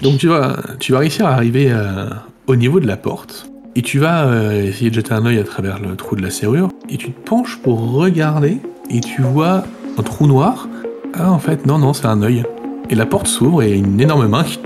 Donc 0.00 0.18
tu 0.18 0.28
vas, 0.28 0.56
tu 0.78 0.92
vas 0.92 0.98
réussir 1.00 1.26
à 1.26 1.32
arriver 1.32 1.68
euh, 1.70 2.08
au 2.46 2.56
niveau 2.56 2.80
de 2.80 2.86
la 2.86 2.96
porte 2.96 3.50
et 3.74 3.82
tu 3.82 3.98
vas 3.98 4.26
euh, 4.26 4.64
essayer 4.64 4.90
de 4.90 4.94
jeter 4.94 5.12
un 5.12 5.26
œil 5.26 5.38
à 5.38 5.44
travers 5.44 5.80
le 5.80 5.96
trou 5.96 6.16
de 6.16 6.22
la 6.22 6.30
serrure 6.30 6.70
et 6.88 6.96
tu 6.96 7.10
te 7.10 7.28
penches 7.28 7.58
pour 7.58 7.92
regarder 7.92 8.58
et 8.90 9.00
tu 9.00 9.22
vois 9.22 9.64
un 9.98 10.02
trou 10.02 10.26
noir. 10.26 10.68
Ah 11.14 11.30
en 11.30 11.38
fait 11.38 11.66
non 11.66 11.78
non 11.78 11.92
c'est 11.92 12.06
un 12.06 12.22
œil. 12.22 12.44
Et 12.88 12.94
la 12.94 13.06
porte 13.06 13.26
s'ouvre 13.26 13.62
et 13.62 13.72
une 13.72 14.00
énorme 14.00 14.28
main 14.28 14.44
qui 14.44 14.58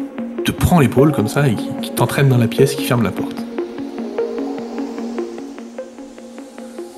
te 0.45 0.53
prend 0.53 0.79
l'épaule 0.79 1.13
comme 1.13 1.29
ça 1.29 1.49
et 1.49 1.55
qui, 1.55 1.69
qui 1.83 1.91
t'entraîne 1.93 2.29
dans 2.29 2.39
la 2.39 2.49
pièce 2.49 2.75
et 2.75 2.77
qui 2.77 2.85
ferme 2.85 3.03
la 3.03 3.11
porte. 3.11 3.37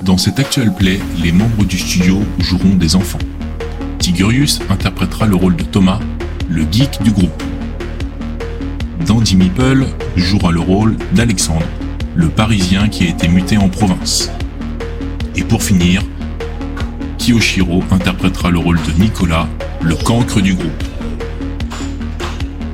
Dans 0.03 0.17
cet 0.17 0.39
actuel 0.39 0.73
play, 0.73 0.99
les 1.23 1.33
membres 1.33 1.65
du 1.65 1.79
studio 1.79 2.19
joueront 2.39 2.75
des 2.77 2.97
enfants. 2.97 3.19
Tigurius 3.99 4.61
interprétera 4.71 5.27
le 5.27 5.35
rôle 5.35 5.57
de 5.57 5.65
Thomas, 5.65 6.01
le 6.49 6.63
geek 6.71 7.03
du 7.03 7.11
groupe. 7.11 7.43
Dandy 9.07 9.37
Meeple 9.37 9.87
jouera 10.17 10.51
le 10.51 10.61
rôle 10.61 10.97
d'Alexandre, 11.13 11.67
le 12.15 12.29
parisien 12.29 12.89
qui 12.89 13.07
a 13.07 13.11
été 13.11 13.29
muté 13.29 13.57
en 13.57 13.69
province. 13.69 14.31
Et 15.37 15.45
pour 15.45 15.63
finir, 15.63 16.03
Kiyoshiro 17.19 17.83
interprétera 17.91 18.51
le 18.51 18.59
rôle 18.59 18.79
de 18.83 19.01
Nicolas, 19.01 19.49
le 19.83 19.95
cancre 19.95 20.41
du 20.41 20.55
groupe. 20.55 20.85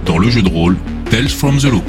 Dans 0.06 0.18
le 0.18 0.30
jeu 0.30 0.42
de 0.42 0.48
rôle 0.48 0.76
Tales 1.10 1.28
from 1.28 1.58
the 1.58 1.64
Loop. 1.64 1.84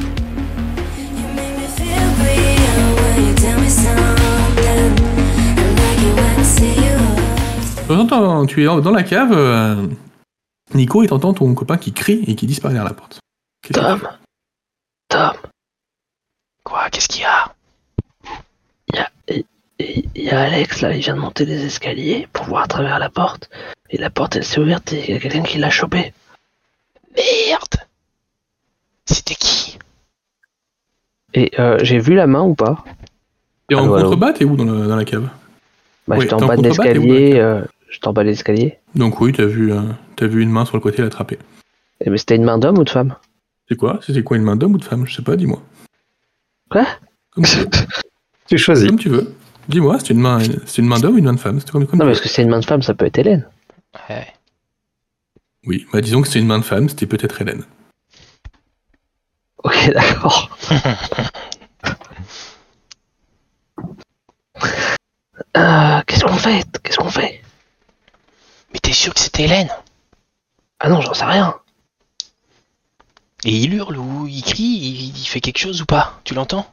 Tu 8.47 8.64
es 8.64 8.66
dans 8.66 8.92
la 8.92 9.03
cave, 9.03 9.31
euh, 9.33 9.88
Nico, 10.73 11.03
et 11.03 11.08
t'entends 11.08 11.33
ton 11.33 11.53
copain 11.53 11.77
qui 11.77 11.94
crie 11.94 12.23
et 12.27 12.36
qui 12.36 12.45
disparaît 12.47 12.73
derrière 12.73 12.89
la 12.89 12.95
porte. 12.95 13.20
Tom 13.73 13.99
Tom. 15.16 15.31
Quoi 16.63 16.89
Qu'est-ce 16.91 17.08
qu'il 17.08 17.21
y 17.21 17.25
a? 17.25 17.53
Il 18.89 18.95
y 18.97 18.99
a, 18.99 19.95
y 20.16 20.30
Alex 20.30 20.81
là, 20.81 20.94
il 20.94 20.99
vient 21.02 21.16
de 21.16 21.21
monter 21.21 21.45
les 21.45 21.63
escaliers 21.66 22.27
pour 22.33 22.45
voir 22.47 22.63
à 22.63 22.67
travers 22.67 22.99
la 22.99 23.09
porte. 23.09 23.49
Et 23.89 23.97
la 23.97 24.09
porte 24.09 24.36
elle 24.36 24.43
s'est 24.43 24.59
ouverte 24.59 24.91
et 24.91 25.05
il 25.08 25.13
y 25.13 25.17
a 25.17 25.19
quelqu'un 25.19 25.43
qui 25.43 25.58
l'a 25.58 25.69
chopé. 25.69 26.13
Merde! 27.16 27.75
C'était 29.05 29.36
qui? 29.36 29.77
Et 31.33 31.52
euh, 31.59 31.77
j'ai 31.81 31.99
vu 31.99 32.13
la 32.16 32.27
main 32.27 32.41
ou 32.41 32.55
pas? 32.55 32.83
T'es 33.69 33.75
en 33.75 33.83
Allô, 33.83 33.95
allô 33.95 34.03
contrebas, 34.09 34.33
t'es 34.33 34.43
où 34.43 34.58
dans, 34.58 34.66
le- 34.66 34.88
dans 34.88 34.95
la 34.97 35.05
cave? 35.05 35.30
Bah 36.08 36.16
Oui, 36.17 36.23
j'étais 36.23 36.33
en 36.33 36.39
en 36.41 36.47
bas 36.47 36.58
de 36.58 36.61
l'escalier, 36.63 37.33
euh, 37.39 37.63
j'étais 37.89 38.08
en 38.08 38.13
bas 38.13 38.23
de 38.23 38.30
l'escalier. 38.30 38.80
Donc 38.95 39.21
oui, 39.21 39.31
t'as 39.31 39.45
vu, 39.45 39.71
euh, 39.71 39.81
t'as 40.17 40.27
vu 40.27 40.41
une 40.41 40.49
main 40.52 40.66
sur 40.66 40.75
le 40.75 40.81
côté 40.81 41.02
l'attraper. 41.02 41.39
Et 42.02 42.09
mais 42.09 42.17
c'était 42.17 42.36
une 42.36 42.43
main 42.43 42.58
d'homme 42.58 42.77
ou 42.80 42.83
de 42.83 42.89
femme? 42.89 43.16
C'est 43.67 43.75
quoi? 43.75 43.99
C'était 44.05 44.23
quoi 44.23 44.38
une 44.38 44.44
main 44.44 44.55
d'homme 44.55 44.73
ou 44.75 44.77
de 44.77 44.83
femme? 44.85 45.05
Je 45.08 45.16
sais 45.16 45.21
pas, 45.23 45.35
dis-moi. 45.35 45.61
Quoi? 46.69 46.85
Comme 47.31 47.44
tu 48.47 48.58
choisis. 48.58 48.88
Comme 48.88 48.99
tu 48.99 49.09
veux. 49.09 49.33
Dis-moi, 49.67 49.97
c'est 49.99 50.11
une 50.11 50.19
main, 50.19 50.39
c'est 50.66 50.81
une 50.81 50.88
main 50.88 50.99
d'homme 50.99 51.16
ou 51.16 51.17
une 51.17 51.25
main 51.25 51.33
de 51.33 51.39
femme? 51.39 51.59
C'est 51.59 51.71
comme, 51.71 51.88
comme 51.88 51.99
Non 51.99 52.05
mais 52.05 52.11
est-ce 52.11 52.21
que 52.21 52.30
c'est 52.30 52.43
une 52.43 52.49
main 52.49 52.59
de 52.59 52.66
femme, 52.66 52.83
ça 52.83 52.93
peut 52.93 53.05
être 53.05 53.17
Hélène. 53.17 53.47
Ouais. 54.09 54.27
Oui, 55.66 55.88
bah 55.91 56.02
disons 56.02 56.21
que 56.21 56.27
c'est 56.27 56.38
une 56.39 56.45
main 56.45 56.59
de 56.59 56.63
femme, 56.63 56.88
c'était 56.89 57.08
peut-être 57.08 57.41
Hélène. 57.41 57.63
Ok 59.63 59.89
d'accord. 59.93 60.55
Euh, 65.58 66.02
Qu'est-ce 66.05 66.23
qu'on 66.23 66.33
fait? 66.33 66.66
Qu'est-ce 66.83 66.97
qu'on 66.97 67.09
fait? 67.09 67.41
Mais 68.73 68.80
t'es 68.80 68.91
sûr 68.91 69.13
que 69.13 69.19
c'était 69.19 69.43
Hélène? 69.43 69.69
Ah 70.80 70.89
non, 70.89 71.02
j'en 71.02 71.13
sais 71.13 71.25
rien. 71.25 71.55
Et 73.45 73.56
il 73.56 73.73
hurle 73.76 73.98
ou 73.98 74.28
il 74.28 74.42
crie 74.44 74.64
il, 74.64 75.17
il 75.17 75.26
fait 75.26 75.39
quelque 75.42 75.60
chose 75.60 75.82
ou 75.82 75.86
pas? 75.86 76.20
Tu 76.23 76.33
l'entends? 76.33 76.66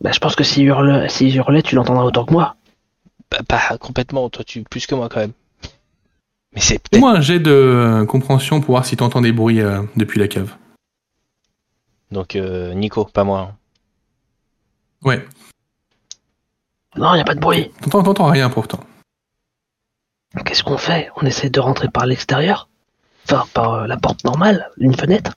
Bah 0.00 0.10
je 0.12 0.18
pense 0.18 0.34
que 0.34 0.42
s'il 0.44 0.64
hurle, 0.66 1.08
s'il 1.08 1.34
hurlait, 1.36 1.62
tu 1.62 1.74
l'entendras 1.76 2.04
autant 2.04 2.24
que 2.24 2.32
moi. 2.32 2.56
bah, 3.30 3.38
Pas 3.46 3.78
complètement, 3.78 4.28
toi 4.28 4.42
tu 4.44 4.62
plus 4.64 4.86
que 4.86 4.94
moi 4.96 5.08
quand 5.08 5.20
même. 5.20 5.32
Mais 6.54 6.60
c'est 6.60 6.74
peut-être... 6.74 6.94
Fais-moi 6.96 7.12
un 7.12 7.20
jet 7.20 7.38
de 7.38 7.50
euh, 7.50 8.04
compréhension 8.04 8.60
pour 8.60 8.72
voir 8.72 8.84
si 8.84 8.96
t'entends 8.96 9.20
des 9.22 9.32
bruits 9.32 9.60
euh, 9.60 9.82
depuis 9.96 10.18
la 10.20 10.28
cave. 10.28 10.54
Donc 12.10 12.36
euh, 12.36 12.74
Nico, 12.74 13.04
pas 13.04 13.24
moi. 13.24 13.40
hein. 13.40 13.56
Ouais. 15.02 15.24
Non, 16.96 17.14
y 17.14 17.20
a 17.20 17.24
pas 17.24 17.34
de 17.34 17.40
bruit. 17.40 17.70
T'entends, 17.80 18.02
t'entends 18.02 18.26
rien 18.26 18.50
pourtant. 18.50 18.80
Qu'est-ce 20.44 20.62
qu'on 20.62 20.76
fait? 20.78 21.10
On 21.16 21.26
essaie 21.26 21.48
de 21.48 21.60
rentrer 21.60 21.88
par 21.88 22.06
l'extérieur? 22.06 22.68
Enfin, 23.24 23.44
par 23.54 23.72
euh, 23.74 23.86
la 23.86 23.96
porte 23.96 24.24
normale, 24.24 24.70
une 24.78 24.94
fenêtre? 24.94 25.32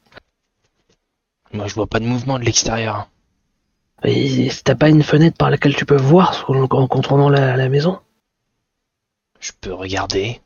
Moi 1.56 1.68
je 1.68 1.76
vois 1.76 1.88
pas 1.88 2.00
de 2.00 2.06
mouvement 2.06 2.38
de 2.38 2.44
l'extérieur. 2.44 3.10
Et 4.04 4.50
t'as 4.64 4.76
pas 4.76 4.90
une 4.90 5.04
fenêtre 5.04 5.38
par 5.38 5.50
laquelle 5.50 5.76
tu 5.76 5.86
peux 5.86 5.96
voir 5.96 6.46
en, 6.48 6.88
contournant 6.88 7.30
la, 7.30 7.56
la 7.56 7.70
maison? 7.70 8.00
Je 9.40 9.52
peux 9.60 9.74
regarder. 9.74 10.42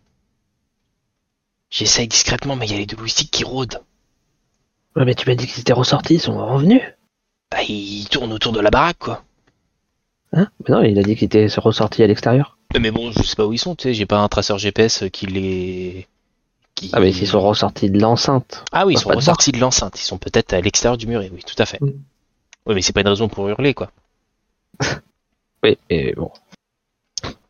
J'essaye 1.70 2.08
discrètement, 2.08 2.56
mais 2.56 2.68
il 2.68 2.72
y 2.72 2.76
a 2.76 2.78
les 2.78 2.86
deux 2.86 2.98
loustiques 2.98 3.32
qui 3.32 3.44
rôdent. 3.44 3.82
Ouais, 4.96 5.06
mais 5.06 5.16
tu 5.16 5.28
m'as 5.30 5.36
dit 5.36 5.48
qu'ils 5.48 5.62
étaient 5.62 5.74
ressortis, 5.74 6.16
ils 6.16 6.20
sont 6.20 6.38
revenus. 6.46 6.82
Bah, 7.52 7.64
ils 7.68 8.08
tournent 8.10 8.34
autour 8.34 8.54
de 8.54 8.60
la 8.60 8.70
baraque, 8.70 9.00
quoi. 9.00 9.24
Hein? 10.34 10.48
Mais 10.68 10.76
non, 10.76 10.84
il 10.84 10.98
a 11.00 11.04
dit 11.04 11.16
qu'ils 11.16 11.26
étaient 11.26 11.48
ressortis 11.58 12.04
à 12.04 12.08
l'extérieur. 12.08 12.58
Mais 12.80 12.92
bon, 12.92 13.12
je 13.12 13.24
sais 13.24 13.36
pas 13.36 13.46
où 13.46 13.54
ils 13.54 13.60
sont, 13.60 13.76
tu 13.76 13.84
sais, 13.84 13.94
j'ai 13.94 14.06
pas 14.06 14.20
un 14.20 14.28
traceur 14.28 14.58
GPS 14.58 15.06
qui 15.12 15.26
les... 15.26 16.08
Qui... 16.80 16.90
Ah, 16.94 17.02
mais 17.02 17.12
s'ils 17.12 17.28
sont 17.28 17.42
ressortis 17.42 17.90
de 17.90 18.00
l'enceinte. 18.00 18.64
Ah 18.72 18.86
oui, 18.86 18.94
ils 18.94 19.00
sont 19.00 19.10
de 19.10 19.16
ressortis 19.16 19.52
de 19.52 19.60
l'enceinte. 19.60 20.00
Ils 20.00 20.06
sont 20.06 20.18
peut-être 20.18 20.54
à 20.54 20.62
l'extérieur 20.62 20.98
du 20.98 21.08
muret, 21.08 21.30
oui, 21.34 21.44
tout 21.44 21.62
à 21.62 21.66
fait. 21.66 21.82
Mm. 21.82 21.92
Oui, 22.68 22.76
mais 22.76 22.82
c'est 22.82 22.94
pas 22.94 23.02
une 23.02 23.10
raison 23.10 23.28
pour 23.28 23.48
hurler, 23.50 23.74
quoi. 23.74 23.92
Oui, 25.62 25.78
et 25.90 26.14
bon. 26.16 26.32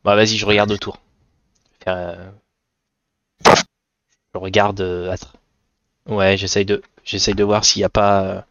Bah 0.03 0.15
vas-y, 0.15 0.35
je 0.35 0.47
regarde 0.47 0.71
autour. 0.71 0.97
Faire, 1.83 1.95
euh, 1.95 2.31
Je 4.33 4.39
regarde. 4.39 4.81
euh, 4.81 5.15
Ouais, 6.07 6.35
j'essaye 6.35 6.65
de, 6.65 6.81
j'essaye 7.03 7.35
de 7.35 7.43
voir 7.43 7.63
s'il 7.65 7.83
y 7.83 7.85
a 7.85 7.89
pas 7.89 8.23
euh, 8.23 8.41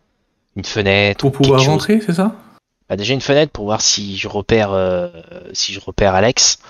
une 0.54 0.64
fenêtre. 0.64 1.22
Pour 1.22 1.30
ou 1.30 1.32
quelque 1.32 1.42
pouvoir 1.42 1.66
rentrer, 1.66 2.00
c'est 2.00 2.14
ça? 2.14 2.36
Bah, 2.88 2.94
déjà 2.94 3.14
une 3.14 3.20
fenêtre 3.20 3.50
pour 3.50 3.64
voir 3.64 3.80
si 3.80 4.16
je 4.16 4.28
repère, 4.28 4.70
euh, 4.70 5.08
si 5.54 5.72
je 5.72 5.80
repère 5.80 6.14
Alex 6.14 6.60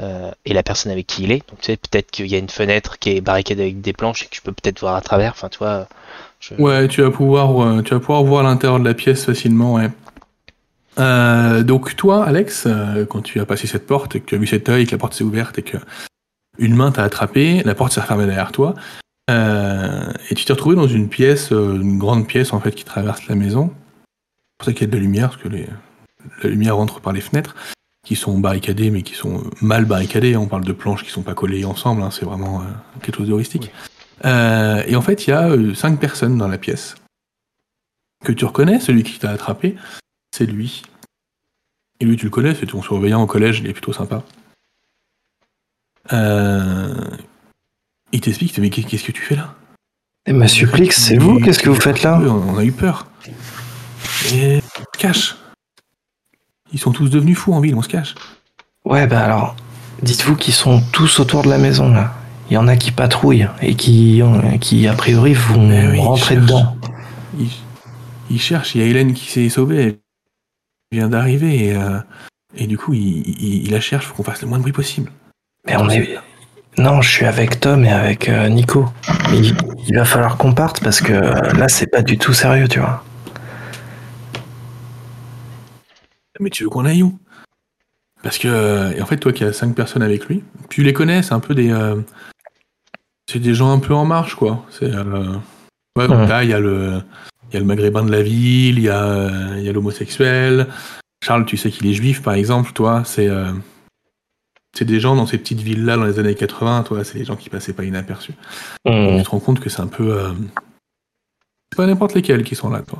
euh, 0.00 0.30
et 0.44 0.52
la 0.54 0.62
personne 0.62 0.90
avec 0.92 1.06
qui 1.06 1.22
il 1.24 1.32
est. 1.32 1.48
Donc 1.48 1.60
tu 1.60 1.66
sais, 1.66 1.76
peut-être 1.76 2.10
qu'il 2.10 2.26
y 2.26 2.34
a 2.34 2.38
une 2.38 2.48
fenêtre 2.48 2.98
qui 2.98 3.10
est 3.10 3.20
barricadée 3.20 3.62
avec 3.62 3.80
des 3.80 3.92
planches 3.92 4.24
et 4.24 4.26
que 4.26 4.36
je 4.36 4.42
peux 4.42 4.52
peut-être 4.52 4.80
voir 4.80 4.94
à 4.96 5.00
travers. 5.00 5.32
Enfin, 5.32 5.48
tu 5.48 5.58
vois. 5.58 5.86
je- 6.40 6.54
Ouais, 6.54 6.88
tu 6.88 7.02
vas 7.02 7.10
pouvoir, 7.10 7.62
euh, 7.62 7.82
tu 7.82 7.94
vas 7.94 8.00
pouvoir 8.00 8.22
voir 8.24 8.42
l'intérieur 8.42 8.78
de 8.80 8.84
la 8.84 8.94
pièce 8.94 9.24
facilement, 9.24 9.74
ouais. 9.74 9.90
Euh, 10.98 11.62
donc 11.64 11.96
toi, 11.96 12.24
Alex, 12.24 12.68
quand 13.10 13.22
tu 13.22 13.40
as 13.40 13.46
passé 13.46 13.66
cette 13.66 13.86
porte 13.86 14.14
et 14.16 14.20
que 14.20 14.26
tu 14.26 14.34
as 14.36 14.38
vu 14.38 14.46
cet 14.46 14.68
œil, 14.68 14.86
que 14.86 14.92
la 14.92 14.98
porte 14.98 15.14
s'est 15.14 15.24
ouverte 15.24 15.58
et 15.58 15.62
que 15.62 15.76
une 16.58 16.74
main 16.76 16.92
t'a 16.92 17.02
attrapé, 17.02 17.62
la 17.64 17.74
porte 17.74 17.92
s'est 17.92 18.00
refermée 18.00 18.26
derrière 18.26 18.52
toi, 18.52 18.74
et 19.28 20.34
tu 20.36 20.44
t'es 20.44 20.52
retrouvé 20.52 20.76
dans 20.76 20.86
une 20.86 21.08
pièce, 21.08 21.50
une 21.50 21.98
grande 21.98 22.28
pièce 22.28 22.52
en 22.52 22.60
fait 22.60 22.72
qui 22.72 22.84
traverse 22.84 23.26
la 23.26 23.34
maison. 23.34 23.72
C'est 23.72 24.58
pour 24.58 24.66
ça 24.66 24.72
qu'il 24.72 24.82
y 24.82 24.84
a 24.84 24.86
de 24.92 24.96
la 24.96 25.02
lumière, 25.02 25.30
parce 25.30 25.42
que 25.42 25.48
la 25.48 26.48
lumière 26.48 26.76
rentre 26.76 27.00
par 27.00 27.12
les 27.12 27.20
fenêtres, 27.20 27.56
qui 28.04 28.16
sont 28.16 28.38
barricadées, 28.38 28.90
mais 28.90 29.02
qui 29.02 29.14
sont 29.14 29.42
mal 29.62 29.84
barricadées. 29.86 30.36
On 30.36 30.46
parle 30.46 30.64
de 30.64 30.72
planches 30.72 31.02
qui 31.04 31.10
sont 31.10 31.22
pas 31.22 31.34
collées 31.34 31.64
ensemble, 31.64 32.02
hein, 32.02 32.10
c'est 32.10 32.24
vraiment 32.26 32.60
euh, 32.60 32.64
quelque 33.02 33.16
chose 33.16 33.28
d'heuristique. 33.28 33.70
Euh, 34.24 34.82
et 34.86 34.94
en 34.96 35.02
fait, 35.02 35.26
il 35.26 35.30
y 35.30 35.32
a 35.32 35.48
euh, 35.48 35.74
cinq 35.74 35.98
personnes 35.98 36.36
dans 36.38 36.48
la 36.48 36.58
pièce. 36.58 36.94
Que 38.24 38.32
tu 38.32 38.44
reconnais, 38.44 38.80
celui 38.80 39.02
qui 39.02 39.18
t'a 39.18 39.30
attrapé, 39.30 39.76
c'est 40.34 40.46
lui. 40.46 40.82
Et 42.00 42.04
lui, 42.04 42.16
tu 42.16 42.24
le 42.26 42.30
connais, 42.30 42.54
c'est 42.54 42.66
ton 42.66 42.82
surveillant 42.82 43.22
au 43.22 43.26
collège, 43.26 43.60
il 43.60 43.66
est 43.68 43.72
plutôt 43.72 43.92
sympa. 43.92 44.22
Euh, 46.12 46.94
il 48.12 48.20
t'explique, 48.20 48.56
mais 48.58 48.70
qu'est- 48.70 48.82
qu'est-ce 48.82 49.04
que 49.04 49.12
tu 49.12 49.22
fais 49.22 49.36
là? 49.36 49.54
Et 50.26 50.32
ma 50.32 50.48
supplique, 50.48 50.92
c'est 50.92 51.16
vous 51.18 51.38
Qu'est-ce 51.40 51.58
que 51.58 51.68
vous 51.70 51.80
faites 51.80 52.02
là? 52.02 52.18
Oui, 52.20 52.28
On 52.28 52.56
a 52.56 52.64
eu 52.64 52.72
peur. 52.72 53.06
Et 54.32 54.56
on 54.78 54.80
se 54.82 54.98
cache. 54.98 55.36
Ils 56.74 56.78
sont 56.78 56.92
tous 56.92 57.08
devenus 57.08 57.38
fous 57.38 57.54
en 57.54 57.60
ville, 57.60 57.74
on 57.74 57.80
se 57.82 57.88
cache. 57.88 58.14
Ouais, 58.84 59.06
bah 59.06 59.20
alors, 59.24 59.56
dites-vous 60.02 60.36
qu'ils 60.36 60.52
sont 60.52 60.82
tous 60.92 61.20
autour 61.20 61.42
de 61.42 61.48
la 61.48 61.56
maison 61.56 61.88
là. 61.90 62.12
Il 62.50 62.54
y 62.54 62.56
en 62.58 62.68
a 62.68 62.76
qui 62.76 62.90
patrouillent 62.90 63.48
et 63.62 63.74
qui, 63.74 64.20
euh, 64.20 64.58
qui 64.60 64.86
a 64.86 64.92
priori, 64.92 65.32
vont 65.32 65.70
Eh 65.72 65.88
oui, 65.92 65.98
rentrer 66.00 66.36
dedans. 66.36 66.76
Ils, 67.38 67.48
ils 68.30 68.40
cherchent, 68.40 68.74
il 68.74 68.82
y 68.82 68.84
a 68.84 68.86
Hélène 68.86 69.14
qui 69.14 69.30
s'est 69.30 69.48
sauvée, 69.48 69.82
elle 70.92 70.98
vient 70.98 71.08
d'arriver, 71.08 71.68
et, 71.68 71.74
euh, 71.74 71.98
et 72.54 72.66
du 72.66 72.76
coup, 72.76 72.92
il, 72.92 73.00
il- 73.26 73.64
il 73.64 73.70
la 73.70 73.80
cherche, 73.80 74.04
faut 74.06 74.14
qu'on 74.14 74.22
fasse 74.24 74.42
le 74.42 74.48
moins 74.48 74.58
de 74.58 74.62
bruit 74.62 74.72
possible. 74.74 75.10
Mais 75.66 75.76
on 75.76 75.88
est. 75.88 76.16
Non, 76.76 77.00
je 77.00 77.10
suis 77.10 77.24
avec 77.24 77.60
Tom 77.60 77.84
et 77.84 77.90
avec 77.92 78.28
euh, 78.28 78.48
Nico. 78.48 78.88
Il, 79.32 79.56
il 79.88 79.96
va 79.96 80.04
falloir 80.04 80.36
qu'on 80.36 80.52
parte 80.52 80.82
parce 80.82 81.00
que 81.00 81.12
euh, 81.12 81.52
là, 81.52 81.68
c'est 81.68 81.86
pas 81.86 82.02
du 82.02 82.18
tout 82.18 82.34
sérieux, 82.34 82.68
tu 82.68 82.80
vois. 82.80 83.02
Mais 86.40 86.50
tu 86.50 86.64
veux 86.64 86.70
qu'on 86.70 86.84
aille 86.84 87.02
où? 87.02 87.18
Parce 88.22 88.38
que, 88.38 88.48
euh, 88.48 88.92
et 88.92 89.02
en 89.02 89.06
fait, 89.06 89.18
toi 89.18 89.32
qui 89.32 89.44
as 89.44 89.52
cinq 89.52 89.74
personnes 89.74 90.02
avec 90.02 90.26
lui, 90.26 90.42
tu 90.70 90.82
les 90.82 90.92
connais, 90.92 91.22
c'est 91.22 91.34
un 91.34 91.40
peu 91.40 91.54
des. 91.54 91.70
euh, 91.70 91.96
c'est 93.30 93.38
des 93.38 93.54
gens 93.54 93.72
un 93.72 93.78
peu 93.78 93.94
en 93.94 94.04
marche, 94.04 94.34
quoi. 94.34 94.64
C'est. 94.70 94.92
euh, 94.94 95.34
Ouais, 95.96 96.08
donc 96.08 96.18
Ouais. 96.18 96.26
là, 96.26 96.42
il 96.42 96.50
y 96.50 96.52
a 96.54 96.58
le, 96.58 97.00
il 97.50 97.54
y 97.54 97.56
a 97.56 97.60
le 97.60 97.66
maghrébin 97.66 98.02
de 98.04 98.10
la 98.10 98.20
ville, 98.22 98.78
il 98.78 98.84
y 98.84 98.88
a, 98.88 99.56
il 99.58 99.62
y 99.62 99.68
a 99.68 99.72
l'homosexuel. 99.72 100.66
Charles, 101.24 101.44
tu 101.46 101.56
sais 101.56 101.70
qu'il 101.70 101.86
est 101.86 101.92
juif, 101.92 102.20
par 102.20 102.34
exemple, 102.34 102.72
toi, 102.72 103.02
c'est, 103.04 103.28
euh, 103.28 103.52
c'est 104.76 104.84
des 104.84 104.98
gens 104.98 105.14
dans 105.14 105.26
ces 105.26 105.38
petites 105.38 105.60
villes-là 105.60 105.96
dans 105.96 106.04
les 106.04 106.18
années 106.18 106.34
80, 106.34 106.82
toi, 106.82 107.04
c'est 107.04 107.16
des 107.18 107.24
gens 107.24 107.36
qui 107.36 107.48
passaient 107.50 107.72
pas 107.72 107.84
inaperçus. 107.84 108.34
Hmm. 108.84 109.18
Tu 109.18 109.22
te 109.22 109.30
rends 109.30 109.38
compte 109.38 109.60
que 109.60 109.70
c'est 109.70 109.82
un 109.82 109.86
peu, 109.86 110.18
euh, 110.18 110.32
c'est 111.70 111.76
pas 111.76 111.86
n'importe 111.86 112.14
lesquels 112.14 112.42
qui 112.42 112.56
sont 112.56 112.70
là, 112.70 112.82
toi. 112.82 112.98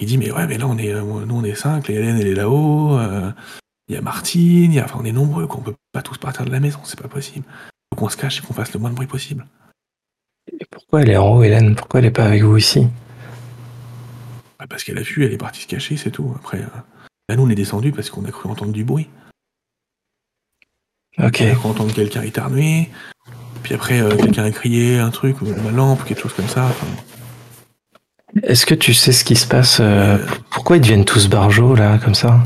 Il 0.00 0.06
dit, 0.06 0.18
mais 0.18 0.30
ouais, 0.30 0.46
mais 0.46 0.58
là, 0.58 0.66
on 0.66 0.78
est, 0.78 0.92
euh, 0.92 1.02
nous, 1.02 1.36
on 1.36 1.44
est 1.44 1.54
cinq, 1.54 1.88
la 1.88 1.94
Hélène, 1.94 2.16
elle 2.16 2.28
est 2.28 2.34
là-haut, 2.34 2.96
euh, 2.98 3.32
il 3.88 3.94
y 3.94 3.98
a 3.98 4.00
Martine, 4.00 4.72
il 4.72 4.74
y 4.74 4.80
a, 4.80 4.84
enfin, 4.84 4.98
on 5.00 5.04
est 5.04 5.12
nombreux, 5.12 5.46
qu'on 5.46 5.60
peut 5.60 5.74
pas 5.92 6.02
tous 6.02 6.18
partir 6.18 6.44
de 6.44 6.50
la 6.50 6.60
maison, 6.60 6.78
c'est 6.84 7.00
pas 7.00 7.08
possible. 7.08 7.44
Faut 7.92 8.00
qu'on 8.00 8.08
se 8.08 8.16
cache 8.16 8.38
et 8.38 8.42
qu'on 8.46 8.54
fasse 8.54 8.72
le 8.72 8.80
moins 8.80 8.90
de 8.90 8.94
bruit 8.94 9.06
possible. 9.06 9.46
Et 10.52 10.64
pourquoi 10.70 11.02
elle 11.02 11.10
est 11.10 11.16
en 11.16 11.36
haut, 11.36 11.42
Hélène? 11.42 11.74
Pourquoi 11.74 12.00
elle 12.00 12.06
est 12.06 12.10
pas 12.10 12.26
avec 12.26 12.42
vous 12.42 12.56
ici? 12.56 12.86
Bah, 14.58 14.66
parce 14.68 14.84
qu'elle 14.84 14.98
a 14.98 15.02
vu, 15.02 15.24
elle 15.24 15.32
est 15.32 15.38
partie 15.38 15.62
se 15.62 15.66
cacher, 15.66 15.96
c'est 15.96 16.10
tout. 16.10 16.32
Après, 16.36 16.58
euh, 16.58 16.66
là, 17.28 17.36
nous, 17.36 17.44
on 17.44 17.50
est 17.50 17.54
descendu 17.54 17.92
parce 17.92 18.10
qu'on 18.10 18.24
a 18.24 18.30
cru 18.30 18.48
entendre 18.48 18.72
du 18.72 18.84
bruit. 18.84 19.08
Ok. 21.18 21.42
On 21.42 21.52
a 21.52 21.54
cru 21.54 21.68
entendre 21.68 21.94
quelqu'un 21.94 22.22
éternuer. 22.22 22.90
Puis 23.62 23.74
après, 23.74 24.00
euh, 24.00 24.16
quelqu'un 24.16 24.44
a 24.44 24.50
crié 24.50 24.98
un 24.98 25.10
truc, 25.10 25.42
ou 25.42 25.46
la 25.46 25.70
lampe, 25.70 26.02
ou 26.02 26.04
quelque 26.04 26.22
chose 26.22 26.34
comme 26.34 26.48
ça. 26.48 26.66
Enfin, 26.66 26.86
Est-ce 28.42 28.66
que 28.66 28.74
tu 28.74 28.94
sais 28.94 29.12
ce 29.12 29.24
qui 29.24 29.36
se 29.36 29.46
passe 29.46 29.78
euh, 29.80 30.18
Pourquoi 30.50 30.76
ils 30.76 30.80
deviennent 30.80 31.04
tous 31.04 31.28
barjots, 31.28 31.74
là, 31.74 31.98
comme 31.98 32.14
ça? 32.14 32.42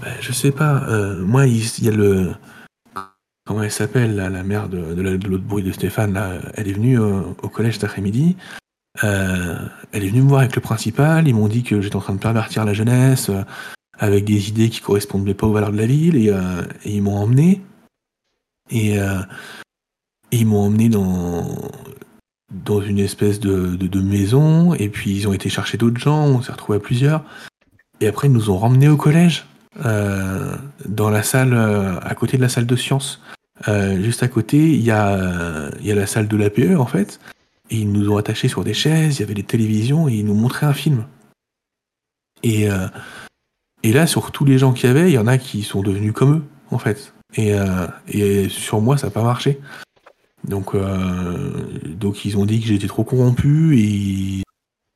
Bah, 0.00 0.08
je 0.20 0.32
sais 0.32 0.52
pas. 0.52 0.84
euh, 0.88 1.24
moi, 1.24 1.46
il 1.46 1.84
y, 1.84 1.88
a 1.88 1.92
le. 1.92 2.32
Comment 3.44 3.62
elle 3.62 3.72
s'appelle, 3.72 4.14
la 4.16 4.42
mère 4.42 4.68
de, 4.68 4.94
de 4.94 5.02
la- 5.02 5.16
de 5.16 5.26
l'autre 5.28 5.44
bruit 5.44 5.62
de 5.64 5.72
Stéphane, 5.72 6.18
elle 6.54 6.68
est 6.68 6.72
venue 6.72 7.00
euh, 7.00 7.20
au 7.42 7.48
collège 7.48 7.74
cet 7.74 7.84
après-midi. 7.84 8.36
Elle 9.02 9.70
est 9.92 10.08
venue 10.08 10.22
me 10.22 10.28
voir 10.28 10.40
avec 10.40 10.54
le 10.54 10.62
principal. 10.62 11.26
Ils 11.26 11.34
m'ont 11.34 11.48
dit 11.48 11.62
que 11.62 11.80
j'étais 11.80 11.96
en 11.96 12.00
train 12.00 12.14
de 12.14 12.20
pervertir 12.20 12.64
la 12.64 12.74
jeunesse 12.74 13.30
avec 13.98 14.24
des 14.24 14.48
idées 14.48 14.68
qui 14.68 14.80
correspondaient 14.80 15.34
pas 15.34 15.46
aux 15.46 15.52
valeurs 15.52 15.72
de 15.72 15.78
la 15.78 15.86
ville. 15.86 16.16
Et, 16.16 16.32
ils 16.84 17.02
m'ont 17.02 17.16
emmené. 17.16 17.60
Et, 18.70 18.96
et 18.96 18.98
ils 20.32 20.46
m'ont 20.46 20.66
emmené 20.66 20.88
dans, 20.88 21.46
dans 22.50 22.80
une 22.80 22.98
espèce 22.98 23.40
de, 23.40 24.00
maison. 24.00 24.74
Et 24.74 24.88
puis 24.88 25.14
ils 25.14 25.28
ont 25.28 25.32
été 25.32 25.48
chercher 25.48 25.78
d'autres 25.78 26.00
gens. 26.00 26.24
On 26.24 26.42
s'est 26.42 26.52
retrouvés 26.52 26.78
à 26.78 26.80
plusieurs. 26.80 27.24
Et 28.00 28.06
après, 28.06 28.28
ils 28.28 28.32
nous 28.32 28.50
ont 28.50 28.58
ramenés 28.58 28.88
au 28.88 28.96
collège. 28.96 29.46
euh, 29.84 30.56
dans 30.84 31.10
la 31.10 31.22
salle, 31.22 31.54
euh, 31.54 31.98
à 32.00 32.14
côté 32.16 32.36
de 32.36 32.42
la 32.42 32.48
salle 32.48 32.66
de 32.66 32.76
sciences. 32.76 33.20
Euh, 33.68 34.02
juste 34.02 34.22
à 34.22 34.28
côté, 34.28 34.58
il 34.58 34.82
y, 34.82 34.90
a, 34.90 35.70
la 35.82 36.06
salle 36.06 36.28
de 36.28 36.36
l'APE, 36.36 36.76
en 36.78 36.86
fait. 36.86 37.20
Et 37.70 37.76
ils 37.76 37.92
nous 37.92 38.10
ont 38.10 38.16
attachés 38.16 38.48
sur 38.48 38.64
des 38.64 38.74
chaises, 38.74 39.18
il 39.18 39.20
y 39.20 39.22
avait 39.22 39.34
des 39.34 39.44
télévisions, 39.44 40.08
et 40.08 40.14
ils 40.14 40.24
nous 40.24 40.34
montraient 40.34 40.66
un 40.66 40.74
film. 40.74 41.04
Et, 42.42 42.68
là, 43.84 44.06
sur 44.06 44.32
tous 44.32 44.44
les 44.44 44.58
gens 44.58 44.72
qu'il 44.72 44.88
y 44.88 44.90
avait, 44.90 45.10
il 45.10 45.14
y 45.14 45.18
en 45.18 45.28
a 45.28 45.38
qui 45.38 45.62
sont 45.62 45.82
devenus 45.82 46.12
comme 46.12 46.38
eux, 46.38 46.44
en 46.70 46.78
fait. 46.78 47.12
Et 47.36 48.48
sur 48.48 48.80
moi, 48.80 48.98
ça 48.98 49.06
n'a 49.06 49.10
pas 49.12 49.22
marché. 49.22 49.60
Donc, 50.46 50.74
euh, 50.74 51.50
donc 51.86 52.24
ils 52.24 52.36
ont 52.38 52.46
dit 52.46 52.60
que 52.60 52.66
j'étais 52.66 52.86
trop 52.86 53.04
corrompu, 53.04 53.76
et 53.78 53.82
ils 53.82 54.42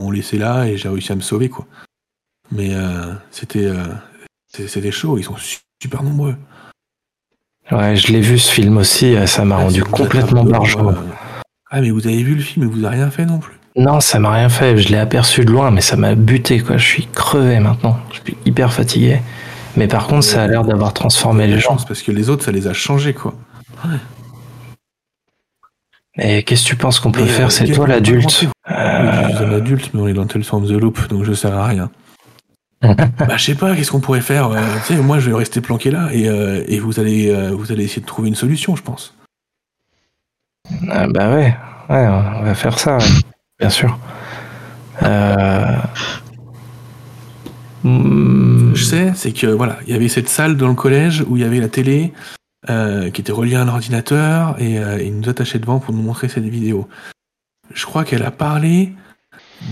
m'ont 0.01 0.11
laissé 0.11 0.39
là, 0.39 0.65
et 0.67 0.77
j'ai 0.77 0.89
réussi 0.89 1.13
à 1.13 1.17
me 1.17 1.21
sauver, 1.21 1.49
quoi. 1.49 1.67
Mais 2.51 2.71
euh, 2.75 3.13
c'était 3.31 3.67
euh, 3.67 3.85
c'était 4.49 4.91
chaud, 4.91 5.19
ils 5.19 5.25
sont 5.25 5.37
su- 5.37 5.59
super 5.83 6.03
nombreux. 6.03 6.37
Ouais, 7.71 7.97
je 7.97 8.13
l'ai 8.13 8.21
vu 8.21 8.39
ce 8.39 8.51
film 8.53 8.77
aussi, 8.77 9.15
ça 9.27 9.45
m'a 9.45 9.57
Ah, 9.57 9.63
rendu 9.65 9.83
complètement 9.85 10.45
barjot. 10.45 10.93
Ah, 11.71 11.81
mais 11.81 11.91
vous 11.91 12.07
avez 12.07 12.23
vu 12.23 12.35
le 12.35 12.43
film 12.43 12.65
et 12.67 12.69
vous 12.69 12.85
avez 12.85 12.97
rien 12.97 13.11
fait 13.11 13.25
non 13.27 13.39
plus. 13.39 13.55
Non, 13.77 14.01
ça 14.01 14.19
m'a 14.21 14.33
rien 14.33 14.49
fait, 14.49 14.77
je 14.77 14.89
l'ai 14.91 14.99
aperçu 14.99 15.45
de 15.45 15.51
loin, 15.51 15.71
mais 15.71 15.81
ça 15.81 15.97
m'a 15.97 16.15
buté, 16.15 16.61
quoi. 16.61 16.77
Je 16.77 16.87
suis 16.87 17.07
crevé 17.07 17.59
maintenant, 17.59 17.99
je 18.13 18.21
suis 18.21 18.37
hyper 18.47 18.73
fatigué. 18.73 19.21
Mais 19.77 19.89
par 19.89 20.07
contre, 20.07 20.23
ça 20.25 20.45
a 20.45 20.47
l'air 20.47 20.63
d'avoir 20.65 20.93
transformé 20.93 21.49
les 21.49 21.59
gens. 21.59 21.77
parce 21.89 22.03
que 22.03 22.13
les 22.13 22.29
autres, 22.31 22.45
ça 22.45 22.53
les 22.53 22.69
a 22.69 22.73
changés, 22.73 23.13
quoi. 23.15 23.35
Et 26.19 26.43
qu'est-ce 26.45 26.63
que 26.65 26.69
tu 26.69 26.77
penses 26.77 27.01
qu'on 27.01 27.11
peut 27.13 27.23
Mais, 27.23 27.29
faire 27.29 27.47
euh, 27.47 27.51
C'est 27.51 27.67
toi 27.67 27.87
l'adulte. 27.87 28.43
Oui, 28.43 28.49
Euh, 28.71 29.29
je 29.31 29.37
suis 29.37 29.45
un 29.45 29.53
adulte, 29.53 29.91
mais 29.95 30.01
on 30.01 30.09
est 30.09 30.13
dans 30.13 30.27
Tales 30.27 30.45
from 30.45 30.67
the 30.67 30.71
Loop, 30.71 31.09
donc 31.09 31.25
je 31.25 31.33
sers 31.33 31.53
à 31.55 31.67
rien. 31.67 31.91
bah, 32.83 33.37
je 33.37 33.45
sais 33.45 33.55
pas, 33.55 33.75
qu'est-ce 33.75 33.91
qu'on 33.91 34.01
pourrait 34.01 34.21
faire 34.21 34.49
euh, 34.51 34.61
Tu 34.87 34.95
sais, 34.95 35.03
moi, 35.03 35.19
je 35.19 35.31
vais 35.31 35.37
rester 35.37 35.61
planqué 35.61 35.91
là 35.91 36.09
et, 36.13 36.29
euh, 36.29 36.63
et 36.69 36.79
vous, 36.79 37.01
allez, 37.01 37.33
vous 37.53 37.73
allez 37.73 37.85
essayer 37.85 38.03
de 38.03 38.07
trouver 38.07 38.29
une 38.29 38.35
solution, 38.35 38.77
je 38.77 38.83
pense. 38.83 39.15
Ah 40.91 41.07
bah 41.09 41.31
ouais, 41.35 41.55
ouais, 41.91 42.09
on 42.09 42.43
va 42.43 42.55
faire 42.55 42.79
ça, 42.79 42.97
ouais. 42.99 43.05
bien 43.59 43.69
sûr. 43.71 43.99
Hmm, 47.83 48.75
Je 48.75 48.85
sais, 48.85 49.13
c'est 49.15 49.33
que 49.33 49.47
voilà, 49.47 49.79
il 49.87 49.93
y 49.93 49.97
avait 49.97 50.09
cette 50.09 50.29
salle 50.29 50.57
dans 50.57 50.69
le 50.69 50.75
collège 50.75 51.23
où 51.29 51.37
il 51.37 51.43
y 51.43 51.45
avait 51.45 51.61
la 51.61 51.69
télé 51.69 52.13
euh, 52.71 53.11
qui 53.11 53.21
était 53.21 53.33
reliée 53.33 53.57
à 53.57 53.63
un 53.63 53.69
ordinateur 53.69 54.57
et 54.61 54.79
euh, 54.79 55.03
il 55.03 55.19
nous 55.21 55.29
attachait 55.29 55.59
devant 55.59 55.79
pour 55.81 55.95
nous 55.95 56.03
montrer 56.03 56.29
cette 56.29 56.45
vidéo. 56.45 56.89
Je 57.73 57.85
crois 57.87 58.05
qu'elle 58.05 58.23
a 58.25 58.31
parlé 58.31 58.93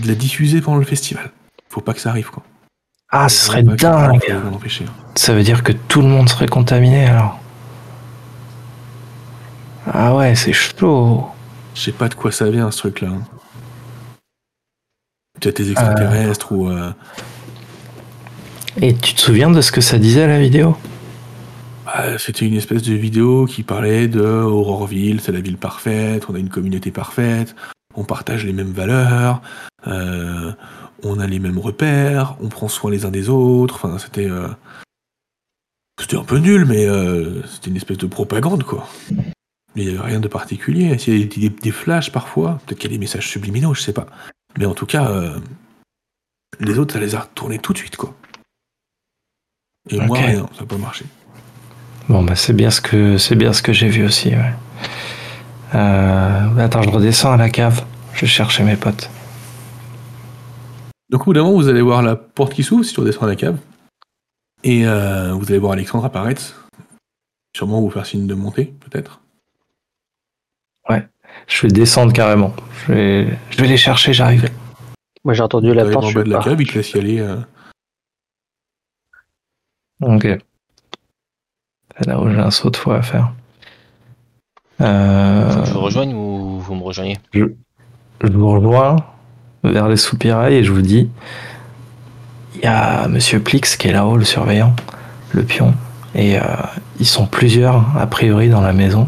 de 0.01 0.07
la 0.07 0.15
diffuser 0.15 0.61
pendant 0.61 0.77
le 0.77 0.85
festival. 0.85 1.31
Faut 1.69 1.81
pas 1.81 1.93
que 1.93 1.99
ça 1.99 2.09
arrive, 2.09 2.29
quoi. 2.29 2.43
Ah, 3.09 3.29
ce 3.29 3.45
serait 3.45 3.63
dingue. 3.63 4.21
empêcher. 4.51 4.85
Ça 5.15 5.33
veut 5.33 5.43
dire 5.43 5.63
que 5.63 5.71
tout 5.71 6.01
le 6.01 6.07
monde 6.07 6.27
serait 6.29 6.47
contaminé 6.47 7.05
alors. 7.05 7.39
Ah 9.91 10.15
ouais, 10.15 10.35
c'est 10.35 10.53
chaud. 10.53 11.27
Je 11.75 11.81
sais 11.81 11.91
pas 11.91 12.07
de 12.09 12.13
quoi 12.15 12.31
ça 12.31 12.49
vient 12.49 12.71
ce 12.71 12.77
truc-là. 12.79 13.09
hein. 13.09 13.21
Peut-être 15.39 15.57
des 15.57 15.71
extraterrestres 15.71 16.51
ou. 16.51 16.69
euh, 16.69 16.91
Et 18.81 18.95
tu 18.95 19.13
te 19.13 19.21
souviens 19.21 19.49
de 19.51 19.61
ce 19.61 19.71
que 19.71 19.81
ça 19.81 19.97
disait 19.97 20.25
la 20.27 20.39
vidéo? 20.39 20.77
Bah, 21.85 22.17
C'était 22.17 22.45
une 22.45 22.55
espèce 22.55 22.83
de 22.83 22.93
vidéo 22.93 23.45
qui 23.45 23.63
parlait 23.63 24.07
de 24.07 24.21
Auroreville, 24.21 25.21
c'est 25.21 25.31
la 25.31 25.41
ville 25.41 25.57
parfaite, 25.57 26.25
on 26.29 26.35
a 26.35 26.39
une 26.39 26.49
communauté 26.49 26.91
parfaite, 26.91 27.55
on 27.95 28.03
partage 28.03 28.45
les 28.45 28.53
mêmes 28.53 28.71
valeurs, 28.71 29.41
euh, 29.87 30.51
on 31.03 31.19
a 31.19 31.27
les 31.27 31.39
mêmes 31.39 31.59
repères, 31.59 32.35
on 32.41 32.49
prend 32.49 32.67
soin 32.67 32.91
les 32.91 33.05
uns 33.05 33.11
des 33.11 33.29
autres. 33.29 33.75
Enfin, 33.75 33.97
c'était. 33.97 34.29
euh, 34.29 34.47
C'était 35.99 36.17
un 36.17 36.23
peu 36.23 36.37
nul, 36.39 36.65
mais 36.65 36.85
euh, 36.87 37.43
c'était 37.47 37.69
une 37.69 37.77
espèce 37.77 37.97
de 37.97 38.07
propagande, 38.07 38.63
quoi. 38.63 38.87
Mais 39.75 39.83
il 39.83 39.87
n'y 39.89 39.97
avait 39.97 40.07
rien 40.07 40.19
de 40.19 40.27
particulier. 40.27 40.97
S'il 40.97 41.19
y 41.19 41.23
a 41.23 41.25
des, 41.25 41.49
des 41.49 41.71
flashs 41.71 42.11
parfois, 42.11 42.59
peut-être 42.65 42.79
qu'il 42.79 42.91
y 42.91 42.93
a 42.93 42.97
des 42.97 42.99
messages 43.01 43.27
subliminaux, 43.27 43.73
je 43.73 43.81
sais 43.81 43.93
pas. 43.93 44.07
Mais 44.57 44.65
en 44.65 44.73
tout 44.75 44.85
cas, 44.85 45.33
les 46.59 46.77
autres, 46.77 46.93
ça 46.93 46.99
les 46.99 47.15
a 47.15 47.21
retournés 47.21 47.57
tout 47.57 47.73
de 47.73 47.79
suite, 47.79 47.95
quoi. 47.97 48.13
Et 49.89 49.99
moi, 49.99 50.17
rien, 50.19 50.47
ça 50.53 50.61
n'a 50.61 50.67
pas 50.67 50.77
marché. 50.77 51.05
Bon 52.09 52.23
bah 52.23 52.35
c'est 52.35 52.53
bien 52.53 52.69
ce 52.69 52.81
que 52.81 53.17
c'est 53.17 53.35
bien 53.35 53.53
ce 53.53 53.61
que 53.61 53.73
j'ai 53.73 53.87
vu 53.89 54.05
aussi. 54.05 54.29
Ouais. 54.29 54.53
Euh, 55.75 56.57
attends, 56.57 56.81
je 56.81 56.89
redescends 56.89 57.31
à 57.31 57.37
la 57.37 57.49
cave. 57.49 57.85
Je 58.13 58.21
vais 58.21 58.27
chercher 58.27 58.63
mes 58.63 58.75
potes. 58.75 59.09
Donc 61.09 61.21
au 61.21 61.25
bout 61.25 61.33
d'un 61.33 61.43
moment, 61.43 61.55
vous 61.55 61.69
allez 61.69 61.81
voir 61.81 62.01
la 62.01 62.15
porte 62.15 62.53
qui 62.53 62.63
s'ouvre 62.63 62.83
si 62.83 62.93
tu 62.93 62.99
redescends 62.99 63.23
à 63.23 63.27
la 63.27 63.35
cave. 63.35 63.57
Et 64.63 64.85
euh, 64.85 65.33
vous 65.33 65.45
allez 65.49 65.59
voir 65.59 65.73
Alexandre 65.73 66.05
apparaître. 66.05 66.67
Sûrement 67.55 67.81
vous 67.81 67.89
faire 67.89 68.05
signe 68.05 68.27
de 68.27 68.33
monter, 68.33 68.73
peut-être. 68.81 69.19
Je 71.47 71.63
vais 71.63 71.73
descendre 71.73 72.13
carrément. 72.13 72.53
Je 72.87 72.93
vais, 72.93 73.37
je 73.49 73.57
vais 73.61 73.67
les 73.67 73.77
chercher, 73.77 74.13
j'arrive. 74.13 74.49
Moi 75.23 75.33
j'ai 75.33 75.41
entendu 75.41 75.73
la 75.73 75.85
porte, 75.85 76.05
en 76.05 76.09
je 76.09 76.15
bas 76.19 76.23
de 76.23 76.29
la 76.29 76.39
cave, 76.43 76.61
il 76.61 76.67
te 76.67 76.75
laisse 76.77 76.91
y 76.91 76.99
aller. 76.99 77.19
euh. 77.19 77.37
Ok. 80.01 80.27
C'est 81.97 82.07
là 82.07 82.19
où 82.19 82.29
j'ai 82.29 82.39
un 82.39 82.51
saut 82.51 82.69
de 82.69 82.77
foi 82.77 82.97
à 82.97 83.01
faire. 83.01 83.31
Euh, 84.81 85.49
Faut 85.51 85.59
que 85.61 85.65
je 85.67 85.73
vous 85.73 85.81
rejoigne 85.81 86.13
ou 86.13 86.59
vous 86.59 86.75
me 86.75 86.83
rejoignez? 86.83 87.19
Je 87.33 87.45
vous 88.21 88.49
rejoins 88.49 88.95
vers 89.63 89.87
les 89.87 89.97
soupirails 89.97 90.55
et 90.55 90.63
je 90.63 90.71
vous 90.71 90.81
dis 90.81 91.09
il 92.55 92.61
y 92.61 92.67
a 92.67 93.07
Monsieur 93.07 93.39
Plix 93.39 93.77
qui 93.77 93.87
est 93.87 93.91
là-haut, 93.91 94.17
le 94.17 94.25
surveillant, 94.25 94.75
le 95.31 95.43
pion, 95.43 95.73
et 96.15 96.39
euh, 96.39 96.43
ils 96.99 97.05
sont 97.05 97.25
plusieurs 97.25 97.97
a 97.97 98.07
priori 98.07 98.49
dans 98.49 98.61
la 98.61 98.73
maison. 98.73 99.07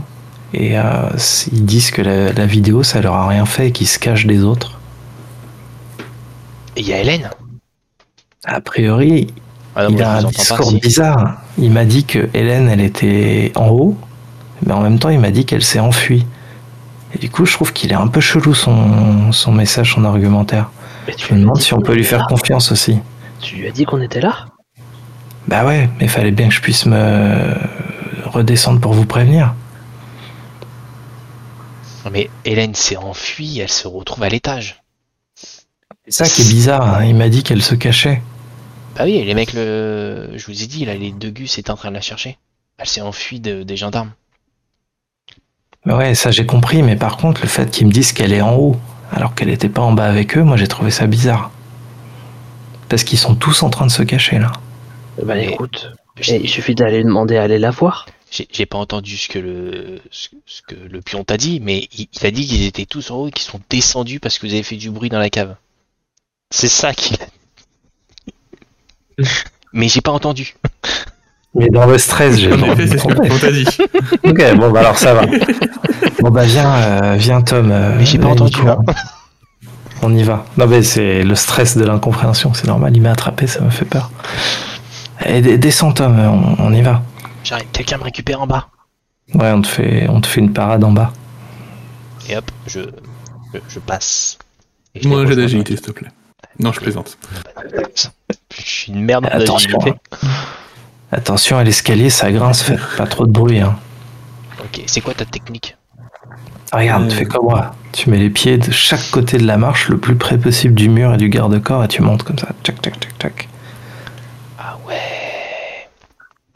Et 0.53 0.77
euh, 0.79 1.09
ils 1.51 1.65
disent 1.65 1.91
que 1.91 2.01
la, 2.01 2.31
la 2.31 2.45
vidéo 2.45 2.83
ça 2.83 3.01
leur 3.01 3.15
a 3.15 3.27
rien 3.27 3.45
fait 3.45 3.67
et 3.69 3.71
qu'ils 3.71 3.87
se 3.87 3.99
cachent 3.99 4.25
des 4.25 4.43
autres. 4.43 4.79
Et 6.75 6.81
il 6.81 6.87
y 6.87 6.93
a 6.93 7.01
Hélène? 7.01 7.29
A 8.45 8.61
priori, 8.61 9.33
ah, 9.75 9.87
il 9.89 10.01
a 10.01 10.17
un 10.17 10.23
pas, 10.23 10.29
discours 10.29 10.69
si. 10.69 10.79
bizarre. 10.79 11.41
Il 11.57 11.71
m'a 11.71 11.85
dit 11.85 12.05
que 12.05 12.29
Hélène, 12.33 12.69
elle 12.69 12.81
était 12.81 13.51
en 13.55 13.67
haut, 13.69 13.97
mais 14.65 14.73
en 14.73 14.81
même 14.81 14.99
temps, 14.99 15.09
il 15.09 15.19
m'a 15.19 15.31
dit 15.31 15.45
qu'elle 15.45 15.63
s'est 15.63 15.79
enfuie. 15.79 16.25
Et 17.13 17.17
du 17.17 17.29
coup, 17.29 17.45
je 17.45 17.53
trouve 17.53 17.71
qu'il 17.73 17.91
est 17.91 17.95
un 17.95 18.07
peu 18.07 18.19
chelou 18.21 18.53
son, 18.53 19.31
son 19.31 19.51
message, 19.51 19.93
son 19.93 20.03
argumentaire. 20.05 20.69
Mais 21.07 21.13
tu 21.15 21.27
Je 21.29 21.33
me 21.35 21.39
demande 21.41 21.61
si 21.61 21.73
on 21.73 21.79
peut 21.81 21.93
lui 21.93 22.03
faire 22.03 22.19
là. 22.19 22.25
confiance 22.27 22.71
aussi. 22.71 22.99
Tu 23.41 23.55
lui 23.57 23.67
as 23.67 23.71
dit 23.71 23.85
qu'on 23.85 24.01
était 24.01 24.21
là? 24.21 24.45
Bah 25.47 25.65
ouais, 25.65 25.89
mais 25.99 26.07
fallait 26.07 26.31
bien 26.31 26.47
que 26.49 26.53
je 26.55 26.61
puisse 26.61 26.85
me 26.87 27.53
redescendre 28.25 28.79
pour 28.79 28.93
vous 28.93 29.05
prévenir. 29.05 29.53
Mais 32.11 32.29
Hélène 32.45 32.75
s'est 32.75 32.97
enfuie, 32.97 33.59
elle 33.59 33.69
se 33.69 33.87
retrouve 33.87 34.23
à 34.23 34.29
l'étage. 34.29 34.83
C'est 36.07 36.11
ça 36.11 36.25
qui 36.25 36.41
est 36.43 36.49
bizarre. 36.49 36.87
hein. 36.97 37.03
Il 37.05 37.15
m'a 37.15 37.29
dit 37.29 37.41
qu'elle 37.43 37.63
se 37.63 37.73
cachait. 37.75 38.21
Bah 38.95 39.03
oui, 39.03 39.23
les 39.23 39.33
mecs, 39.33 39.53
le... 39.53 40.31
je 40.35 40.45
vous 40.45 40.63
ai 40.63 40.67
dit, 40.67 40.85
là, 40.85 40.95
les 40.95 41.11
deux 41.11 41.29
gus 41.29 41.57
étaient 41.57 41.71
en 41.71 41.75
train 41.75 41.89
de 41.89 41.95
la 41.95 42.01
chercher. 42.01 42.37
Elle 42.77 42.87
s'est 42.87 43.01
enfuie 43.01 43.39
de- 43.39 43.63
des 43.63 43.77
gendarmes. 43.77 44.11
Mais 45.85 45.93
ouais, 45.93 46.15
ça 46.15 46.31
j'ai 46.31 46.45
compris. 46.45 46.81
Mais 46.83 46.95
par 46.95 47.17
contre, 47.17 47.41
le 47.41 47.47
fait 47.47 47.69
qu'ils 47.69 47.87
me 47.87 47.91
disent 47.91 48.11
qu'elle 48.13 48.33
est 48.33 48.41
en 48.41 48.55
haut, 48.55 48.77
alors 49.11 49.35
qu'elle 49.35 49.49
était 49.49 49.69
pas 49.69 49.81
en 49.81 49.91
bas 49.93 50.05
avec 50.05 50.37
eux, 50.37 50.43
moi 50.43 50.57
j'ai 50.57 50.67
trouvé 50.67 50.91
ça 50.91 51.07
bizarre. 51.07 51.51
Parce 52.89 53.03
qu'ils 53.03 53.17
sont 53.19 53.35
tous 53.35 53.63
en 53.63 53.69
train 53.69 53.85
de 53.85 53.91
se 53.91 54.03
cacher 54.03 54.39
là. 54.39 54.51
Bah 55.23 55.37
Et- 55.37 55.45
écoute, 55.45 55.91
eh, 56.27 56.37
il 56.37 56.49
suffit 56.49 56.75
d'aller 56.75 57.03
demander 57.03 57.37
à 57.37 57.43
aller 57.43 57.59
la 57.59 57.71
voir. 57.71 58.07
J'ai 58.51 58.65
pas 58.65 58.77
entendu 58.77 59.15
ce 59.17 59.29
que 59.29 59.39
le 59.39 60.01
ce, 60.11 60.29
ce 60.45 60.61
que 60.61 60.75
le 60.75 61.01
pion 61.01 61.23
t'a 61.23 61.37
dit, 61.37 61.59
mais 61.61 61.87
il, 61.97 62.07
il 62.11 62.25
a 62.25 62.31
dit 62.31 62.45
qu'ils 62.45 62.65
étaient 62.65 62.85
tous 62.85 63.11
en 63.11 63.15
haut 63.17 63.27
et 63.27 63.31
qu'ils 63.31 63.43
sont 63.43 63.61
descendus 63.69 64.19
parce 64.19 64.39
que 64.39 64.47
vous 64.47 64.53
avez 64.53 64.63
fait 64.63 64.75
du 64.75 64.91
bruit 64.91 65.09
dans 65.09 65.19
la 65.19 65.29
cave. 65.29 65.55
C'est 66.51 66.67
ça 66.67 66.93
qu'il 66.93 67.15
a. 67.21 67.27
Mais 69.73 69.87
j'ai 69.87 70.01
pas 70.01 70.11
entendu. 70.11 70.55
Mais 71.53 71.69
dans 71.69 71.85
le 71.85 71.97
stress, 71.97 72.37
j'ai 72.37 72.51
En 72.51 72.57
effet, 72.73 72.87
c'est 72.87 72.97
ce 72.97 73.03
que 73.03 73.13
le 73.13 73.21
pion 73.21 73.37
t'a 73.37 73.51
dit. 73.51 73.65
Ok, 74.23 74.55
bon 74.57 74.71
bah 74.71 74.81
alors 74.81 74.97
ça 74.97 75.13
va. 75.13 75.25
Bon 76.19 76.29
bah 76.29 76.43
viens, 76.43 76.73
euh, 76.75 77.15
viens 77.17 77.41
Tom. 77.41 77.71
euh, 77.71 77.95
Mais 77.97 78.05
j'ai 78.05 78.17
pas 78.19 78.27
entendu, 78.27 78.59
hein. 78.67 78.77
On 80.01 80.13
y 80.13 80.23
va. 80.23 80.45
Non 80.57 80.67
mais 80.67 80.83
c'est 80.83 81.23
le 81.23 81.35
stress 81.35 81.77
de 81.77 81.85
l'incompréhension, 81.85 82.53
c'est 82.53 82.67
normal. 82.67 82.95
Il 82.95 83.01
m'a 83.01 83.11
attrapé, 83.11 83.47
ça 83.47 83.61
me 83.61 83.69
fait 83.69 83.85
peur. 83.85 84.11
Et 85.25 85.41
descends 85.57 85.93
Tom, 85.93 86.19
on, 86.19 86.55
on 86.59 86.73
y 86.73 86.81
va. 86.81 87.01
J'arrive, 87.43 87.67
quelqu'un 87.71 87.97
me 87.99 88.03
récupère 88.03 88.41
en 88.41 88.47
bas. 88.47 88.67
Ouais, 89.33 89.51
on 89.51 89.61
te 89.61 89.67
fait, 89.67 90.07
on 90.09 90.19
te 90.21 90.27
fait 90.27 90.41
une 90.41 90.51
parade 90.53 90.83
en 90.83 90.91
bas. 90.91 91.11
Et 92.29 92.35
hop, 92.35 92.45
je 92.67 92.81
je, 93.53 93.59
je 93.69 93.79
passe. 93.79 94.37
Et 94.93 95.01
je 95.01 95.07
Moi, 95.07 95.25
j'ai 95.25 95.35
d'agilité, 95.35 95.75
s'il 95.75 95.85
te 95.85 95.91
plaît. 95.91 96.09
Non, 96.59 96.71
je 96.73 96.79
plaisante. 96.81 97.17
Je 98.57 98.61
suis 98.69 98.91
une 98.91 99.01
merde 99.03 99.27
Attention. 99.31 99.77
hein. 99.87 100.27
Attention 101.11 101.57
à 101.57 101.63
l'escalier, 101.63 102.09
ça 102.09 102.31
grince, 102.31 102.63
faites 102.63 102.79
pas 102.97 103.05
trop 103.07 103.25
de 103.25 103.31
bruit. 103.31 103.59
Hein. 103.59 103.77
Ok, 104.59 104.81
c'est 104.87 105.01
quoi 105.01 105.13
ta 105.13 105.25
technique? 105.25 105.75
Regarde, 106.73 107.05
Euh. 107.05 107.09
fais 107.09 107.25
comme 107.25 107.45
moi. 107.45 107.71
Tu 107.93 108.09
mets 108.09 108.17
les 108.17 108.29
pieds 108.29 108.57
de 108.57 108.71
chaque 108.71 109.09
côté 109.11 109.37
de 109.37 109.45
la 109.45 109.57
marche, 109.57 109.87
le 109.89 109.97
plus 109.97 110.15
près 110.15 110.37
possible 110.37 110.73
du 110.75 110.89
mur 110.89 111.13
et 111.13 111.17
du 111.17 111.29
garde-corps, 111.29 111.83
et 111.83 111.87
tu 111.87 112.01
montes 112.01 112.23
comme 112.23 112.37
ça. 112.37 112.49
Tac, 112.63 112.81
tac, 112.81 112.99
tac, 112.99 113.17
tac. 113.17 113.49
Ah 114.59 114.77
ouais. 114.87 115.87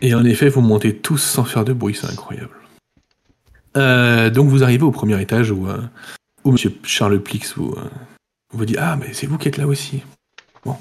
Et 0.02 0.14
en 0.14 0.26
effet, 0.26 0.50
vous 0.50 0.62
montez 0.62 0.96
tous 0.96 1.18
sans 1.20 1.44
faire 1.46 1.64
de 1.64 1.74
bruit, 1.74 1.98
c'est 2.00 2.10
incroyable. 2.12 2.50
Euh, 3.78 4.30
donc 4.30 4.50
vous 4.50 4.64
arrivez 4.64 4.84
au 4.84 4.92
premier 4.92 5.22
étage 5.22 5.52
où, 5.52 5.68
euh, 5.68 5.80
où 6.44 6.52
Monsieur 6.52 6.76
Charles 6.84 7.20
Plix 7.22 7.54
vous, 7.56 7.74
euh, 7.78 7.90
vous 8.52 8.66
dit 8.66 8.76
Ah, 8.80 8.98
mais 9.00 9.14
c'est 9.14 9.28
vous 9.28 9.38
qui 9.38 9.48
êtes 9.48 9.58
là 9.58 9.68
aussi. 9.68 10.02
Bon. 10.66 10.76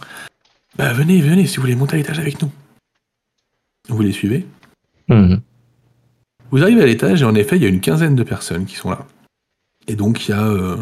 Bah 0.79 0.93
venez, 0.93 1.21
venez, 1.21 1.47
si 1.49 1.57
vous 1.57 1.63
voulez 1.63 1.75
monter 1.75 1.95
à 1.95 1.97
l'étage 1.97 2.21
avec 2.21 2.41
nous. 2.41 2.53
Vous 3.89 4.01
les 4.01 4.13
suivez? 4.13 4.47
Mhm. 5.09 5.41
Vous 6.53 6.63
arrivez 6.63 6.83
à 6.83 6.87
l'étage 6.87 7.21
et 7.21 7.25
en 7.25 7.35
effet, 7.35 7.57
il 7.57 7.63
y 7.63 7.67
a 7.67 7.69
une 7.69 7.81
quinzaine 7.81 8.15
de 8.15 8.23
personnes 8.23 8.65
qui 8.65 8.77
sont 8.77 8.91
là. 8.91 9.05
Et 9.89 9.97
donc, 9.97 10.29
il 10.29 10.31
y 10.31 10.35
a 10.35 10.47
euh, 10.47 10.77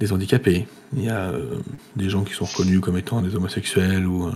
des 0.00 0.12
handicapés, 0.12 0.66
il 0.92 1.04
y 1.04 1.08
a 1.08 1.30
euh, 1.30 1.60
des 1.96 2.10
gens 2.10 2.24
qui 2.24 2.34
sont 2.34 2.44
reconnus 2.44 2.80
comme 2.80 2.98
étant 2.98 3.22
des 3.22 3.34
homosexuels 3.34 4.06
ou 4.06 4.26
euh, 4.28 4.32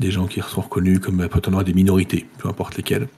des 0.00 0.10
gens 0.10 0.26
qui 0.26 0.40
sont 0.40 0.62
reconnus 0.62 0.98
comme 0.98 1.20
appartenant 1.20 1.58
à 1.58 1.64
des 1.64 1.74
minorités, 1.74 2.26
peu 2.38 2.48
importe 2.48 2.76
lesquelles. 2.76 3.08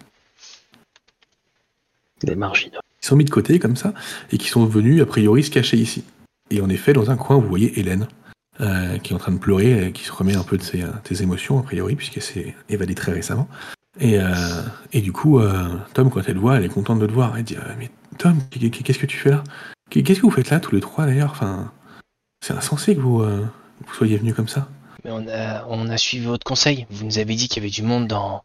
Les 2.23 2.35
marginaux. 2.35 2.81
Ils 3.03 3.07
sont 3.07 3.17
mis 3.17 3.25
de 3.25 3.31
côté 3.31 3.59
comme 3.59 3.77
ça 3.77 3.95
et 4.31 4.37
qui 4.37 4.49
sont 4.49 4.67
venus 4.67 5.01
a 5.01 5.07
priori 5.07 5.43
se 5.43 5.51
cacher 5.51 5.79
ici. 5.79 6.05
Et 6.51 6.61
en 6.61 6.69
effet, 6.69 6.93
dans 6.93 7.11
un 7.11 7.17
coin, 7.17 7.39
vous 7.39 7.49
voyez 7.49 7.81
Hélène 7.81 8.07
euh, 8.61 8.99
qui 8.99 9.13
est 9.13 9.17
en 9.17 9.19
train 9.19 9.33
de 9.33 9.39
pleurer, 9.39 9.91
qui 9.95 10.05
se 10.05 10.13
remet 10.13 10.37
un 10.37 10.43
peu 10.43 10.59
de 10.59 10.63
ses, 10.63 10.83
euh, 10.83 11.23
émotions 11.23 11.59
a 11.59 11.63
priori 11.63 11.97
puisqu'elle 11.97 12.23
s'est 12.23 12.55
évadée 12.69 12.95
très 12.95 13.11
récemment. 13.11 13.49
Et, 13.99 14.19
euh, 14.21 14.31
du 14.93 15.13
coup, 15.13 15.41
Tom, 15.95 16.11
quand 16.11 16.21
elle 16.27 16.35
te 16.35 16.39
voit, 16.39 16.59
elle 16.59 16.65
est 16.65 16.69
contente 16.69 16.99
de 16.99 17.07
te 17.07 17.13
voir. 17.13 17.39
Elle 17.39 17.45
dit 17.45 17.57
Mais 17.79 17.91
Tom, 18.19 18.39
qu'est-ce 18.51 18.99
que 18.99 19.07
tu 19.07 19.17
fais 19.17 19.31
là? 19.31 19.45
Qu'est-ce 19.89 20.21
que 20.21 20.27
vous 20.27 20.31
faites 20.31 20.51
là 20.51 20.61
tous 20.61 20.75
les 20.75 20.81
trois 20.81 21.07
d'ailleurs? 21.07 21.31
Enfin, 21.31 21.73
c'est 22.45 22.53
insensé 22.53 22.95
que 22.95 23.01
vous, 23.01 23.25
soyez 23.95 24.19
venus 24.19 24.35
comme 24.35 24.49
ça. 24.49 24.69
On 25.07 25.27
a, 25.89 25.97
suivi 25.97 26.27
votre 26.27 26.45
conseil. 26.45 26.87
Vous 26.91 27.07
nous 27.07 27.19
avez 27.19 27.35
dit 27.37 27.49
qu'il 27.49 27.63
y 27.63 27.65
avait 27.65 27.71
du 27.71 27.83
monde 27.83 28.09
dans, 28.09 28.43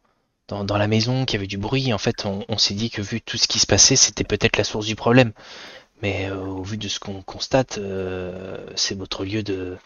la 0.50 0.88
maison, 0.88 1.26
qu'il 1.26 1.36
y 1.36 1.40
avait 1.40 1.48
du 1.48 1.58
bruit. 1.58 1.92
En 1.92 1.98
fait, 1.98 2.26
on, 2.26 2.58
s'est 2.58 2.74
dit 2.74 2.90
que 2.90 3.02
vu 3.02 3.20
tout 3.20 3.38
ce 3.38 3.50
qui 3.50 3.60
se 3.60 3.68
passait, 3.68 3.98
c'était 3.98 4.24
peut-être 4.24 4.56
la 4.56 4.64
source 4.64 4.86
du 4.86 4.96
problème. 4.96 5.34
Mais 6.02 6.32
au 6.32 6.64
vu 6.64 6.78
de 6.78 6.88
ce 6.88 7.02
qu'on 7.02 7.22
constate, 7.22 7.80
c'est 8.76 8.98
votre 8.98 9.26
lieu 9.26 9.44
de, 9.44 9.78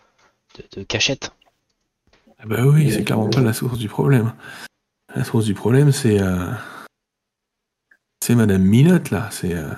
de, 0.58 0.80
de 0.80 0.84
cachette. 0.84 1.32
Ah 2.40 2.46
bah 2.46 2.66
oui, 2.66 2.92
c'est 2.92 3.04
clairement 3.04 3.30
pas 3.30 3.42
la 3.42 3.54
source 3.54 3.78
du 3.78 3.90
problème. 3.90 4.34
La 5.16 5.24
source 5.24 5.46
du 5.46 5.54
problème, 5.54 5.92
c'est. 5.92 6.22
euh, 6.22 6.52
c'est 8.24 8.36
Madame 8.36 8.62
Minotte, 8.64 9.12
là. 9.12 9.28
C'est 9.32 9.54
euh, 9.56 9.70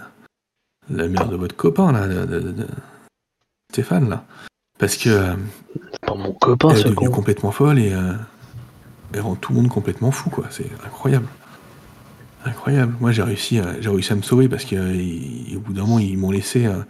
la 0.90 1.08
mère 1.08 1.28
de 1.28 1.36
votre 1.36 1.56
copain, 1.56 1.92
là. 1.92 2.08
de- 2.08 2.25
de- 2.25 2.51
de- 2.51 2.68
Stéphane, 3.72 4.10
là. 4.10 4.25
Parce 4.78 4.98
que. 4.98 5.10
euh, 5.10 5.36
C'est 5.92 6.01
pas 6.01 6.16
mon 6.16 6.34
copain 6.34 6.70
elle 6.72 6.78
est 6.80 6.84
devenue 6.84 6.96
con. 7.10 7.12
complètement 7.12 7.51
folle 7.51 7.80
et. 7.80 7.94
euh, 7.94 8.13
elle 9.13 9.22
rend 9.22 9.36
tout 9.36 9.51
le 9.54 9.60
monde 9.62 9.70
complètement 9.70 10.12
fou, 10.12 10.30
quoi. 10.30 10.46
C'est 10.51 10.70
incroyable. 10.86 11.28
Incroyable. 12.46 12.96
Moi, 13.00 13.12
j'ai 13.12 13.24
réussi, 13.24 13.60
à, 13.60 13.80
j'ai 13.82 13.90
réussi 13.90 14.13
à 14.13 14.16
me 14.16 14.22
sauver 14.22 14.48
parce 14.50 14.66
qu'au 14.66 14.75
bout 15.60 15.74
d'un 15.74 15.82
moment, 15.82 16.00
ils 16.00 16.18
m'ont 16.18 16.32
laissé 16.32 16.66
euh, 16.66 16.82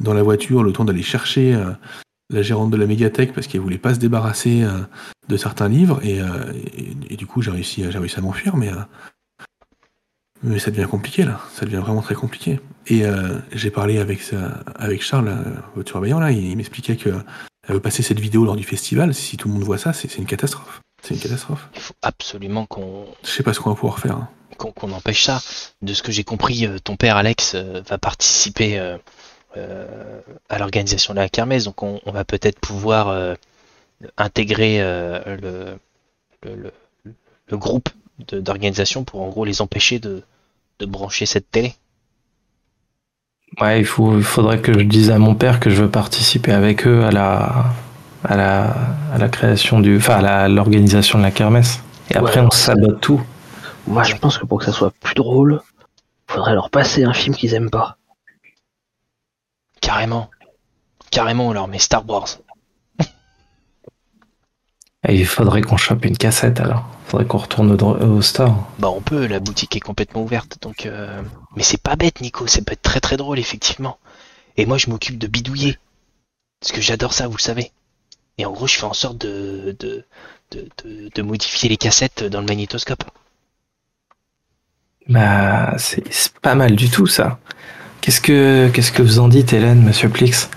dans 0.00 0.12
la 0.14 0.22
voiture 0.22 0.62
le 0.62 0.72
temps 0.72 0.84
d'aller 0.84 1.02
chercher 1.02 1.54
euh, 1.54 1.70
la 2.30 2.42
gérante 2.42 2.70
de 2.70 2.76
la 2.76 2.86
médiathèque 2.86 3.32
parce 3.34 3.46
qu'elle 3.46 3.60
voulait 3.60 3.78
pas 3.78 3.94
se 3.94 3.98
débarrasser 3.98 4.62
euh, 4.62 4.78
de 5.28 5.36
certains 5.36 5.68
livres 5.68 6.00
et, 6.04 6.20
euh, 6.20 6.26
et- 6.76 7.12
et 7.14 7.16
du 7.16 7.26
coup, 7.26 7.42
j'ai 7.42 7.50
réussi, 7.50 7.84
à- 7.84 7.90
j'ai 7.90 7.98
réussi 7.98 8.18
à 8.18 8.22
m'enfuir, 8.22 8.56
mais. 8.56 8.70
euh, 8.70 8.76
mais 10.42 10.58
ça 10.58 10.70
devient 10.70 10.88
compliqué 10.90 11.24
là, 11.24 11.40
ça 11.54 11.66
devient 11.66 11.76
vraiment 11.84 12.00
très 12.00 12.14
compliqué. 12.14 12.60
Et 12.86 13.02
j'ai 13.52 13.70
parlé 13.70 13.98
avec, 13.98 14.22
Charles, 15.02 15.36
votre 15.76 15.90
surveillant 15.90 16.18
là, 16.18 16.30
il, 16.32 16.42
il 16.46 16.56
m'expliquait 16.56 16.96
que 16.96 17.10
elle 17.68 17.74
veut 17.74 17.80
passer 17.80 18.02
cette 18.02 18.18
vidéo 18.20 18.44
lors 18.46 18.56
du 18.56 18.64
festival. 18.64 19.14
Si 19.14 19.36
tout 19.36 19.48
le 19.48 19.54
monde 19.54 19.64
voit 19.64 19.76
ça, 19.76 19.92
c'est 19.92 20.16
une 20.16 20.24
catastrophe. 20.24 20.80
C'est 21.02 21.14
une 21.14 21.20
catastrophe. 21.20 21.68
Il 21.74 21.80
faut 21.82 21.94
absolument 22.00 22.64
qu'on 22.66 23.04
Je 23.22 23.28
sais 23.28 23.42
pas 23.42 23.52
ce 23.52 23.60
qu'on 23.60 23.68
va 23.70 23.76
pouvoir 23.76 23.98
faire. 23.98 24.16
hein. 24.16 24.28
qu'on 24.56 24.92
empêche 24.92 25.24
ça. 25.24 25.40
De 25.82 25.92
ce 25.92 26.02
que 26.02 26.10
j'ai 26.10 26.24
compris, 26.24 26.66
ton 26.84 26.96
père 26.96 27.16
Alex 27.18 27.54
va 27.54 27.98
participer 27.98 28.78
à 30.48 30.58
l'organisation 30.58 31.14
de 31.14 31.18
la 31.18 31.28
kermesse, 31.28 31.64
donc 31.64 31.82
on, 31.82 32.00
on 32.06 32.12
va 32.12 32.24
peut-être 32.24 32.58
pouvoir 32.60 33.08
euh, 33.08 33.34
intégrer 34.16 34.80
euh, 34.82 35.36
le, 35.36 35.78
le, 36.42 36.56
le- 36.56 36.72
le 37.48 37.58
groupe 37.58 37.88
d'organisation 38.32 39.04
pour 39.04 39.22
en 39.22 39.28
gros 39.28 39.44
les 39.44 39.60
empêcher 39.60 39.98
de, 39.98 40.22
de 40.78 40.86
brancher 40.86 41.26
cette 41.26 41.50
télé. 41.50 41.74
Ouais, 43.60 43.80
il, 43.80 43.84
faut, 43.84 44.16
il 44.16 44.22
faudrait 44.24 44.60
que 44.60 44.72
je 44.72 44.84
dise 44.84 45.10
à 45.10 45.18
mon 45.18 45.34
père 45.34 45.60
que 45.60 45.70
je 45.70 45.82
veux 45.82 45.90
participer 45.90 46.52
avec 46.52 46.86
eux 46.86 47.04
à 47.04 47.10
la, 47.10 47.64
à 48.24 48.36
la, 48.36 48.74
à 49.12 49.18
la 49.18 49.28
création 49.28 49.80
du. 49.80 49.96
Enfin, 49.96 50.24
à 50.24 50.48
l'organisation 50.48 51.18
de 51.18 51.24
la 51.24 51.30
kermesse. 51.32 51.82
Et 52.10 52.16
après, 52.16 52.40
Ouais. 52.40 52.46
on 52.46 52.50
sabote 52.50 53.00
tout. 53.00 53.20
Moi, 53.86 54.02
je 54.04 54.14
pense 54.16 54.38
que 54.38 54.46
pour 54.46 54.58
que 54.60 54.64
ça 54.64 54.72
soit 54.72 54.92
plus 55.00 55.14
drôle, 55.14 55.60
faudrait 56.28 56.54
leur 56.54 56.70
passer 56.70 57.04
un 57.04 57.12
film 57.14 57.34
qu'ils 57.36 57.54
aiment 57.54 57.70
pas. 57.70 57.98
Carrément. 59.90 60.30
Carrément, 61.10 61.48
on 61.48 61.52
leur 61.52 61.66
met 61.66 61.80
Star 61.80 62.08
Wars. 62.08 62.28
Et 65.08 65.18
il 65.18 65.26
faudrait 65.26 65.62
qu'on 65.62 65.76
chope 65.76 66.04
une 66.04 66.16
cassette 66.16 66.60
alors. 66.60 66.84
Il 67.06 67.10
faudrait 67.10 67.26
qu'on 67.26 67.38
retourne 67.38 67.72
au, 67.72 67.84
au 67.84 68.22
store. 68.22 68.68
Bah 68.78 68.88
on 68.88 69.00
peut, 69.00 69.26
la 69.26 69.40
boutique 69.40 69.74
est 69.74 69.80
complètement 69.80 70.22
ouverte, 70.22 70.58
donc... 70.62 70.86
euh, 70.86 71.20
Mais 71.56 71.64
c'est 71.64 71.82
pas 71.82 71.96
bête, 71.96 72.20
Nico, 72.20 72.46
ça 72.46 72.62
peut 72.62 72.74
être 72.74 72.82
très 72.82 73.00
très 73.00 73.16
drôle, 73.16 73.40
effectivement. 73.40 73.98
Et 74.56 74.64
moi, 74.64 74.78
je 74.78 74.90
m'occupe 74.90 75.18
de 75.18 75.26
bidouiller. 75.26 75.76
Parce 76.60 76.70
que 76.70 76.80
j'adore 76.80 77.12
ça, 77.12 77.26
vous 77.26 77.38
le 77.38 77.42
savez. 77.42 77.72
Et 78.38 78.46
en 78.46 78.52
gros, 78.52 78.68
je 78.68 78.76
fais 78.76 78.84
en 78.84 78.92
sorte 78.92 79.18
de, 79.18 79.76
de, 79.80 80.04
de, 80.52 80.68
de, 80.84 81.10
de 81.12 81.22
modifier 81.22 81.68
les 81.68 81.78
cassettes 81.78 82.22
dans 82.22 82.38
le 82.40 82.46
magnétoscope. 82.46 83.02
Bah, 85.08 85.74
c'est 85.78 86.04
pas 86.40 86.54
mal 86.54 86.76
du 86.76 86.88
tout 86.88 87.08
ça. 87.08 87.40
Qu'est-ce 88.00 88.20
que, 88.20 88.68
qu'est-ce 88.72 88.92
que 88.92 89.02
vous 89.02 89.18
en 89.18 89.28
dites, 89.28 89.52
Hélène, 89.52 89.82
monsieur 89.82 90.08
Plix? 90.08 90.48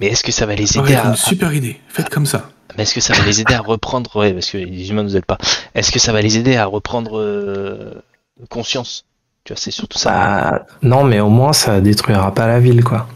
Mais 0.00 0.08
est-ce 0.08 0.22
que 0.22 0.32
ça 0.32 0.46
va 0.46 0.54
les 0.54 0.66
Ça 0.66 0.80
aider 0.80 0.92
été 0.92 1.00
à... 1.00 1.08
une 1.08 1.16
super 1.16 1.52
idée. 1.52 1.80
Faites 1.88 2.08
comme 2.10 2.26
ça. 2.26 2.50
Mais 2.76 2.82
est-ce 2.82 2.94
que 2.94 3.00
ça 3.00 3.14
va 3.14 3.24
les 3.24 3.40
aider 3.40 3.54
à 3.54 3.60
reprendre... 3.60 4.14
Ouais, 4.16 4.32
parce 4.32 4.50
que 4.50 4.58
les 4.58 4.90
humains 4.90 5.02
nous 5.02 5.16
aident 5.16 5.24
pas. 5.24 5.38
Est-ce 5.74 5.90
que 5.90 5.98
ça 5.98 6.12
va 6.12 6.20
les 6.20 6.36
aider 6.36 6.56
à 6.56 6.66
reprendre 6.66 7.18
euh, 7.18 8.02
conscience? 8.50 9.04
Tu 9.44 9.52
vois, 9.52 9.60
c'est 9.60 9.70
surtout 9.70 9.98
ça. 9.98 10.10
Bah, 10.10 10.66
non, 10.82 11.02
mais 11.04 11.20
au 11.20 11.30
moins 11.30 11.52
ça 11.52 11.80
détruira 11.80 12.34
pas 12.34 12.46
la 12.46 12.60
ville, 12.60 12.84
quoi. 12.84 13.08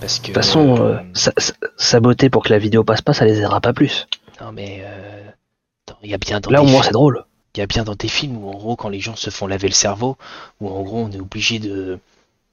Parce 0.00 0.18
que... 0.18 0.28
De 0.28 0.32
toute 0.34 0.42
façon, 0.44 0.76
euh, 0.76 0.82
euh, 0.82 0.98
sa- 1.14 1.32
sa- 1.38 1.54
saboter 1.78 2.28
pour 2.28 2.44
que 2.44 2.50
la 2.52 2.58
vidéo 2.58 2.84
passe 2.84 3.00
pas, 3.00 3.14
ça 3.14 3.24
les 3.24 3.38
aidera 3.38 3.60
pas 3.60 3.72
plus. 3.72 4.06
Non, 4.42 4.52
mais... 4.52 4.82
euh, 4.84 5.22
attends, 5.88 5.98
Il 6.02 6.10
y 6.10 6.14
a 6.14 6.18
bien 6.18 6.40
dans 6.40 6.50
Là, 6.50 6.62
au 6.62 6.66
moins, 6.66 6.82
c'est 6.82 6.92
drôle. 6.92 7.24
Il 7.54 7.60
y 7.60 7.62
a 7.62 7.66
bien 7.66 7.84
dans 7.84 7.94
des 7.94 8.08
films 8.08 8.36
où 8.36 8.50
en 8.50 8.54
gros 8.54 8.76
quand 8.76 8.90
les 8.90 9.00
gens 9.00 9.16
se 9.16 9.30
font 9.30 9.46
laver 9.46 9.68
le 9.68 9.72
cerveau, 9.74 10.18
où 10.60 10.68
en 10.68 10.82
gros 10.82 10.98
on 11.04 11.10
est 11.10 11.18
obligé 11.20 11.58
de, 11.58 11.98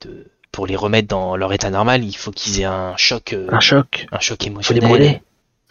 de, 0.06 0.28
pour 0.52 0.68
les 0.68 0.76
remettre 0.76 1.08
dans 1.08 1.36
leur 1.36 1.52
état 1.54 1.70
normal, 1.70 2.04
il 2.04 2.16
faut 2.16 2.32
qu'ils 2.32 2.60
aient 2.62 2.66
un 2.66 2.96
choc, 2.98 3.34
euh, 3.34 3.48
Un 3.52 3.60
choc. 3.60 4.06
un 4.12 4.20
choc 4.20 4.38
Faut 4.40 4.46
les 4.46 4.52
émotionnel. 4.52 4.84
brûler. 4.90 5.22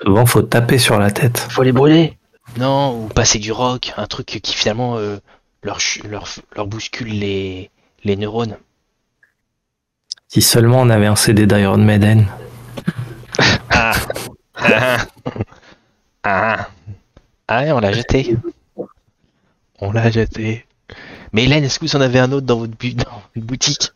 Souvent, 0.05 0.27
faut 0.27 0.43
taper 0.43 0.79
sur 0.79 0.99
la 0.99 1.11
tête. 1.11 1.39
Faut 1.51 1.63
les 1.63 1.73
brûler. 1.73 2.19
Non, 2.59 3.05
ou 3.05 3.07
passer 3.09 3.39
du 3.39 3.53
rock, 3.53 3.93
un 3.97 4.07
truc 4.07 4.27
qui 4.27 4.55
finalement 4.55 4.97
euh, 4.99 5.19
leur, 5.63 5.81
ch- 5.81 6.05
leur, 6.05 6.27
leur 6.57 6.67
bouscule 6.67 7.09
les, 7.19 7.71
les 8.05 8.17
neurones. 8.17 8.57
Si 10.29 10.43
seulement 10.43 10.81
on 10.81 10.91
avait 10.91 11.07
un 11.07 11.17
CD 11.17 11.47
d'Iron 11.47 11.79
Maiden. 11.79 12.27
Ah 13.71 13.93
Ah 14.57 14.97
Ah 16.25 16.69
Ah 17.49 17.63
ouais, 17.63 17.73
on 17.73 17.81
l'a 17.81 17.93
jeté. 17.93 18.37
On 19.81 19.93
l'a 19.93 20.11
jeté. 20.11 20.67
Mais 21.33 21.45
Hélène, 21.45 21.65
est-ce 21.65 21.79
que 21.79 21.85
vous 21.87 21.97
en 21.97 22.01
avez 22.01 22.19
un 22.19 22.31
autre 22.33 22.47
dans 22.47 22.59
votre, 22.59 22.77
bu- 22.77 22.95
dans 22.95 23.23
votre 23.35 23.47
boutique? 23.47 23.91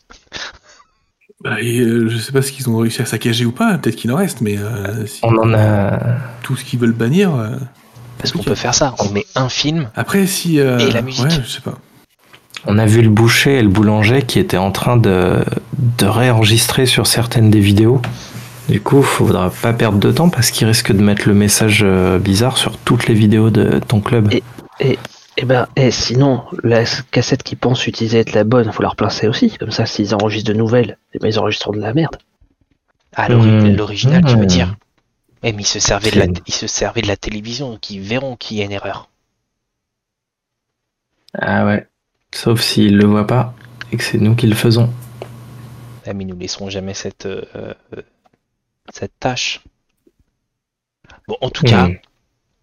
Bah, 1.48 1.60
et, 1.60 1.78
euh, 1.80 2.08
je 2.08 2.16
sais 2.18 2.32
pas 2.32 2.42
ce 2.42 2.50
qu'ils 2.50 2.68
ont 2.68 2.76
réussi 2.78 3.02
à 3.02 3.04
saccager 3.06 3.44
ou 3.44 3.52
pas, 3.52 3.78
peut-être 3.78 3.94
qu'il 3.96 4.10
en 4.10 4.16
reste, 4.16 4.40
mais 4.40 4.56
euh, 4.58 5.06
si 5.06 5.20
On 5.22 5.36
en 5.38 5.52
a. 5.54 5.98
tout 6.42 6.56
ce 6.56 6.64
qu'ils 6.64 6.78
veulent 6.80 6.92
bannir. 6.92 7.34
euh, 7.34 7.50
Parce 8.18 8.32
qu'on 8.32 8.42
peut 8.42 8.54
faire 8.56 8.74
ça. 8.74 8.94
On 8.98 9.10
met 9.10 9.26
un 9.36 9.48
film. 9.48 9.88
Après, 9.94 10.26
si. 10.26 10.58
euh, 10.58 10.78
Et 10.78 10.90
la 10.90 11.02
musique. 11.02 11.24
Ouais, 11.24 11.30
je 11.30 11.48
sais 11.48 11.60
pas. 11.60 11.78
On 12.66 12.78
a 12.78 12.86
vu 12.86 13.00
le 13.02 13.10
boucher 13.10 13.58
et 13.58 13.62
le 13.62 13.68
boulanger 13.68 14.22
qui 14.22 14.40
étaient 14.40 14.56
en 14.56 14.72
train 14.72 14.96
de, 14.96 15.44
de 15.98 16.06
réenregistrer 16.06 16.84
sur 16.86 17.06
certaines 17.06 17.48
des 17.50 17.60
vidéos. 17.60 18.02
Du 18.68 18.80
coup, 18.80 19.02
faudra 19.02 19.50
pas 19.50 19.72
perdre 19.72 19.98
de 19.98 20.10
temps 20.10 20.28
parce 20.30 20.50
qu'ils 20.50 20.66
risquent 20.66 20.90
de 20.92 21.00
mettre 21.02 21.28
le 21.28 21.34
message 21.34 21.86
bizarre 22.20 22.56
sur 22.58 22.76
toutes 22.78 23.06
les 23.06 23.14
vidéos 23.14 23.50
de 23.50 23.78
ton 23.86 24.00
club. 24.00 24.32
Et- 24.80 24.98
Eh 25.38 25.44
ben, 25.44 25.68
eh, 25.76 25.90
sinon, 25.90 26.44
la 26.62 26.84
cassette 27.10 27.42
qu'ils 27.42 27.58
pensent 27.58 27.86
utiliser 27.86 28.20
être 28.20 28.32
la 28.32 28.44
bonne, 28.44 28.72
faut 28.72 28.82
leur 28.82 28.96
placer 28.96 29.28
aussi. 29.28 29.50
Comme 29.58 29.70
ça, 29.70 29.84
s'ils 29.84 30.14
enregistrent 30.14 30.50
de 30.52 30.56
nouvelles, 30.56 30.98
eh 31.12 31.18
ben, 31.18 31.28
ils 31.28 31.38
enregistreront 31.38 31.74
de 31.74 31.80
la 31.80 31.92
merde. 31.92 32.16
Ah, 33.14 33.28
Hmm. 33.28 33.74
l'original, 33.76 34.24
tu 34.24 34.36
veux 34.36 34.44
Hmm. 34.44 34.46
dire 34.46 34.76
Eh, 35.42 35.52
mais 35.52 35.62
ils 35.62 35.66
se 35.66 35.78
servaient 35.78 36.10
de 36.10 36.18
la, 36.18 36.24
C'est- 36.26 36.42
ils 36.46 36.54
se 36.54 36.66
servaient 36.66 37.02
de 37.02 37.06
la 37.08 37.16
télévision, 37.16 37.70
donc 37.70 37.90
ils 37.90 38.00
verront 38.00 38.36
qu'il 38.36 38.56
y 38.56 38.62
a 38.62 38.64
une 38.64 38.72
erreur. 38.72 39.08
Ah 41.38 41.66
ouais. 41.66 41.86
Sauf 42.34 42.60
s'ils 42.62 42.96
le 42.96 43.04
voient 43.06 43.26
pas 43.26 43.54
et 43.92 43.96
que 43.96 44.02
c'est 44.02 44.18
nous 44.18 44.34
qui 44.34 44.46
le 44.46 44.54
faisons. 44.54 44.92
Ah, 46.06 46.14
mais 46.14 46.24
ils 46.24 46.26
nous 46.26 46.38
laisseront 46.38 46.70
jamais 46.70 46.94
cette, 46.94 47.26
euh, 47.26 47.42
euh, 47.54 48.02
cette 48.92 49.12
tâche. 49.20 49.60
Bon, 51.28 51.36
en 51.40 51.50
tout 51.50 51.64
cas, 51.64 51.88
Hmm. 51.88 51.94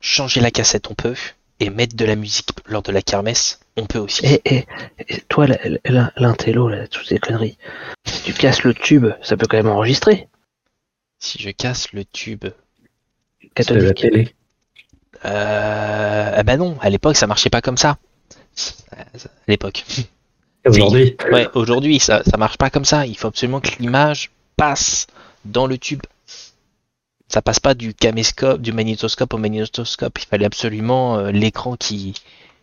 changer 0.02 0.42
la 0.42 0.52
cassette, 0.52 0.90
on 0.90 0.96
peut. 0.96 1.16
Et 1.60 1.70
mettre 1.70 1.96
de 1.96 2.04
la 2.04 2.16
musique 2.16 2.50
lors 2.66 2.82
de 2.82 2.92
la 2.92 3.02
kermesse, 3.02 3.60
on 3.78 3.86
peut 3.86 4.00
aussi. 4.00 4.26
Et, 4.26 4.42
et, 4.46 4.66
et 5.08 5.22
toi, 5.30 5.46
l'intello, 6.16 6.68
là, 6.68 6.88
toutes 6.88 7.08
ces 7.08 7.20
conneries, 7.20 7.58
si 8.06 8.24
tu 8.24 8.34
casses 8.34 8.64
le 8.64 8.74
tube, 8.74 9.08
ça 9.22 9.38
peut 9.38 9.46
quand 9.48 9.58
même 9.58 9.70
enregistrer. 9.70 10.28
Si 11.20 11.42
je 11.42 11.52
casse 11.52 11.94
le 11.94 12.04
tube. 12.04 12.46
La 12.46 13.50
Catholique. 13.54 13.98
télé. 13.98 14.36
Euh... 15.26 16.34
Ah 16.36 16.44
bah 16.44 16.58
non, 16.58 16.78
à 16.82 16.90
l'époque, 16.90 17.16
ça 17.16 17.28
marchait 17.28 17.50
pas 17.50 17.62
comme 17.62 17.78
ça. 17.78 17.98
À 18.92 19.06
l'époque. 19.48 19.86
Aujourd'hui. 20.66 21.16
Ouais, 21.32 21.48
aujourd'hui, 21.54 22.00
ça, 22.00 22.24
ça 22.24 22.38
marche 22.38 22.58
pas 22.58 22.70
comme 22.70 22.86
ça. 22.86 23.06
Il 23.06 23.18
faut 23.18 23.28
absolument 23.28 23.62
que 23.62 23.70
l'image 23.80 24.32
passe 24.58 25.08
dans 25.46 25.68
le 25.68 25.78
tube. 25.78 26.02
Ça 27.30 27.42
passe 27.42 27.60
pas 27.60 27.74
du 27.74 27.94
caméscope, 27.94 28.62
du 28.62 28.74
magnétoscope 28.74 29.34
au 29.34 29.38
magnétoscope. 29.38 30.20
Il 30.22 30.26
fallait 30.28 30.46
absolument 30.46 31.18
euh, 31.18 31.32
l'écran 31.32 31.76
qui. 31.76 32.10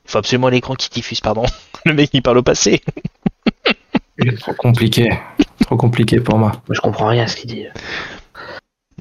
Il 0.04 0.10
faut 0.10 0.18
absolument 0.18 0.48
l'écran 0.48 0.74
qui 0.74 0.88
diffuse, 0.90 1.20
pardon. 1.20 1.44
Le 1.84 1.92
mec 1.94 2.10
il 2.12 2.22
parle 2.22 2.38
au 2.38 2.42
passé. 2.42 2.82
Trop 4.40 4.52
compliqué. 4.54 5.10
Trop 5.64 5.76
compliqué 5.76 6.20
pour 6.20 6.36
moi. 6.38 6.52
Moi, 6.68 6.74
je 6.74 6.80
comprends 6.80 7.08
rien 7.08 7.24
à 7.24 7.26
ce 7.26 7.36
qu'il 7.36 7.48
dit. 7.50 7.64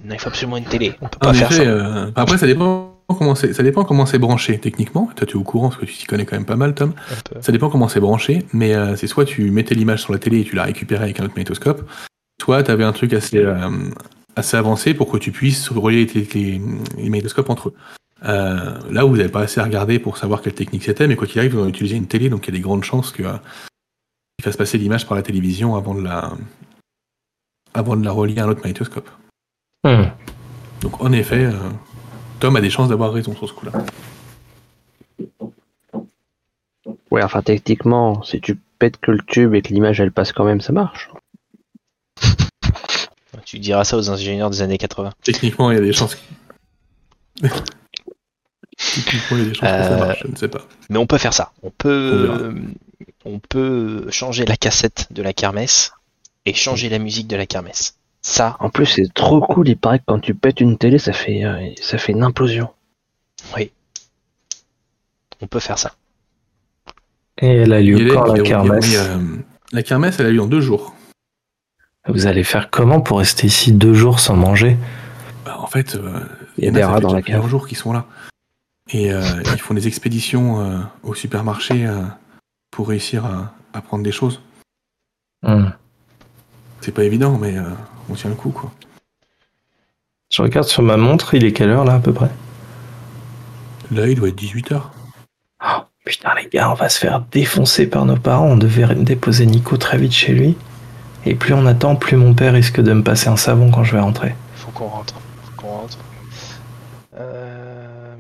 Non, 0.04 0.14
il 0.16 0.20
faut 0.20 0.30
absolument 0.30 0.58
une 0.58 0.64
télé. 0.66 0.94
On 1.02 1.08
peut 1.08 1.18
En 1.22 1.28
pas 1.28 1.34
faire 1.34 1.52
effet, 1.52 1.66
ça. 1.66 1.70
euh, 1.70 2.12
après, 2.16 2.38
ça 2.38 2.48
dépend 2.48 2.96
comment 3.10 3.36
c'est, 3.36 3.54
ça 3.54 3.64
dépend 3.64 3.84
comment 3.84 4.06
c'est 4.06 4.18
branché 4.20 4.58
techniquement. 4.60 5.10
Toi, 5.16 5.28
tu 5.28 5.34
es 5.34 5.36
au 5.36 5.44
courant 5.44 5.70
parce 5.70 5.82
que 5.82 5.86
tu 5.86 5.94
t'y 5.94 6.06
connais 6.06 6.26
quand 6.26 6.38
même 6.38 6.46
pas 6.46 6.56
mal, 6.56 6.74
Tom. 6.74 6.94
Ça 7.42 7.52
dépend 7.52 7.70
comment 7.70 7.90
c'est 7.90 8.00
branché, 8.00 8.46
mais 8.54 8.74
euh, 8.74 8.96
c'est 8.96 9.08
soit 9.08 9.26
tu 9.26 9.52
mettais 9.52 9.76
l'image 9.76 10.02
sur 10.02 10.14
la 10.14 10.20
télé 10.20 10.40
et 10.40 10.44
tu 10.46 10.56
la 10.56 10.64
récupérais 10.64 11.04
avec 11.04 11.20
un 11.20 11.26
autre 11.26 11.34
magnétoscope, 11.36 11.90
soit 12.42 12.64
tu 12.64 12.72
avais 12.72 12.86
un 12.86 12.94
truc 12.94 13.12
assez, 13.14 13.40
euh, 13.40 13.70
assez 14.40 14.58
avancé 14.58 14.94
pour 14.94 15.12
que 15.12 15.18
tu 15.18 15.32
puisses 15.32 15.70
relier 15.70 16.06
les, 16.06 16.24
les- 16.34 16.62
les 16.98 17.10
magnétoscopes 17.10 17.50
entre 17.50 17.70
eux. 17.70 17.74
Euh, 18.26 18.78
là 18.92 19.06
où 19.06 19.10
vous 19.10 19.18
n'avez 19.18 19.30
pas 19.30 19.42
assez 19.42 19.62
à 19.62 19.64
regarder 19.64 19.98
pour 20.00 20.18
savoir 20.18 20.42
quelle 20.42 20.54
technique 20.54 20.84
c'était, 20.84 21.08
mais 21.08 21.16
quoi 21.16 21.26
qu'il 21.28 21.40
arrive, 21.40 21.54
vous 21.54 21.62
avez 21.62 21.70
utilisé 21.70 21.96
une 21.96 22.08
télé, 22.08 22.30
donc 22.30 22.46
il 22.48 22.54
y 22.54 22.54
a 22.56 22.58
des 22.58 22.64
grandes 22.64 22.84
chances 22.84 23.14
euh, 23.22 23.38
qu'il 24.38 24.44
fasse 24.44 24.58
passer 24.58 24.78
l'image 24.78 25.08
par 25.08 25.16
la 25.16 25.24
télévision 25.24 25.76
avant 25.76 25.96
de 25.96 26.02
la 26.04 26.34
avant 27.74 27.96
de 27.96 28.04
la 28.04 28.12
relier 28.12 28.40
à 28.40 28.46
un 28.46 28.50
autre 28.50 28.62
magnétoscope. 28.62 29.10
Hmm. 29.86 30.06
Donc 30.82 31.02
en 31.02 31.12
effet, 31.14 31.46
euh, 31.46 31.54
Tom 32.40 32.56
a 32.58 32.62
des 32.62 32.70
chances 32.70 32.90
d'avoir 32.90 33.14
raison 33.14 33.34
sur 33.36 33.48
ce 33.48 33.54
coup-là. 33.54 33.72
Ouais, 37.12 37.24
enfin, 37.24 37.42
techniquement, 37.42 38.22
si 38.24 38.40
tu 38.42 38.56
pètes 38.80 38.98
que 39.00 39.12
le 39.12 39.20
tube 39.26 39.56
et 39.56 39.62
que 39.62 39.70
l'image 39.74 40.00
elle 40.00 40.12
passe 40.12 40.32
quand 40.32 40.44
même, 40.46 40.62
ça 40.62 40.74
marche. 40.74 41.10
Tu 43.50 43.58
diras 43.58 43.84
ça 43.84 43.98
aux 43.98 44.12
ingénieurs 44.12 44.52
des 44.52 44.62
années 44.62 44.78
80. 44.78 45.10
Techniquement, 45.24 45.72
il 45.72 45.76
y 45.76 45.78
a 45.80 45.82
des 45.82 45.92
chances. 45.92 46.16
Techniquement, 47.42 49.38
il 49.38 49.40
y 49.40 49.42
a 49.42 49.46
des 49.46 49.54
chances 49.56 49.60
que 49.60 49.66
ça 49.76 49.94
Euh, 49.96 50.00
marche, 50.06 50.20
je 50.24 50.28
ne 50.32 50.36
sais 50.36 50.48
pas. 50.50 50.62
Mais 50.92 51.00
on 51.00 51.08
peut 51.08 51.18
faire 51.18 51.34
ça. 51.34 51.52
On 51.64 51.72
peut, 51.72 52.28
verra. 52.28 52.50
on 53.26 53.40
peut 53.40 54.06
changer 54.12 54.46
la 54.46 54.56
cassette 54.56 55.08
de 55.10 55.24
la 55.24 55.34
kermesse 55.34 55.94
et 56.46 56.54
changer 56.54 56.90
la 56.90 57.00
musique 57.00 57.26
de 57.28 57.36
la 57.36 57.48
kermesse. 57.48 57.96
Ça, 58.22 58.56
En 58.60 58.70
plus, 58.70 58.86
c'est 58.86 59.12
trop 59.16 59.42
cool. 59.42 59.68
Il 59.68 59.78
paraît 59.78 59.98
que 59.98 60.04
quand 60.06 60.20
tu 60.20 60.36
pètes 60.36 60.62
une 60.62 60.78
télé, 60.78 61.00
ça 61.00 61.12
fait, 61.14 61.44
euh, 61.44 61.70
ça 61.82 61.98
fait 61.98 62.12
une 62.12 62.22
implosion. 62.24 62.70
oui. 63.56 63.72
On 65.42 65.48
peut 65.48 65.60
faire 65.60 65.80
ça. 65.80 65.94
Et 67.42 67.48
elle 67.48 67.74
a 67.74 67.82
lieu 67.82 68.14
quand 68.14 68.26
la 68.32 68.44
kermesse 68.44 68.94
euh, 68.96 69.18
La 69.72 69.82
kermesse, 69.82 70.20
elle 70.20 70.28
a 70.28 70.30
lieu 70.30 70.42
en 70.42 70.46
deux 70.48 70.62
jours. 70.62 70.94
Vous 72.08 72.26
allez 72.28 72.44
faire 72.44 72.70
comment 72.70 73.02
pour 73.02 73.20
rester 73.20 73.48
ici 73.48 73.72
deux 73.72 73.94
jours 73.94 74.20
sans 74.20 74.36
manger? 74.36 74.78
Bah, 75.46 75.58
en 75.60 75.68
fait, 75.68 75.96
euh, 75.96 76.20
Il 76.58 76.64
y 76.66 76.68
a 76.68 76.72
en 76.72 76.74
des 76.74 76.84
rats 76.84 77.00
dans 77.00 77.14
la 77.14 77.22
plusieurs 77.22 77.42
cave. 77.42 77.50
jours 77.52 77.68
qu'ils 77.68 77.78
sont 77.78 77.94
là. 77.94 78.06
Et 78.92 79.12
euh, 79.14 79.22
ils 79.54 79.60
font 79.62 79.74
des 79.76 79.88
expéditions 79.88 80.62
euh, 80.62 80.80
au 81.04 81.14
supermarché 81.14 81.86
euh, 81.86 82.02
pour 82.72 82.88
réussir 82.88 83.26
à, 83.26 83.54
à 83.74 83.82
prendre 83.82 84.04
des 84.04 84.12
choses. 84.12 84.42
Hmm. 85.44 85.70
C'est 86.82 86.94
pas 86.94 87.04
évident, 87.04 87.38
mais 87.38 87.58
euh, 87.58 87.64
on 88.10 88.16
tient 88.16 88.30
le 88.30 88.36
coup, 88.36 88.50
quoi. 88.50 88.72
Je 90.32 90.42
regarde 90.42 90.68
sur 90.68 90.82
ma 90.84 90.98
montre, 90.98 91.34
il 91.36 91.44
est 91.44 91.54
quelle 91.54 91.70
heure 91.70 91.86
là 91.86 91.96
à 91.96 92.00
peu 92.00 92.14
près? 92.14 92.30
Là, 93.92 94.08
il 94.08 94.16
doit 94.16 94.30
être 94.30 94.40
18h. 94.42 94.82
Oh, 95.66 95.82
Putain 96.06 96.34
les 96.36 96.48
gars, 96.50 96.72
on 96.72 96.76
va 96.76 96.88
se 96.90 97.00
faire 97.00 97.22
défoncer 97.32 97.88
par 97.88 98.06
nos 98.06 98.16
parents. 98.16 98.46
On 98.48 98.58
devait 98.58 98.94
déposer 98.96 99.46
Nico 99.46 99.78
très 99.78 99.98
vite 99.98 100.14
chez 100.14 100.34
lui. 100.34 100.56
Et 101.26 101.36
plus 101.36 101.54
on 101.54 101.66
attend, 101.66 101.96
plus 101.96 102.16
mon 102.18 102.34
père 102.34 102.54
risque 102.54 102.80
de 102.82 102.94
me 102.94 103.04
passer 103.04 103.28
un 103.30 103.38
savon 103.38 103.72
quand 103.72 103.84
je 103.84 103.94
vais 103.94 104.00
rentrer. 104.02 104.36
Faut 104.56 104.72
qu'on 104.72 104.88
rentre. 104.88 105.16
Faut 105.44 105.62
qu'on 105.62 105.68
rentre. 105.68 105.98
Euh, 107.20 108.16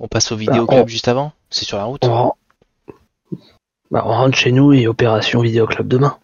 On 0.00 0.08
passe 0.08 0.32
au 0.32 0.36
vidéo 0.36 0.66
Bah, 0.66 0.74
on- 0.82 0.86
juste 0.86 1.06
avant 1.08 1.32
C'est 1.50 1.64
sur 1.64 1.76
la 1.78 1.84
route 1.84 2.04
On, 2.04 2.32
bah, 3.90 4.02
on 4.04 4.08
rentre 4.12 4.36
chez 4.36 4.50
nous 4.52 4.72
et 4.72 4.86
opération 4.88 5.40
vidéo 5.40 5.66
club 5.66 5.86
demain. 5.86 6.16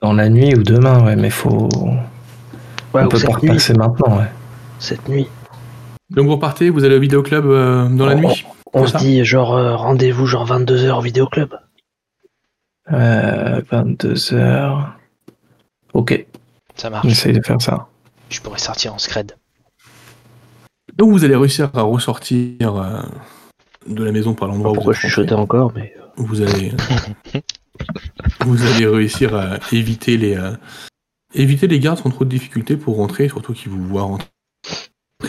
Dans 0.00 0.12
la 0.12 0.28
nuit 0.28 0.54
ou 0.54 0.62
demain, 0.62 1.04
ouais, 1.04 1.16
mais 1.16 1.30
faut. 1.30 1.68
Ouais, 2.94 3.02
on 3.02 3.08
peut 3.08 3.18
pas 3.20 3.34
repasser 3.34 3.74
maintenant, 3.74 4.18
ouais. 4.18 4.28
Cette 4.78 5.08
nuit. 5.08 5.28
Donc 6.10 6.26
vous 6.26 6.32
repartez, 6.32 6.70
vous 6.70 6.84
allez 6.84 6.96
au 6.96 7.00
vidéoclub 7.00 7.46
euh, 7.46 7.88
dans 7.88 8.06
la 8.06 8.14
nuit 8.14 8.44
On 8.74 8.86
se 8.86 8.92
ça 8.92 8.98
dit 8.98 9.24
genre 9.24 9.56
euh, 9.56 9.76
rendez-vous 9.76 10.26
genre 10.26 10.46
22h 10.46 10.90
au 10.98 11.00
vidéo 11.00 11.26
club. 11.26 11.56
Euh, 12.92 13.60
22 13.70 14.34
heures. 14.34 14.94
Ok, 15.94 16.26
Ça 16.76 16.90
marche. 16.90 17.06
essaye 17.06 17.32
de 17.32 17.40
faire 17.42 17.60
ça. 17.60 17.88
Je 18.30 18.40
pourrais 18.40 18.58
sortir 18.58 18.94
en 18.94 18.98
scred. 18.98 19.32
Donc 20.96 21.10
vous 21.10 21.24
allez 21.24 21.36
réussir 21.36 21.70
à 21.74 21.82
ressortir 21.82 22.76
euh, 22.76 23.02
de 23.86 24.04
la 24.04 24.12
maison 24.12 24.34
par 24.34 24.48
l'endroit 24.48 24.72
où 24.72 24.74
Pourquoi 24.74 24.92
vous 24.94 25.08
je 25.08 25.20
êtes 25.20 25.30
rentré. 25.30 25.34
encore, 25.42 25.72
mais 25.74 25.94
euh, 25.98 26.02
Vous 26.16 26.40
allez, 26.42 26.72
vous 28.40 28.62
allez 28.62 28.86
réussir 28.86 29.34
à 29.34 29.58
éviter 29.72 30.16
les, 30.16 30.36
euh, 30.36 30.52
éviter 31.34 31.66
les 31.66 31.78
gardes 31.80 31.98
sans 31.98 32.10
trop 32.10 32.24
de 32.24 32.30
difficultés 32.30 32.76
pour 32.76 32.96
rentrer, 32.96 33.28
surtout 33.28 33.52
qu'ils 33.54 33.70
vous 33.72 33.86
voient 33.86 34.02
rentrer 34.02 34.26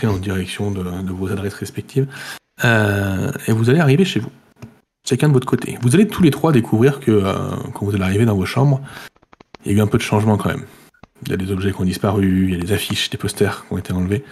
en 0.06 0.16
direction 0.18 0.70
de, 0.70 0.82
de 0.82 1.12
vos 1.12 1.30
adresses 1.30 1.54
respectives. 1.54 2.06
Euh, 2.64 3.32
et 3.46 3.52
vous 3.52 3.70
allez 3.70 3.80
arriver 3.80 4.04
chez 4.04 4.20
vous, 4.20 4.30
chacun 5.04 5.28
de 5.28 5.34
votre 5.34 5.46
côté. 5.46 5.78
Vous 5.82 5.94
allez 5.94 6.08
tous 6.08 6.22
les 6.22 6.30
trois 6.30 6.52
découvrir 6.52 7.00
que 7.00 7.10
euh, 7.10 7.34
quand 7.74 7.84
vous 7.84 7.94
allez 7.94 8.04
arriver 8.04 8.24
dans 8.24 8.34
vos 8.34 8.46
chambres, 8.46 8.80
il 9.64 9.72
y 9.72 9.74
a 9.74 9.78
eu 9.78 9.80
un 9.80 9.86
peu 9.86 9.98
de 9.98 10.02
changement 10.02 10.36
quand 10.36 10.48
même. 10.48 10.64
Il 11.22 11.30
y 11.30 11.34
a 11.34 11.36
des 11.36 11.50
objets 11.50 11.72
qui 11.72 11.80
ont 11.80 11.84
disparu, 11.84 12.48
il 12.48 12.54
y 12.54 12.60
a 12.60 12.64
des 12.64 12.72
affiches, 12.72 13.10
des 13.10 13.18
posters 13.18 13.64
qui 13.66 13.72
ont 13.72 13.78
été 13.78 13.92
enlevés. 13.92 14.24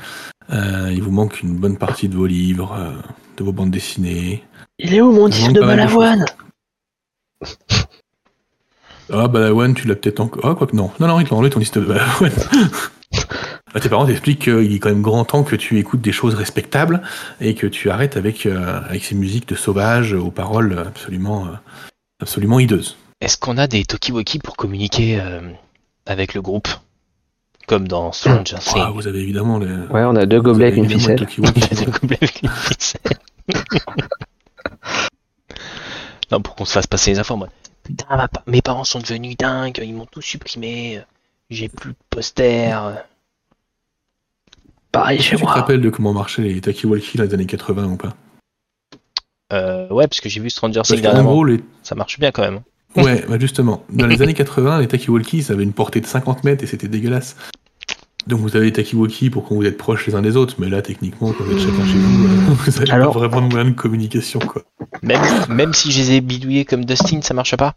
Euh, 0.51 0.91
il 0.93 1.03
vous 1.03 1.11
manque 1.11 1.43
une 1.43 1.57
bonne 1.57 1.77
partie 1.77 2.09
de 2.09 2.17
vos 2.17 2.27
livres, 2.27 2.75
euh, 2.77 2.93
de 3.37 3.45
vos 3.45 3.53
bandes 3.53 3.71
dessinées. 3.71 4.45
il 4.79 4.95
est 4.95 5.01
où 5.01 5.13
mon 5.13 5.29
disque 5.29 5.53
de 5.53 5.61
Balavoine 5.61 6.25
Ah, 9.11 9.29
Balawan, 9.29 9.75
tu 9.75 9.87
l'as 9.87 9.95
peut-être 9.95 10.21
encore. 10.21 10.45
Ah, 10.45 10.55
quoi 10.55 10.67
que 10.67 10.77
non. 10.77 10.91
Non, 11.01 11.07
non, 11.07 11.21
il 11.21 11.29
t'a 11.29 11.35
enlevé 11.35 11.51
ton 11.51 11.61
liste 11.61 11.79
de 11.79 11.85
Balawan. 11.85 12.33
Ah, 13.75 13.81
tes 13.81 13.89
parents 13.89 14.07
t'expliquent 14.07 14.43
qu'il 14.43 14.75
est 14.75 14.79
quand 14.79 14.91
même 14.91 15.01
grand 15.03 15.25
temps 15.25 15.45
que 15.45 15.57
tu 15.57 15.79
écoutes 15.79 16.03
des 16.03 16.13
choses 16.13 16.35
respectables 16.35 17.03
et 17.41 17.55
que 17.55 17.67
tu 17.67 17.91
arrêtes 17.91 18.17
avec, 18.19 18.45
euh, 18.47 18.81
avec 18.87 19.03
ces 19.05 19.15
musiques 19.15 19.49
de 19.49 19.55
sauvages 19.55 20.13
aux 20.13 20.31
paroles 20.31 20.79
absolument, 20.87 21.47
euh, 21.47 21.51
absolument 22.21 22.59
hideuses. 22.61 22.97
Est-ce 23.23 23.39
qu'on 23.39 23.57
a 23.57 23.67
des 23.67 23.85
Tokiwoki 23.85 24.41
pour 24.41 24.57
communiquer 24.57 25.19
euh, 25.21 25.41
avec 26.07 26.35
le 26.35 26.43
groupe? 26.43 26.69
Comme 27.69 27.87
dans 27.87 28.11
Stranger 28.13 28.57
Ah, 28.57 28.61
Things. 28.61 28.93
vous 28.93 29.07
avez 29.07 29.21
évidemment 29.21 29.59
les. 29.59 29.69
Ouais, 29.73 30.03
on 30.05 30.17
a 30.17 30.27
deux 30.27 30.41
gobelets 30.43 30.67
avec 30.67 30.77
une 30.79 30.91
ficelle. 30.91 31.17
Des 31.27 31.85
gobelets 31.87 32.19
avec 32.21 32.43
une 32.43 32.49
ficelle. 32.51 33.01
non, 36.31 36.41
pour 36.43 36.57
qu'on 36.57 36.65
se 36.65 36.73
fasse 36.73 36.87
passer 36.89 37.13
les 37.13 37.19
infos, 37.21 37.37
moi. 37.37 37.49
Putain, 37.85 38.17
ma 38.17 38.27
pa- 38.29 38.43
mes 38.47 38.63
parents 38.63 38.85
sont 38.85 38.99
devenus 38.99 39.37
dingues, 39.37 39.81
ils 39.83 39.95
m'ont 39.95 40.07
tout 40.07 40.21
supprimé. 40.21 41.01
J'ai 41.51 41.69
plus 41.69 41.91
de 41.93 41.97
posters. 42.11 43.05
Pareil 44.93 45.21
chez 45.21 45.31
que 45.33 45.37
tu 45.37 45.43
te 45.43 45.47
moi. 45.47 45.53
rappelles 45.55 45.81
de 45.81 45.91
comment 45.91 46.13
marchaient 46.13 46.43
les 46.43 46.61
Takiwalki 46.61 47.17
dans 47.19 47.25
les 47.25 47.35
années 47.35 47.47
80 47.47 47.87
ou 47.87 47.97
pas? 47.97 48.15
Euh, 49.53 49.89
ouais, 49.89 50.07
parce 50.07 50.21
que 50.21 50.29
j'ai 50.29 50.41
vu 50.41 50.51
Stranger 50.51 50.83
Things 50.83 51.01
dernièrement. 51.01 51.31
gros, 51.33 51.45
les... 51.45 51.61
Ça 51.83 51.95
marche 51.95 52.19
bien 52.19 52.31
quand 52.31 52.43
même. 52.43 52.61
Ouais, 52.97 53.25
bah 53.27 53.39
justement, 53.39 53.85
dans 53.91 54.07
les 54.07 54.21
années 54.21 54.35
80, 54.35 54.81
les 54.81 54.87
Takiwalki, 54.89 55.43
ça 55.43 55.55
avait 55.55 55.63
une 55.63 55.73
portée 55.73 56.01
de 56.03 56.07
50 56.07 56.45
mètres 56.45 56.63
et 56.63 56.67
c'était 56.67 56.89
dégueulasse. 56.89 57.37
Donc 58.27 58.41
vous 58.41 58.55
avez 58.55 58.67
les 58.67 58.73
Takiwalki 58.73 59.31
pour 59.31 59.49
quand 59.49 59.55
vous 59.55 59.65
êtes 59.65 59.79
proches 59.79 60.07
les 60.07 60.15
uns 60.15 60.21
des 60.23 60.37
autres, 60.37 60.57
mais 60.59 60.69
là, 60.69 60.83
techniquement, 60.83 61.33
quand 61.33 61.43
vous 61.45 61.53
êtes 61.53 61.59
chacun 61.59 61.87
chez 61.87 61.99
vous, 61.99 62.25
euh, 62.27 62.55
vous 62.55 62.77
avez 62.81 62.91
Alors 62.91 63.15
pas 63.15 63.21
vraiment 63.21 63.49
de 63.49 63.53
moyen 63.53 63.71
de 63.71 63.75
communication, 63.75 64.41
quoi. 64.41 64.63
Même, 65.03 65.23
même 65.49 65.73
si 65.73 65.91
je 65.91 65.99
les 66.01 66.13
ai 66.13 66.21
bidouillés 66.21 66.65
comme 66.67 66.85
Dustin, 66.85 67.21
ça 67.23 67.33
marche 67.35 67.57
pas? 67.57 67.75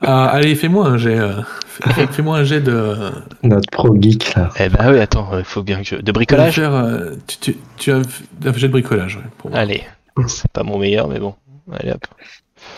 Ah, 0.00 0.28
allez, 0.28 0.54
fais-moi 0.54 0.86
un 0.86 0.98
jet. 0.98 1.18
euh, 1.18 1.40
Fais-moi 2.12 2.38
un 2.38 2.44
jet 2.44 2.60
de. 2.60 2.96
Notre 3.42 3.70
pro 3.70 3.94
geek, 4.00 4.34
là. 4.34 4.50
Eh 4.58 4.68
bah 4.68 4.86
oui, 4.90 4.98
attends, 4.98 5.30
il 5.38 5.44
faut 5.44 5.62
bien 5.62 5.78
que 5.82 5.84
je... 5.84 5.96
De 5.96 6.12
bricolage? 6.12 6.54
Faire, 6.56 6.74
euh, 6.74 7.14
tu, 7.26 7.38
tu, 7.38 7.56
tu 7.76 7.92
as 7.92 7.96
un 7.96 8.52
jet 8.54 8.66
de 8.68 8.72
bricolage, 8.72 9.16
ouais, 9.16 9.22
pour 9.38 9.50
moi. 9.50 9.58
Allez, 9.58 9.84
c'est 10.26 10.50
pas 10.52 10.62
mon 10.62 10.78
meilleur, 10.78 11.08
mais 11.08 11.18
bon. 11.18 11.34
Allez 11.72 11.92
hop. 11.92 12.04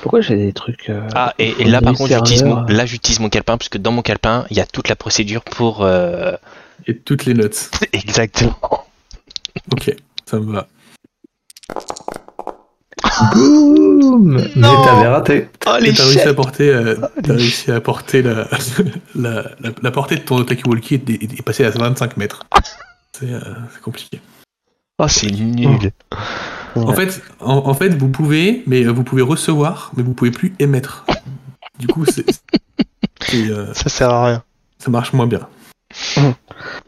Pourquoi 0.03 0.21
j'ai 0.21 0.37
des 0.37 0.53
trucs. 0.53 0.91
euh, 0.91 1.09
Ah, 1.15 1.35
et, 1.39 1.55
et 1.61 1.65
là 1.65 1.81
par 1.81 1.95
contre, 1.95 2.13
j'utilise 2.15 2.45
mon, 2.45 2.63
là, 2.65 2.85
j'utilise 2.87 3.21
mon 3.21 3.29
calepin, 3.29 3.57
puisque 3.59 3.79
dans 3.79 3.93
mon 3.93 4.03
calepin, 4.03 4.45
il 4.51 4.57
y 4.57 4.61
a 4.61 4.67
toute 4.67 4.89
la 4.89 4.97
procédure 4.97 5.43
pour... 5.43 5.83
euh, 5.85 6.33
Et 6.87 6.97
toutes 6.97 7.25
les 7.25 7.35
notes. 7.35 7.71
Exactement. 7.93 8.59
Ok, 9.73 9.95
ça 10.27 10.39
me 10.39 10.53
va. 10.53 10.67
Boum 13.33 14.35
Mais 14.35 14.51
Non 14.57 14.83
t'avais 14.85 15.07
raté. 15.09 15.49
Oh, 15.55 15.59
T'as 15.65 15.79
réussi 15.79 16.21
à 16.21 16.35
porter, 16.35 16.69
euh, 16.71 16.97
t'as 17.23 17.33
réussi 17.35 17.71
à 17.71 17.81
porter 17.81 18.23
la, 18.23 18.49
la, 19.15 19.31
la, 19.61 19.71
la 19.83 19.91
portée 19.91 20.17
de 20.17 20.21
ton 20.23 20.43
Takiwalki 20.45 20.95
est, 20.95 21.11
est, 21.11 21.23
est 21.39 21.43
passée 21.43 21.65
à 21.65 21.71
25 21.71 22.17
mètres. 22.17 22.45
C'est 23.19 23.31
euh, 23.33 23.41
c'est 23.73 23.83
compliqué. 23.83 24.21
Oh, 24.99 25.09
c'est 25.09 25.31
nul. 25.31 25.93
En 26.77 26.93
fait, 26.93 27.21
en, 27.41 27.57
en 27.69 27.75
fait, 27.75 27.89
vous 27.91 28.09
pouvez, 28.09 28.63
mais 28.67 28.85
euh, 28.85 28.91
vous 28.93 29.03
pouvez 29.03 29.23
recevoir, 29.23 29.91
mais 29.97 30.03
vous 30.03 30.13
pouvez 30.15 30.31
plus 30.31 30.55
émettre. 30.59 31.05
Du 31.79 31.87
coup, 31.87 32.05
c'est, 32.05 32.25
c'est, 33.23 33.51
euh, 33.51 33.73
Ça 33.75 33.89
sert 33.89 34.11
à 34.11 34.27
rien. 34.27 34.43
ça 34.79 34.91
marche 34.91 35.13
moins 35.13 35.27
bien. 35.27 35.49
Mhm. 36.17 36.35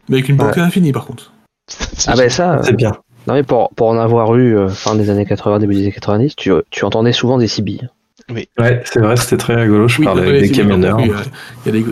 Mais 0.09 0.17
avec 0.17 0.29
une 0.29 0.37
portée 0.37 0.61
infinie, 0.61 0.91
par 0.91 1.05
contre. 1.05 1.31
Ah, 2.07 2.15
bah 2.15 2.29
ça. 2.29 2.59
C'est 2.63 2.75
bien. 2.75 2.93
Non, 3.27 3.33
mais 3.35 3.43
pour, 3.43 3.69
pour 3.75 3.87
en 3.87 3.97
avoir 3.97 4.35
eu 4.35 4.57
euh, 4.57 4.67
fin 4.69 4.95
des 4.95 5.09
années 5.09 5.25
80, 5.25 5.59
début 5.59 5.75
des 5.75 5.81
années 5.83 5.91
90, 5.93 6.35
tu, 6.35 6.51
tu 6.69 6.83
entendais 6.85 7.13
souvent 7.13 7.37
des 7.37 7.47
sibilles. 7.47 7.89
Ouais, 8.29 8.81
c'est 8.85 8.99
vrai, 8.99 9.15
c'était 9.17 9.37
très 9.37 9.55
rigolo. 9.55 9.87
Je 9.87 10.01
parlais 10.01 10.27
avec 10.27 10.41
des 10.43 10.51
camionneurs. 10.51 10.97
oui, 10.97 11.11
Il 11.65 11.75
y, 11.75 11.77
a 11.77 11.81
des, 11.81 11.85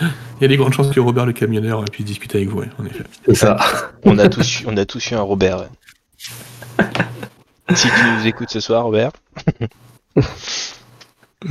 il 0.00 0.42
y 0.42 0.44
a 0.44 0.48
des 0.48 0.56
grandes 0.56 0.72
chances 0.72 0.90
que 0.90 1.00
Robert 1.00 1.26
le 1.26 1.32
camionneur 1.32 1.84
puisse 1.90 2.06
discuter 2.06 2.38
avec 2.38 2.48
vous, 2.50 2.58
ouais, 2.60 2.68
en 2.80 2.84
effet. 2.86 3.04
C'est 3.26 3.34
ça. 3.34 3.56
On 4.04 4.18
a 4.18 4.28
tous, 4.28 4.60
eu- 4.60 4.64
on 4.68 4.76
a 4.76 4.84
tous 4.84 5.10
eu 5.10 5.14
un 5.14 5.20
Robert. 5.20 5.58
ouais. 5.60 6.84
si 7.74 7.88
tu 7.88 7.94
nous 8.16 8.26
écoutes 8.26 8.50
ce 8.50 8.60
soir, 8.60 8.84
Robert. 8.84 9.10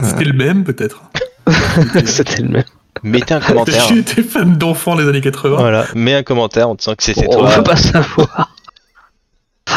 C'était 0.03 0.25
le 0.25 0.33
même, 0.33 0.63
peut-être. 0.63 1.03
C'était 2.05 2.41
le 2.41 2.49
même. 2.49 2.63
Mettez 3.03 3.35
un 3.35 3.39
commentaire. 3.39 3.87
J'étais 3.87 4.23
fan 4.23 4.57
d'enfants 4.57 4.95
des 4.95 5.07
années 5.07 5.21
80. 5.21 5.55
Voilà, 5.57 5.85
mets 5.95 6.15
un 6.15 6.23
commentaire 6.23 6.67
en 6.69 6.75
disant 6.75 6.95
que 6.95 7.03
c'était 7.03 7.27
On 7.29 7.37
toi. 7.39 7.49
veut 7.49 7.63
pas 7.63 7.75
savoir. 7.75 8.51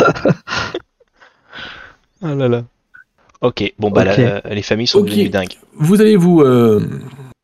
Ah 2.22 2.34
là 2.34 2.48
là. 2.48 2.62
Ok, 3.40 3.72
bon 3.78 3.90
bah 3.90 4.04
la- 4.04 4.40
les 4.52 4.62
familles 4.62 4.86
sont 4.86 4.98
Ok. 4.98 5.06
devenues 5.08 5.30
dingues. 5.30 5.54
Vous 5.78 6.00
allez 6.02 6.16
vous. 6.16 6.42
euh, 6.42 6.80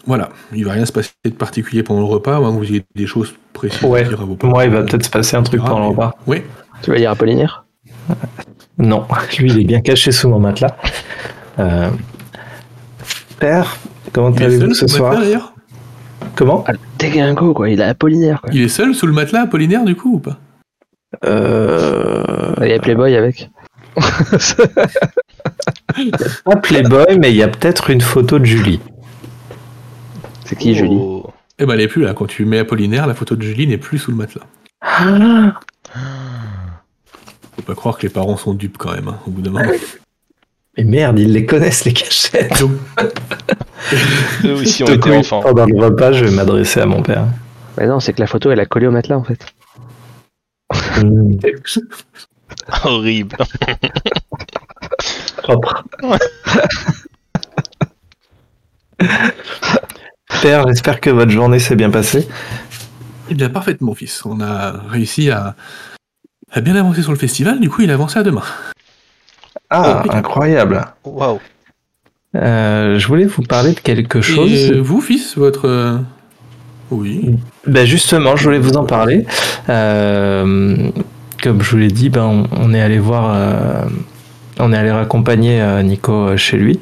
voilà, 0.06 0.28
il 0.52 0.64
va 0.66 0.72
rien 0.72 0.84
se 0.84 0.92
passer 0.92 1.12
de 1.24 1.30
particulier 1.30 1.82
pendant 1.82 2.00
le 2.00 2.06
repas, 2.06 2.36
à 2.36 2.40
moins 2.40 2.52
que 2.52 2.58
vous 2.58 2.64
ayez 2.70 2.84
des 2.94 3.06
choses 3.06 3.34
précises 3.54 3.82
Ouais. 3.82 4.04
à 4.04 4.08
dire 4.08 4.20
à 4.20 4.24
vos 4.26 4.34
parents. 4.36 4.52
Moi, 4.52 4.64
il 4.66 4.70
va 4.70 4.82
peut-être 4.82 5.04
se 5.04 5.10
passer 5.10 5.36
un 5.36 5.42
truc 5.42 5.60
Ah, 5.64 5.68
pendant 5.68 5.84
le 5.84 5.88
repas. 5.88 6.14
Oui, 6.26 6.42
Tu 6.82 6.90
vas 6.90 6.96
lire 6.98 7.10
Apollinaire 7.10 7.64
Non, 8.78 9.06
lui, 9.38 9.50
il 9.50 9.60
est 9.60 9.64
bien 9.64 9.80
caché 9.80 10.12
sous 10.12 10.28
mon 10.28 10.38
matelas. 10.38 10.76
Euh, 11.58 11.88
Père, 13.40 13.76
comment 14.12 14.34
est 14.34 14.42
allez-vous 14.44 14.74
ce 14.74 14.86
soir 14.86 15.14
Comment? 16.34 16.64
Ah, 16.68 16.72
Déglingo, 16.98 17.54
quoi. 17.54 17.70
Il 17.70 17.80
a 17.80 17.88
Apollinaire, 17.88 18.42
quoi. 18.42 18.50
Il 18.52 18.60
est 18.60 18.68
seul 18.68 18.94
sous 18.94 19.06
le 19.06 19.12
matelas 19.14 19.42
Apollinaire 19.42 19.84
du 19.84 19.96
coup 19.96 20.16
ou 20.16 20.18
pas? 20.18 20.30
euh... 20.32 20.45
Il 21.22 22.68
y 22.68 22.72
a 22.72 22.78
Playboy 22.78 23.16
avec. 23.16 23.50
Pas 26.44 26.56
Playboy, 26.56 27.18
mais 27.18 27.30
il 27.30 27.36
y 27.36 27.42
a 27.42 27.48
peut-être 27.48 27.90
une 27.90 28.00
photo 28.00 28.38
de 28.38 28.44
Julie. 28.44 28.80
C'est 30.44 30.56
qui, 30.56 30.74
Julie? 30.74 30.98
Oh. 30.98 31.30
Eh 31.58 31.64
ben 31.64 31.72
elle 31.74 31.80
est 31.80 31.88
plus 31.88 32.02
là, 32.02 32.12
quand 32.12 32.26
tu 32.26 32.44
mets 32.44 32.58
Apollinaire, 32.58 33.06
la 33.06 33.14
photo 33.14 33.34
de 33.34 33.42
Julie 33.42 33.66
n'est 33.66 33.78
plus 33.78 33.98
sous 33.98 34.10
le 34.10 34.16
matelas. 34.18 34.44
Ah 34.82 35.54
Faut 37.56 37.62
pas 37.62 37.74
croire 37.74 37.96
que 37.96 38.02
les 38.02 38.10
parents 38.10 38.36
sont 38.36 38.52
dupes 38.52 38.76
quand 38.76 38.92
même, 38.92 39.08
hein, 39.08 39.18
au 39.26 39.30
bout 39.30 39.40
d'un 39.40 39.52
moment. 39.52 39.72
Mais 40.76 40.84
merde, 40.84 41.18
ils 41.18 41.32
les 41.32 41.46
connaissent, 41.46 41.86
les 41.86 41.94
cachettes. 41.94 42.62
Eux 44.44 44.52
aussi 44.52 44.84
ont 44.84 44.86
été 44.88 45.10
oui, 45.10 45.16
enfants. 45.16 45.40
Pendant 45.40 45.64
le 45.64 45.82
repas, 45.82 46.12
je 46.12 46.26
vais 46.26 46.30
m'adresser 46.30 46.80
à 46.80 46.86
mon 46.86 47.02
père. 47.02 47.24
Bah 47.78 47.86
non, 47.86 47.98
c'est 48.00 48.12
que 48.12 48.20
la 48.20 48.26
photo, 48.26 48.50
elle 48.50 48.60
a 48.60 48.66
collé 48.66 48.86
au 48.86 48.90
matelas, 48.90 49.16
en 49.16 49.24
fait. 49.24 49.46
Horrible. 52.84 53.36
propre. 55.42 55.84
Père, 60.42 60.66
j'espère 60.68 61.00
que 61.00 61.10
votre 61.10 61.30
journée 61.30 61.58
s'est 61.58 61.76
bien 61.76 61.90
passée. 61.90 62.26
eh 63.30 63.34
bien 63.34 63.50
parfaitement 63.50 63.94
fils, 63.94 64.24
on 64.24 64.40
a 64.40 64.72
réussi 64.88 65.30
à, 65.30 65.54
à 66.52 66.60
bien 66.60 66.76
avancer 66.76 67.02
sur 67.02 67.12
le 67.12 67.18
festival, 67.18 67.60
du 67.60 67.68
coup 67.70 67.82
il 67.82 67.90
a 67.90 67.94
avancé 67.94 68.18
à 68.18 68.22
demain. 68.22 68.42
Ah, 69.70 70.02
Oh, 70.06 70.10
incroyable. 70.12 70.84
Waouh. 71.04 71.40
Je 72.34 73.06
voulais 73.06 73.24
vous 73.24 73.42
parler 73.42 73.72
de 73.74 73.80
quelque 73.80 74.20
chose. 74.20 74.52
Et 74.52 74.80
vous 74.80 75.00
fils, 75.00 75.36
votre... 75.36 76.00
Oui. 76.90 77.34
Ben 77.66 77.84
justement, 77.84 78.36
je 78.36 78.44
voulais 78.44 78.58
vous 78.58 78.76
en 78.76 78.84
parler. 78.84 79.26
Euh, 79.68 80.76
comme 81.42 81.62
je 81.62 81.70
vous 81.70 81.76
l'ai 81.78 81.88
dit, 81.88 82.10
ben 82.10 82.24
on, 82.24 82.44
on 82.60 82.74
est 82.74 82.80
allé 82.80 82.98
voir, 82.98 83.32
euh, 83.34 83.84
on 84.58 84.72
est 84.72 84.76
allé 84.76 84.90
raccompagner 84.90 85.60
euh, 85.60 85.82
Nico 85.82 86.36
chez 86.36 86.56
lui. 86.56 86.78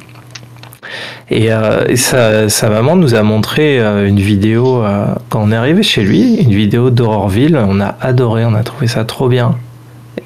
Et, 1.31 1.47
et 1.89 1.97
sa, 1.97 2.51
sa 2.51 2.69
maman 2.69 2.97
nous 2.97 3.15
a 3.15 3.23
montré 3.23 3.79
une 3.81 4.21
vidéo 4.21 4.85
quand 5.31 5.43
on 5.43 5.51
est 5.51 5.57
arrivé 5.57 5.83
chez 5.83 6.03
lui, 6.03 6.35
une 6.35 6.53
vidéo 6.53 6.91
d'Aurorville. 6.91 7.57
On 7.57 7.81
a 7.81 7.97
adoré, 8.03 8.45
on 8.45 8.55
a 8.55 8.63
trouvé 8.63 8.87
ça 8.87 9.05
trop 9.07 9.31
bien. 9.31 9.57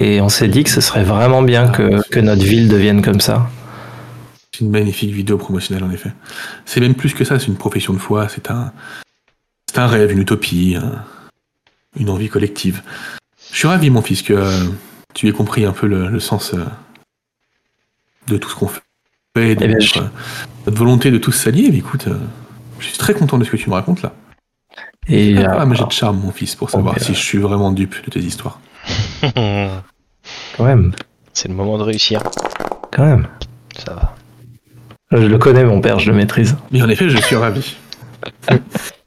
Et 0.00 0.20
on 0.20 0.28
s'est 0.28 0.48
dit 0.48 0.64
que 0.64 0.70
ce 0.70 0.80
serait 0.80 1.04
vraiment 1.04 1.42
bien 1.42 1.68
que, 1.68 2.06
que 2.10 2.18
notre 2.18 2.42
ville 2.42 2.68
devienne 2.68 3.00
comme 3.00 3.20
ça. 3.20 3.48
C'est 4.52 4.64
une 4.64 4.70
magnifique 4.70 5.14
vidéo 5.14 5.38
promotionnelle 5.38 5.84
en 5.84 5.90
effet. 5.92 6.10
C'est 6.66 6.80
même 6.80 6.94
plus 6.94 7.14
que 7.14 7.24
ça, 7.24 7.38
c'est 7.38 7.46
une 7.46 7.56
profession 7.56 7.92
de 7.92 7.98
foi, 7.98 8.26
c'est 8.28 8.50
un, 8.50 8.72
c'est 9.68 9.78
un 9.78 9.86
rêve, 9.86 10.12
une 10.12 10.20
utopie, 10.20 10.76
un- 10.80 11.04
une 11.98 12.10
envie 12.10 12.28
collective. 12.28 12.82
Je 13.52 13.56
suis 13.58 13.68
ravi 13.68 13.90
mon 13.90 14.02
fils 14.02 14.22
que 14.22 14.32
euh, 14.34 14.64
tu 15.14 15.28
aies 15.28 15.32
compris 15.32 15.64
un 15.64 15.72
peu 15.72 15.86
le, 15.86 16.08
le 16.08 16.20
sens 16.20 16.54
euh, 16.54 16.64
de 18.26 18.36
tout 18.36 18.48
ce 18.50 18.54
qu'on 18.56 18.68
fait, 18.68 18.80
de 19.36 19.40
Eh 19.40 19.54
bien, 19.54 19.68
notre, 19.68 19.82
je- 19.82 20.00
notre 20.66 20.78
volonté 20.78 21.10
de 21.10 21.18
tous 21.18 21.32
s'allier. 21.32 21.70
Mais 21.70 21.78
écoute, 21.78 22.06
euh, 22.08 22.18
je 22.78 22.86
suis 22.88 22.98
très 22.98 23.14
content 23.14 23.38
de 23.38 23.44
ce 23.44 23.50
que 23.50 23.56
tu 23.56 23.68
me 23.70 23.74
racontes 23.74 24.02
là. 24.02 24.12
Et 25.08 25.36
Ah, 25.38 25.62
euh, 25.62 25.66
mais 25.66 25.74
j'ai 25.74 25.84
de 25.84 25.90
charme 25.92 26.18
mon 26.20 26.32
fils 26.32 26.54
pour 26.54 26.68
savoir 26.70 26.98
si 27.00 27.14
je 27.14 27.18
suis 27.18 27.38
vraiment 27.38 27.72
dupe 27.72 28.04
de 28.04 28.10
tes 28.10 28.20
histoires. 28.20 28.60
quand 29.22 30.64
même, 30.64 30.92
C'est 31.32 31.48
le 31.48 31.54
moment 31.54 31.78
de 31.78 31.82
réussir. 31.84 32.22
quand 32.92 33.04
même. 33.06 33.26
Ça 33.84 33.94
va. 33.94 34.14
Je 35.12 35.24
le 35.26 35.38
connais, 35.38 35.64
mon 35.64 35.80
père, 35.80 35.98
je 35.98 36.10
le 36.10 36.16
maîtrise. 36.16 36.56
Mais 36.70 36.82
en 36.82 36.88
effet, 36.90 37.08
je 37.08 37.16
suis 37.18 37.36
ravi. 37.36 37.76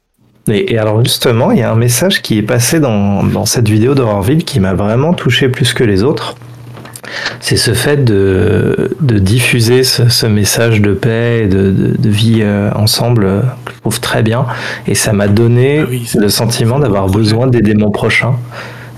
Et, 0.48 0.72
et 0.74 0.78
alors 0.78 1.02
justement, 1.04 1.52
il 1.52 1.58
y 1.58 1.62
a 1.62 1.70
un 1.70 1.76
message 1.76 2.22
qui 2.22 2.38
est 2.38 2.42
passé 2.42 2.80
dans, 2.80 3.22
dans 3.22 3.46
cette 3.46 3.68
vidéo 3.68 3.94
d'Horrorville 3.94 4.44
qui 4.44 4.60
m'a 4.60 4.74
vraiment 4.74 5.14
touché 5.14 5.48
plus 5.48 5.72
que 5.72 5.84
les 5.84 6.02
autres. 6.02 6.34
c'est 7.40 7.56
ce 7.56 7.74
fait 7.74 8.04
de, 8.04 8.96
de 9.00 9.18
diffuser 9.18 9.84
ce, 9.84 10.08
ce 10.08 10.26
message 10.26 10.80
de 10.80 10.94
paix 10.94 11.42
et 11.44 11.46
de, 11.46 11.70
de, 11.70 11.96
de 11.96 12.08
vie 12.08 12.40
euh, 12.42 12.70
ensemble 12.74 13.24
euh, 13.24 13.40
que 13.64 13.72
je 13.72 13.80
trouve 13.80 14.00
très 14.00 14.22
bien. 14.22 14.46
Et 14.86 14.94
ça 14.94 15.12
m'a 15.12 15.28
donné 15.28 15.80
Ah 15.80 15.86
oui, 15.88 16.08
le 16.14 16.28
sentiment 16.28 16.78
d'avoir 16.78 17.06
besoin 17.08 17.46
d'aider 17.46 17.74
mon 17.74 17.90
prochain. 17.90 18.34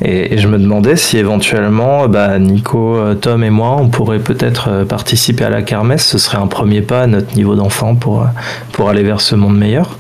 Et, 0.02 0.34
et 0.34 0.38
je 0.38 0.48
me 0.48 0.58
demandais 0.58 0.96
si 0.96 1.18
éventuellement, 1.18 2.08
bah, 2.08 2.38
Nico, 2.38 2.96
euh, 2.96 3.14
Tom 3.14 3.44
et 3.44 3.50
moi, 3.50 3.76
on 3.78 3.88
pourrait 3.88 4.18
peut-être 4.18 4.68
euh, 4.68 4.84
participer 4.84 5.44
à 5.44 5.50
la 5.50 5.62
kermesse. 5.62 6.06
Ce 6.06 6.18
serait 6.18 6.38
un 6.38 6.46
premier 6.46 6.82
pas 6.82 7.02
à 7.02 7.06
notre 7.06 7.34
niveau 7.36 7.54
d'enfant 7.54 7.94
pour, 7.94 8.22
euh, 8.22 8.26
pour 8.72 8.88
aller 8.88 9.02
vers 9.02 9.20
ce 9.20 9.34
monde 9.34 9.56
meilleur. 9.56 9.98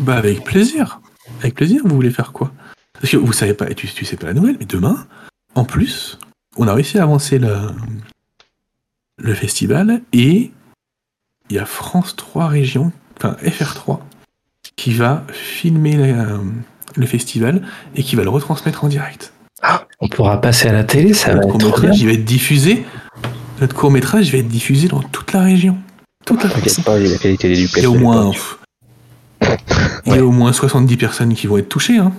Bah 0.00 0.16
avec 0.16 0.44
plaisir. 0.44 1.00
Avec 1.40 1.54
plaisir, 1.54 1.82
vous 1.84 1.94
voulez 1.94 2.10
faire 2.10 2.32
quoi? 2.32 2.52
Parce 3.00 3.10
que 3.10 3.16
vous 3.16 3.32
savez 3.32 3.54
pas, 3.54 3.66
tu, 3.74 3.88
tu 3.88 4.04
sais 4.04 4.16
pas 4.16 4.26
la 4.28 4.34
nouvelle, 4.34 4.56
mais 4.58 4.66
demain, 4.66 5.06
en 5.54 5.64
plus, 5.64 6.18
on 6.56 6.66
a 6.68 6.72
réussi 6.74 6.98
à 6.98 7.02
avancer 7.02 7.38
le, 7.38 7.54
le 9.18 9.34
festival 9.34 10.00
et 10.12 10.50
il 11.50 11.56
y 11.56 11.58
a 11.58 11.66
France 11.66 12.16
3 12.16 12.48
Régions, 12.48 12.92
enfin 13.16 13.36
FR3, 13.42 13.98
qui 14.76 14.92
va 14.92 15.24
filmer 15.32 15.96
la- 15.96 16.38
le 16.96 17.06
festival 17.06 17.62
et 17.94 18.02
qui 18.02 18.16
va 18.16 18.22
le 18.22 18.30
retransmettre 18.30 18.84
en 18.84 18.88
direct. 18.88 19.32
On 20.00 20.08
pourra 20.08 20.40
passer 20.40 20.68
à 20.68 20.72
la 20.72 20.84
télé, 20.84 21.12
ça 21.12 21.28
va 21.34 21.34
Notre 21.36 21.48
être 21.48 21.58
trop 21.58 21.58
bien. 21.58 21.70
court-métrage, 21.70 22.00
il 22.00 22.06
va 22.06 22.12
être 22.12 22.24
diffusé. 22.24 22.84
Notre 23.60 23.74
court-métrage, 23.74 24.28
il 24.28 24.32
va 24.32 24.38
être 24.38 24.48
diffusé 24.48 24.88
dans 24.88 25.02
toute 25.02 25.32
la 25.32 25.40
région. 25.42 25.76
Toute 26.24 26.42
la. 26.42 26.50
T'inquiète 26.50 26.84
pas, 26.84 26.98
la 26.98 27.18
qualité 27.18 27.48
des 27.48 27.58
Il 27.60 27.66
duplex. 27.66 27.82
y 27.82 27.86
a 27.86 27.90
au 27.90 27.94
moins, 27.98 28.32
il 30.06 30.14
y 30.14 30.18
a 30.18 30.24
au 30.24 30.30
moins 30.30 30.52
70 30.52 30.96
personnes 30.96 31.34
qui 31.34 31.46
vont 31.46 31.58
être 31.58 31.68
touchées. 31.68 31.98
Hein. 31.98 32.12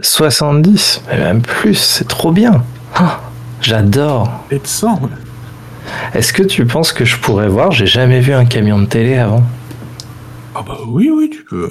70, 0.00 1.02
mais 1.08 1.18
même 1.18 1.42
plus, 1.42 1.74
c'est 1.74 2.08
trop 2.08 2.32
bien. 2.32 2.62
Ah, 2.94 3.20
J'adore. 3.60 4.44
Peut-être 4.48 4.66
100. 4.66 4.94
ouais. 4.94 5.08
Est-ce 6.14 6.32
que 6.32 6.42
tu 6.42 6.64
penses 6.66 6.92
que 6.92 7.04
je 7.04 7.16
pourrais 7.18 7.48
voir? 7.48 7.70
J'ai 7.72 7.86
jamais 7.86 8.20
vu 8.20 8.32
un 8.32 8.44
camion 8.44 8.78
de 8.80 8.86
télé 8.86 9.18
avant. 9.18 9.42
Ah 10.54 10.62
bah 10.66 10.78
oui, 10.86 11.10
oui, 11.14 11.30
tu 11.30 11.44
peux. 11.44 11.70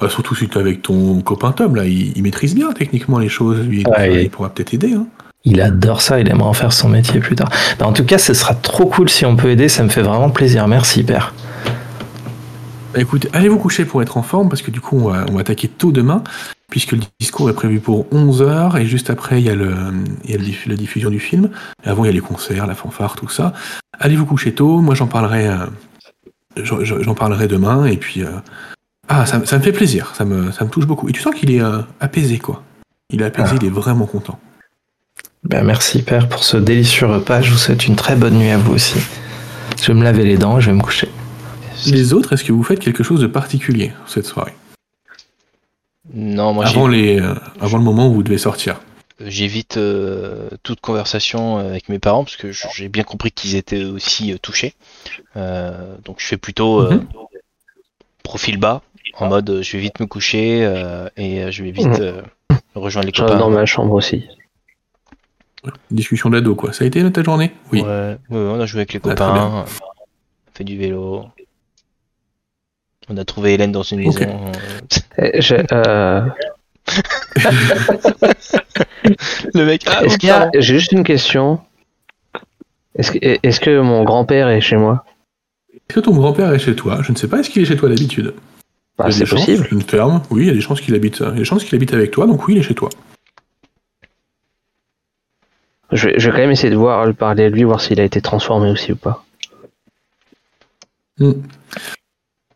Bah, 0.00 0.08
surtout 0.08 0.34
si 0.34 0.48
tu 0.48 0.56
es 0.56 0.60
avec 0.60 0.82
ton 0.82 1.20
copain 1.20 1.52
Tom, 1.52 1.74
là, 1.74 1.84
il, 1.84 2.16
il 2.16 2.22
maîtrise 2.22 2.54
bien 2.54 2.72
techniquement 2.72 3.18
les 3.18 3.28
choses, 3.28 3.60
lui, 3.66 3.84
Ouais, 3.86 4.14
il, 4.14 4.20
il- 4.22 4.30
pourra 4.30 4.50
peut-être 4.50 4.72
aider. 4.74 4.94
Hein. 4.94 5.06
Il 5.44 5.60
adore 5.62 6.02
ça, 6.02 6.20
il 6.20 6.28
aimerait 6.28 6.48
en 6.48 6.52
faire 6.52 6.72
son 6.72 6.88
métier 6.90 7.18
plus 7.18 7.34
tard. 7.34 7.48
Bah, 7.78 7.86
en 7.86 7.92
tout 7.92 8.04
cas, 8.04 8.18
ce 8.18 8.34
sera 8.34 8.54
trop 8.54 8.86
cool 8.86 9.08
si 9.08 9.24
on 9.24 9.36
peut 9.36 9.50
aider, 9.50 9.68
ça 9.68 9.82
me 9.82 9.88
fait 9.88 10.02
vraiment 10.02 10.30
plaisir. 10.30 10.68
Merci, 10.68 11.02
père. 11.02 11.32
Bah, 12.92 13.00
écoute, 13.00 13.28
allez 13.32 13.48
vous 13.48 13.58
coucher 13.58 13.84
pour 13.84 14.02
être 14.02 14.16
en 14.16 14.22
forme, 14.22 14.48
parce 14.48 14.62
que 14.62 14.70
du 14.70 14.80
coup, 14.80 14.98
on 14.98 15.10
va, 15.10 15.24
on 15.30 15.34
va 15.34 15.40
attaquer 15.40 15.68
tôt 15.68 15.92
demain, 15.92 16.24
puisque 16.70 16.92
le 16.92 17.00
discours 17.20 17.48
est 17.48 17.54
prévu 17.54 17.78
pour 17.80 18.06
11h, 18.12 18.80
et 18.80 18.86
juste 18.86 19.10
après, 19.10 19.40
il 19.40 19.46
y 19.46 19.50
a, 19.50 19.54
le, 19.54 19.74
il 20.24 20.30
y 20.30 20.34
a 20.34 20.38
le 20.38 20.44
diff- 20.44 20.68
la 20.68 20.74
diffusion 20.76 21.10
du 21.10 21.20
film. 21.20 21.50
Et 21.84 21.88
avant, 21.88 22.04
il 22.04 22.08
y 22.08 22.10
a 22.10 22.12
les 22.12 22.20
concerts, 22.20 22.66
la 22.66 22.74
fanfare, 22.74 23.14
tout 23.16 23.28
ça. 23.28 23.52
Allez 23.98 24.16
vous 24.16 24.26
coucher 24.26 24.52
tôt, 24.54 24.80
moi 24.80 24.94
j'en 24.94 25.06
parlerai, 25.06 25.46
euh, 25.48 25.66
j'en- 26.56 27.14
parlerai 27.14 27.46
demain, 27.48 27.84
et 27.86 27.96
puis... 27.96 28.22
euh, 28.24 28.30
ah, 29.08 29.26
ça, 29.26 29.44
ça 29.44 29.58
me 29.58 29.62
fait 29.62 29.72
plaisir, 29.72 30.12
ça 30.14 30.24
me, 30.24 30.50
ça 30.52 30.64
me 30.64 30.70
touche 30.70 30.86
beaucoup. 30.86 31.08
Et 31.08 31.12
tu 31.12 31.20
sens 31.20 31.34
qu'il 31.34 31.50
est 31.50 31.60
euh, 31.60 31.78
apaisé, 32.00 32.38
quoi. 32.38 32.62
Il 33.10 33.22
est 33.22 33.24
apaisé, 33.24 33.50
Ah. 33.54 33.58
il 33.60 33.66
est 33.66 33.70
vraiment 33.70 34.06
content. 34.06 34.38
Bah, 35.44 35.62
merci, 35.62 36.02
père, 36.02 36.28
pour 36.28 36.44
ce 36.44 36.56
délicieux 36.56 37.06
repas. 37.06 37.40
Je 37.40 37.50
vous 37.50 37.58
souhaite 37.58 37.86
une 37.86 37.96
très 37.96 38.14
bonne 38.14 38.34
nuit 38.34 38.50
à 38.50 38.58
vous 38.58 38.72
aussi. 38.74 38.98
Je 39.82 39.86
vais 39.88 39.94
me 39.98 40.04
laver 40.04 40.24
les 40.24 40.36
dents 40.38 40.58
et 40.58 40.60
je 40.60 40.70
vais 40.70 40.76
me 40.76 40.82
coucher. 40.82 41.08
Les 41.86 42.12
autres, 42.12 42.32
est-ce 42.32 42.44
que 42.44 42.52
vous 42.52 42.62
faites 42.62 42.80
quelque 42.80 43.02
chose 43.02 43.20
de 43.20 43.26
particulier 43.26 43.92
cette 44.06 44.26
soirée 44.26 44.54
Non, 46.12 46.52
moi 46.52 46.64
j'ai- 46.66 46.72
avant, 46.76 46.88
les, 46.88 47.20
euh, 47.20 47.34
avant 47.60 47.78
le 47.78 47.84
moment 47.84 48.08
où 48.08 48.14
vous 48.14 48.22
devez 48.22 48.38
sortir. 48.38 48.80
j'évite 49.24 49.76
euh, 49.76 50.48
toute 50.62 50.80
conversation 50.80 51.58
euh, 51.58 51.68
avec 51.70 51.88
mes 51.90 51.98
parents 51.98 52.24
parce 52.24 52.36
que 52.36 52.52
j'ai 52.52 52.88
bien 52.88 53.04
compris 53.04 53.30
qu'ils 53.30 53.54
étaient 53.56 53.84
aussi 53.84 54.32
euh, 54.32 54.38
touchés. 54.38 54.74
Euh, 55.36 55.94
donc 56.04 56.16
je 56.20 56.26
fais 56.26 56.36
plutôt 56.38 56.80
euh, 56.80 56.94
Mhm. 56.96 57.06
profil 58.22 58.56
bas, 58.58 58.82
en 59.18 59.28
mode 59.28 59.60
je 59.62 59.72
vais 59.76 59.82
vite 59.82 60.00
me 60.00 60.06
coucher 60.06 60.64
euh, 60.64 61.08
et 61.16 61.50
je 61.52 61.62
vais 61.62 61.70
vite 61.70 61.86
Mhm. 61.88 62.00
euh, 62.00 62.22
rejoindre 62.74 63.06
les 63.06 63.12
copains. 63.12 63.36
dans 63.38 63.50
ma 63.50 63.66
chambre 63.66 63.92
aussi. 63.94 64.24
Discussion 65.90 66.30
d'ado, 66.30 66.54
quoi. 66.54 66.72
Ça 66.72 66.84
a 66.84 66.86
été 66.86 67.12
ta 67.12 67.22
journée? 67.22 67.52
Oui. 67.72 67.82
Ouais, 67.82 67.86
ouais, 67.86 68.16
ouais, 68.30 68.38
on 68.38 68.60
a 68.60 68.64
joué 68.64 68.80
avec 68.80 68.94
les 68.94 69.00
Ah, 69.04 69.08
copains, 69.10 69.32
bien. 69.34 69.46
on 69.46 69.58
a 69.60 69.66
fait 70.54 70.64
du 70.64 70.78
vélo. 70.78 71.26
On 73.10 73.16
a 73.16 73.24
trouvé 73.24 73.54
Hélène 73.54 73.72
dans 73.72 73.82
une 73.82 73.98
maison. 74.00 74.20
euh, 75.18 75.30
je- 75.40 75.54
euh, 75.72 76.22
Le 79.54 79.64
mec, 79.64 79.82
ah, 79.86 80.04
Est-ce 80.04 80.18
qu'il 80.18 80.28
y 80.28 80.32
a-. 80.32 80.48
J'ai 80.54 80.74
juste 80.74 80.92
une 80.92 81.02
question. 81.02 81.60
Est-ce 82.94 83.10
que, 83.12 83.18
est-ce 83.20 83.58
que 83.60 83.80
mon 83.80 84.04
grand-père 84.04 84.48
est 84.48 84.60
chez 84.60 84.76
moi? 84.76 85.04
Est-ce 85.74 85.94
que 85.96 86.00
ton 86.00 86.12
grand-père 86.12 86.52
est 86.52 86.58
chez 86.60 86.76
toi? 86.76 87.00
Je 87.02 87.10
ne 87.12 87.16
sais 87.16 87.26
pas. 87.28 87.38
Est-ce 87.40 87.50
qu'il 87.50 87.62
est 87.62 87.66
chez 87.66 87.76
toi 87.76 87.88
d'habitude? 87.88 88.34
Bah, 88.96 89.06
Il 89.06 89.06
y 89.06 89.08
a 89.08 89.12
C'est 89.12 89.20
des 89.20 89.26
chances, 89.26 89.46
possible. 89.46 89.68
Une 89.72 89.82
ferme. 89.82 90.22
Oui, 90.30 90.42
il 90.42 90.46
y 90.46 90.50
a 90.50 90.54
des 90.54 90.60
chances 90.60 90.80
qu'il 90.80 90.94
habite. 90.94 91.18
Il 91.18 91.24
y 91.26 91.28
a 91.28 91.32
des 91.32 91.44
chances 91.44 91.64
qu'il 91.64 91.74
habite 91.74 91.92
avec 91.94 92.12
toi. 92.12 92.26
Donc 92.28 92.46
oui, 92.46 92.54
il 92.54 92.58
est 92.60 92.62
chez 92.62 92.74
toi. 92.74 92.90
Je 95.92 96.08
vais, 96.08 96.18
je 96.20 96.26
vais 96.26 96.30
quand 96.32 96.38
même 96.42 96.52
essayer 96.52 96.70
de 96.70 96.76
voir, 96.76 97.12
parler 97.14 97.42
à 97.44 97.48
lui, 97.48 97.64
voir 97.64 97.80
s'il 97.80 97.98
a 98.00 98.04
été 98.04 98.20
transformé 98.20 98.70
aussi 98.70 98.92
ou 98.92 98.96
pas. 98.96 99.24
Hmm. 101.18 101.32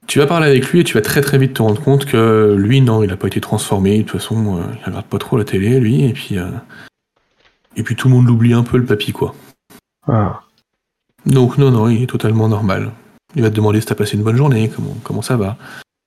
Tu 0.07 0.19
vas 0.19 0.27
parler 0.27 0.47
avec 0.47 0.67
lui 0.69 0.81
et 0.81 0.85
tu 0.85 0.95
vas 0.95 1.01
très 1.01 1.23
très 1.23 1.38
vite 1.38 1.55
te 1.55 1.62
rendre 1.62 1.81
compte 1.83 2.05
que 2.05 2.55
lui, 2.59 2.81
non, 2.81 3.03
il 3.03 3.09
n'a 3.09 3.17
pas 3.17 3.27
été 3.27 3.40
transformé. 3.40 3.99
De 3.99 4.03
toute 4.03 4.21
façon, 4.21 4.59
euh, 4.59 4.62
il 4.79 4.85
regarde 4.85 5.07
pas 5.07 5.19
trop 5.19 5.37
la 5.37 5.45
télé, 5.45 5.81
lui. 5.81 6.05
Et 6.05 6.12
puis, 6.12 6.38
euh, 6.38 6.51
et 7.77 7.83
puis 7.83 7.97
tout 7.97 8.09
le 8.09 8.14
monde 8.14 8.27
l'oublie 8.27 8.53
un 8.53 8.62
peu, 8.62 8.77
le 8.77 8.85
papy, 8.85 9.12
quoi. 9.12 9.35
Ah. 10.07 10.43
Donc 11.27 11.59
non, 11.59 11.71
non, 11.71 11.88
il 11.88 12.03
est 12.03 12.07
totalement 12.07 12.49
normal. 12.49 12.93
Il 13.35 13.43
va 13.43 13.51
te 13.51 13.57
demander 13.57 13.81
si 13.81 13.87
t'as 13.87 13.95
passé 13.95 14.17
une 14.17 14.23
bonne 14.23 14.37
journée, 14.37 14.69
comment, 14.69 14.95
comment 15.03 15.23
ça 15.23 15.37
va. 15.37 15.57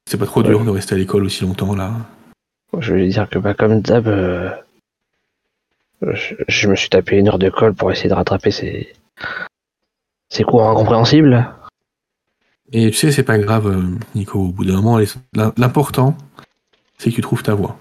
C'est 0.09 0.17
pas 0.17 0.25
trop 0.25 0.43
dur 0.43 0.63
de 0.63 0.69
rester 0.69 0.95
à 0.95 0.97
l'école 0.97 1.25
aussi 1.25 1.43
longtemps, 1.43 1.75
là. 1.75 1.91
Je 2.79 2.93
vais 2.93 3.01
lui 3.01 3.09
dire 3.09 3.27
que, 3.27 3.39
bah, 3.39 3.53
comme 3.53 3.81
d'hab, 3.81 4.07
euh, 4.07 4.51
je, 6.01 6.35
je 6.47 6.67
me 6.69 6.75
suis 6.75 6.89
tapé 6.89 7.17
une 7.17 7.27
heure 7.27 7.39
de 7.39 7.49
colle 7.49 7.73
pour 7.73 7.91
essayer 7.91 8.09
de 8.09 8.13
rattraper 8.13 8.51
ces, 8.51 8.93
ces 10.29 10.43
cours 10.43 10.63
incompréhensibles. 10.67 11.49
Et 12.73 12.91
tu 12.91 12.97
sais, 12.97 13.11
c'est 13.11 13.23
pas 13.23 13.37
grave, 13.37 13.67
euh, 13.67 13.81
Nico, 14.15 14.39
au 14.39 14.51
bout 14.51 14.65
d'un 14.65 14.81
moment, 14.81 14.99
l'important, 15.57 16.17
c'est 16.97 17.09
que 17.11 17.15
tu 17.15 17.21
trouves 17.21 17.43
ta 17.43 17.53
voie. 17.53 17.77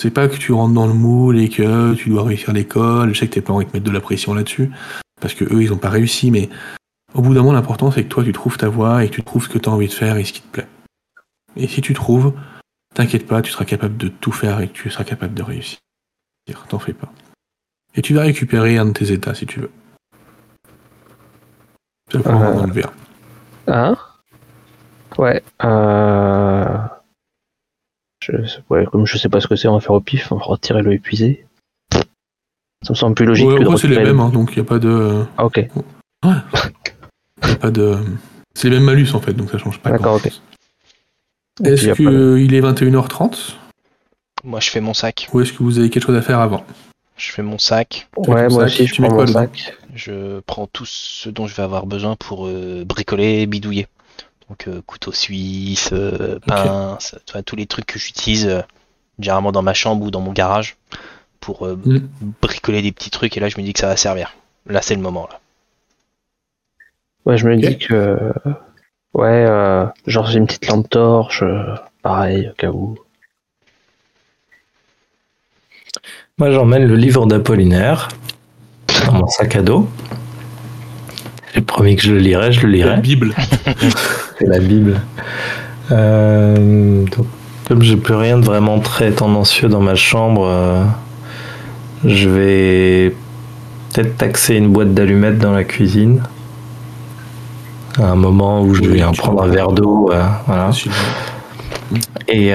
C'est 0.00 0.10
pas 0.10 0.26
que 0.28 0.36
tu 0.36 0.52
rentres 0.52 0.74
dans 0.74 0.88
le 0.88 0.92
moule 0.94 1.38
et 1.38 1.48
que 1.48 1.94
tu 1.94 2.08
dois 2.10 2.24
réussir 2.24 2.52
l'école. 2.52 3.14
Je 3.14 3.18
sais 3.20 3.28
que 3.28 3.34
tes 3.34 3.40
parents 3.40 3.60
ils 3.60 3.68
te 3.68 3.72
mettent 3.76 3.84
de 3.84 3.92
la 3.92 4.00
pression 4.00 4.34
là-dessus, 4.34 4.70
parce 5.20 5.34
que 5.34 5.44
eux, 5.44 5.62
ils 5.62 5.72
ont 5.72 5.78
pas 5.78 5.90
réussi, 5.90 6.32
mais 6.32 6.48
au 7.14 7.22
bout 7.22 7.32
d'un 7.32 7.42
moment, 7.42 7.52
l'important, 7.52 7.92
c'est 7.92 8.02
que 8.02 8.08
toi, 8.08 8.24
tu 8.24 8.32
trouves 8.32 8.56
ta 8.56 8.68
voie 8.68 9.04
et 9.04 9.08
que 9.08 9.14
tu 9.14 9.22
trouves 9.22 9.44
ce 9.44 9.48
que 9.48 9.58
tu 9.58 9.68
as 9.68 9.72
envie 9.72 9.86
de 9.86 9.92
faire 9.92 10.16
et 10.16 10.24
ce 10.24 10.32
qui 10.32 10.40
te 10.42 10.48
plaît. 10.48 10.66
Et 11.56 11.68
si 11.68 11.80
tu 11.80 11.94
trouves, 11.94 12.32
t'inquiète 12.92 13.26
pas, 13.28 13.40
tu 13.40 13.52
seras 13.52 13.64
capable 13.64 13.96
de 13.96 14.08
tout 14.08 14.32
faire 14.32 14.60
et 14.60 14.66
que 14.68 14.72
tu 14.72 14.90
seras 14.90 15.04
capable 15.04 15.34
de 15.34 15.42
réussir. 15.44 15.78
T'en 16.68 16.80
fais 16.80 16.92
pas. 16.92 17.12
Et 17.94 18.02
tu 18.02 18.14
vas 18.14 18.22
récupérer 18.22 18.76
un 18.78 18.86
de 18.86 18.92
tes 18.92 19.12
états 19.12 19.34
si 19.34 19.46
tu 19.46 19.60
veux. 19.60 19.70
Pouvoir 22.10 22.42
Euh. 22.42 22.54
en 22.54 22.58
enlever 22.64 22.84
un. 22.84 22.92
Hein? 23.66 23.96
Ouais. 25.18 25.42
Euh... 25.64 26.76
Je, 28.22 28.32
ouais, 28.70 28.86
comme 28.86 29.06
je 29.06 29.18
sais 29.18 29.28
pas 29.28 29.40
ce 29.40 29.46
que 29.46 29.56
c'est, 29.56 29.68
on 29.68 29.74
va 29.74 29.80
faire 29.80 29.92
au 29.92 30.00
pif, 30.00 30.32
on 30.32 30.36
va 30.36 30.44
retirer 30.44 30.82
le 30.82 30.92
épuisé. 30.92 31.46
Ça 31.92 32.90
me 32.90 32.94
semble 32.94 33.14
plus 33.14 33.26
logique 33.26 33.46
Ouais, 33.46 33.58
que 33.58 33.62
de 33.64 33.68
ouais, 33.68 33.76
c'est 33.76 33.88
les 33.88 34.02
mêmes, 34.02 34.20
hein, 34.20 34.28
donc 34.30 34.52
il 34.52 34.60
n'y 34.60 34.66
a 34.66 34.68
pas 34.68 34.78
de. 34.78 35.24
Ah, 35.38 35.44
ok. 35.44 35.56
y 35.58 37.50
a 37.50 37.56
pas 37.56 37.70
de. 37.70 37.98
C'est 38.54 38.68
les 38.70 38.76
mêmes 38.76 38.84
malus 38.86 39.08
en 39.14 39.20
fait, 39.20 39.32
donc 39.34 39.50
ça 39.50 39.58
change 39.58 39.78
pas. 39.80 39.90
D'accord, 39.90 40.20
puis, 40.20 40.32
Est-ce 41.64 41.86
de- 41.88 41.92
qu'il 42.38 42.54
est 42.54 42.60
21h30 42.60 43.56
Moi 44.42 44.60
je 44.60 44.70
fais 44.70 44.80
mon 44.80 44.94
sac. 44.94 45.28
ou 45.32 45.40
est-ce 45.40 45.52
que 45.52 45.62
vous 45.62 45.78
avez 45.78 45.90
quelque 45.90 46.04
chose 46.06 46.16
à 46.16 46.22
faire 46.22 46.40
avant? 46.40 46.64
Je 47.16 47.30
fais 47.30 47.42
mon 47.42 47.58
sac. 47.58 48.08
Ouais, 48.16 48.48
moi 48.48 48.68
sac, 48.68 48.80
aussi, 48.80 48.86
je 48.86 49.02
prends 49.02 49.10
mon 49.14 49.24
dedans? 49.24 49.32
sac. 49.32 49.74
Je 49.94 50.40
prends 50.40 50.66
tout 50.66 50.86
ce 50.86 51.28
dont 51.28 51.46
je 51.46 51.54
vais 51.54 51.62
avoir 51.62 51.86
besoin 51.86 52.16
pour 52.16 52.46
euh, 52.46 52.84
bricoler 52.84 53.40
et 53.42 53.46
bidouiller. 53.46 53.86
Donc 54.48 54.68
euh, 54.68 54.82
couteau 54.86 55.12
suisse, 55.12 55.90
euh, 55.92 56.38
pince, 56.46 57.14
tous 57.46 57.56
les 57.56 57.66
trucs 57.66 57.86
que 57.86 57.98
j'utilise 57.98 58.46
euh, 58.46 58.60
généralement 59.18 59.52
dans 59.52 59.62
ma 59.62 59.74
chambre 59.74 60.04
ou 60.04 60.10
dans 60.10 60.20
mon 60.20 60.32
garage 60.32 60.76
pour 61.40 61.66
euh, 61.66 61.76
Mm. 61.84 61.98
bricoler 62.42 62.82
des 62.82 62.92
petits 62.92 63.10
trucs 63.10 63.36
et 63.36 63.40
là 63.40 63.48
je 63.48 63.56
me 63.58 63.62
dis 63.62 63.72
que 63.72 63.78
ça 63.80 63.86
va 63.86 63.96
servir. 63.96 64.34
Là 64.66 64.82
c'est 64.82 64.94
le 64.94 65.00
moment 65.02 65.28
là. 65.30 65.40
Ouais, 67.24 67.38
je 67.38 67.46
me 67.48 67.56
dis 67.56 67.78
que. 67.78 68.32
Ouais, 69.14 69.46
euh, 69.48 69.86
genre 70.06 70.26
j'ai 70.26 70.38
une 70.38 70.46
petite 70.46 70.66
lampe 70.66 70.90
torche, 70.90 71.42
euh, 71.42 71.74
pareil, 72.02 72.48
au 72.50 72.54
cas 72.54 72.68
où. 72.70 72.98
Moi, 76.38 76.50
j'emmène 76.50 76.84
le 76.86 76.96
livre 76.96 77.26
d'Apollinaire 77.26 78.08
dans 79.06 79.12
mon 79.14 79.26
sac 79.28 79.56
à 79.56 79.62
dos. 79.62 79.88
J'ai 81.54 81.60
promis 81.60 81.96
que 81.96 82.02
je 82.02 82.12
le 82.12 82.18
lirai, 82.18 82.52
je 82.52 82.66
le 82.66 82.72
La 82.84 82.96
lirai. 82.96 83.00
Bible. 83.00 83.34
C'est 84.38 84.46
la 84.46 84.58
Bible. 84.58 85.00
Euh, 85.92 87.04
donc, 87.16 87.26
comme 87.68 87.82
j'ai 87.82 87.96
plus 87.96 88.14
rien 88.14 88.38
de 88.38 88.44
vraiment 88.44 88.80
très 88.80 89.12
tendancieux 89.12 89.68
dans 89.68 89.80
ma 89.80 89.94
chambre, 89.94 90.46
euh, 90.46 90.84
je 92.04 92.28
vais 92.28 93.14
peut-être 93.92 94.16
taxer 94.16 94.56
une 94.56 94.68
boîte 94.72 94.94
d'allumettes 94.94 95.38
dans 95.38 95.52
la 95.52 95.64
cuisine. 95.64 96.22
À 97.98 98.10
un 98.10 98.16
moment 98.16 98.62
où 98.62 98.74
je 98.74 98.82
Oui, 98.82 98.88
vais 98.98 99.04
en 99.04 99.12
prendre 99.12 99.42
un 99.42 99.48
verre 99.48 99.70
d'eau, 99.70 100.10
euh, 100.12 100.24
voilà. 100.46 100.70
Et 102.28 102.52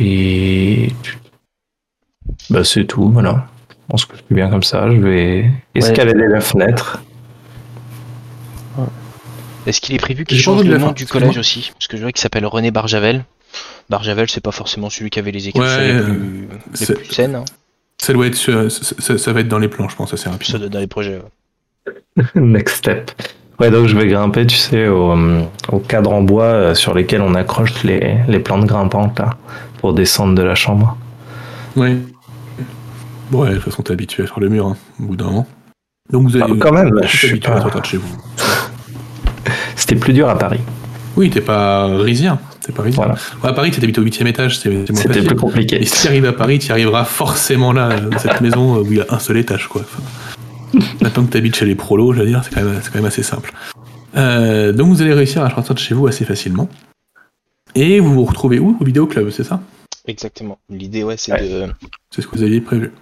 et 0.00 0.92
bah 2.50 2.64
c'est 2.64 2.84
tout, 2.84 3.10
voilà. 3.10 3.46
Je 3.86 3.90
pense 3.92 4.04
que 4.04 4.16
je 4.16 4.22
suis 4.24 4.34
bien 4.34 4.48
comme 4.50 4.62
ça. 4.64 4.90
Je 4.90 4.96
vais 5.00 5.50
escalader 5.74 6.26
la 6.26 6.40
fenêtre. 6.40 7.00
Est-ce 9.66 9.80
qu'il 9.80 9.94
est 9.94 9.98
prévu 9.98 10.24
qu'il 10.24 10.38
change 10.38 10.64
le 10.64 10.78
nom 10.78 10.92
du 10.92 11.06
collège 11.06 11.38
aussi 11.38 11.70
Parce 11.74 11.88
que 11.88 11.96
je 11.96 12.02
vois 12.02 12.12
qu'il 12.12 12.20
s'appelle 12.20 12.46
René 12.46 12.70
Barjavel. 12.70 13.24
Barjavel, 13.90 14.28
c'est 14.28 14.40
pas 14.42 14.52
forcément 14.52 14.90
celui 14.90 15.10
qui 15.10 15.18
avait 15.18 15.30
les 15.32 15.48
écritures 15.48 15.62
Ouais, 15.78 15.92
les 15.92 15.98
euh, 15.98 16.02
plus, 16.04 16.48
les 16.88 16.94
plus 16.94 17.06
saines. 17.06 17.34
hein. 17.36 17.44
Ça 17.98 18.12
doit 18.12 18.26
être, 18.26 18.34
sur- 18.34 18.70
ça, 18.70 18.94
ça- 18.98 19.18
ça 19.18 19.32
va 19.32 19.40
être 19.40 19.48
dans 19.48 19.58
les 19.58 19.68
plans, 19.68 19.88
je 19.88 19.96
pense, 19.96 20.12
assez 20.12 20.28
rapide. 20.28 20.48
Ça 20.48 20.58
doit 20.58 20.66
être 20.66 20.72
dans 20.72 20.78
les 20.80 20.86
projets. 20.86 21.18
ouais. 21.86 22.24
Next 22.34 22.76
step. 22.76 23.10
Ouais, 23.58 23.70
donc 23.70 23.86
je 23.86 23.96
vais 23.96 24.06
grimper, 24.06 24.46
tu 24.46 24.56
sais, 24.56 24.86
au, 24.86 25.12
euh, 25.12 25.42
au 25.72 25.78
cadre 25.78 26.12
en 26.12 26.20
bois 26.22 26.44
euh, 26.44 26.74
sur 26.74 26.92
lesquels 26.94 27.22
on 27.22 27.34
accroche 27.34 27.82
les, 27.84 28.18
les 28.28 28.38
plantes 28.38 28.66
grimpantes 28.66 29.18
là, 29.18 29.30
pour 29.78 29.94
descendre 29.94 30.34
de 30.34 30.42
la 30.42 30.54
chambre. 30.54 30.96
Ouais. 31.74 31.96
Bon, 33.30 33.42
ouais, 33.42 33.50
de 33.50 33.54
toute 33.56 33.64
façon, 33.64 33.82
t'es 33.82 33.92
habitué 33.92 34.22
à 34.22 34.26
faire 34.26 34.40
le 34.40 34.48
mur, 34.48 34.66
hein, 34.66 34.76
au 35.00 35.04
bout 35.06 35.16
d'un 35.16 35.24
moment. 35.26 35.46
Donc 36.12 36.28
vous 36.30 36.36
Ah, 36.40 36.44
allez. 36.44 36.58
quand 36.58 36.72
même, 36.72 37.00
je 37.02 37.16
suis 37.16 37.30
habitué 37.30 37.50
pas- 37.50 37.56
à 37.58 37.60
sortir 37.62 37.80
de 37.80 37.86
chez 37.86 37.96
vous. 37.96 38.16
C'était 39.76 39.96
plus 39.96 40.12
dur 40.12 40.28
à 40.28 40.38
Paris. 40.38 40.60
Oui, 41.16 41.30
t'es 41.30 41.40
pas 41.40 41.86
risien. 41.98 42.38
T'es 42.60 42.72
pas 42.72 42.82
risien. 42.82 42.96
Voilà. 43.02 43.14
Ouais, 43.42 43.48
à 43.50 43.52
Paris, 43.52 43.70
t'es 43.70 43.82
habité 43.82 44.00
au 44.00 44.04
8 44.04 44.22
étage, 44.26 44.58
C'était 44.58 45.22
plus 45.22 45.36
compliqué. 45.36 45.80
Et 45.80 45.86
si 45.86 46.02
tu 46.02 46.08
arrives 46.08 46.26
à 46.26 46.32
Paris, 46.32 46.58
tu 46.58 46.70
arriveras 46.72 47.04
forcément 47.04 47.72
là, 47.72 47.98
dans 48.00 48.18
cette 48.18 48.40
maison 48.40 48.78
où 48.80 48.86
il 48.92 48.98
y 48.98 49.00
a 49.00 49.06
un 49.10 49.18
seul 49.18 49.38
étage, 49.38 49.66
quoi. 49.68 49.82
Enfin, 49.82 50.02
maintenant 51.00 51.24
que 51.24 51.32
tu 51.32 51.38
habites 51.38 51.56
chez 51.56 51.66
les 51.66 51.74
prolos, 51.74 52.12
je 52.12 52.20
veux 52.20 52.26
dire, 52.26 52.42
c'est 52.44 52.54
quand, 52.54 52.62
même- 52.62 52.78
c'est 52.82 52.90
quand 52.92 52.98
même 52.98 53.06
assez 53.06 53.22
simple. 53.22 53.52
Euh, 54.16 54.72
donc 54.72 54.88
vous 54.88 55.02
allez 55.02 55.12
réussir 55.12 55.42
à 55.42 55.50
sortir 55.50 55.74
de 55.74 55.80
chez 55.80 55.94
vous 55.94 56.06
assez 56.06 56.24
facilement. 56.24 56.68
Et 57.74 58.00
vous 58.00 58.12
vous 58.14 58.24
retrouvez 58.24 58.58
où? 58.58 58.76
Au 58.80 58.84
vidéoclub, 58.84 59.30
c'est 59.30 59.44
ça? 59.44 59.60
Exactement. 60.06 60.58
L'idée, 60.70 61.02
ouais, 61.02 61.16
c'est 61.18 61.32
Ouais. 61.32 61.48
de, 61.48 61.66
C'est 62.10 62.22
ce 62.22 62.26
que 62.28 62.36
vous 62.36 62.42
aviez 62.42 62.60
prévu. 62.60 62.92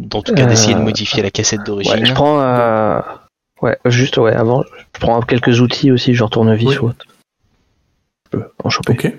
En 0.00 0.22
tout 0.22 0.34
cas, 0.34 0.46
d'essayer 0.46 0.74
de 0.74 0.80
Euh, 0.80 0.82
modifier 0.84 1.22
la 1.22 1.30
cassette 1.30 1.64
d'origine. 1.64 1.92
Ouais, 1.94 2.04
je 2.06 2.12
prends. 2.14 2.40
euh, 2.40 3.00
Ouais, 3.60 3.78
juste, 3.84 4.16
ouais, 4.18 4.32
avant, 4.34 4.64
je 4.92 4.98
prends 5.00 5.20
quelques 5.22 5.60
outils 5.60 5.92
aussi, 5.92 6.14
genre 6.14 6.30
tournevis 6.30 6.66
Oui. 6.66 6.78
ou 6.78 6.86
autre. 6.88 7.06
Je 8.32 8.38
peux 8.38 8.44
en 8.64 8.70
choper. 8.70 8.92
Ok. 8.92 9.14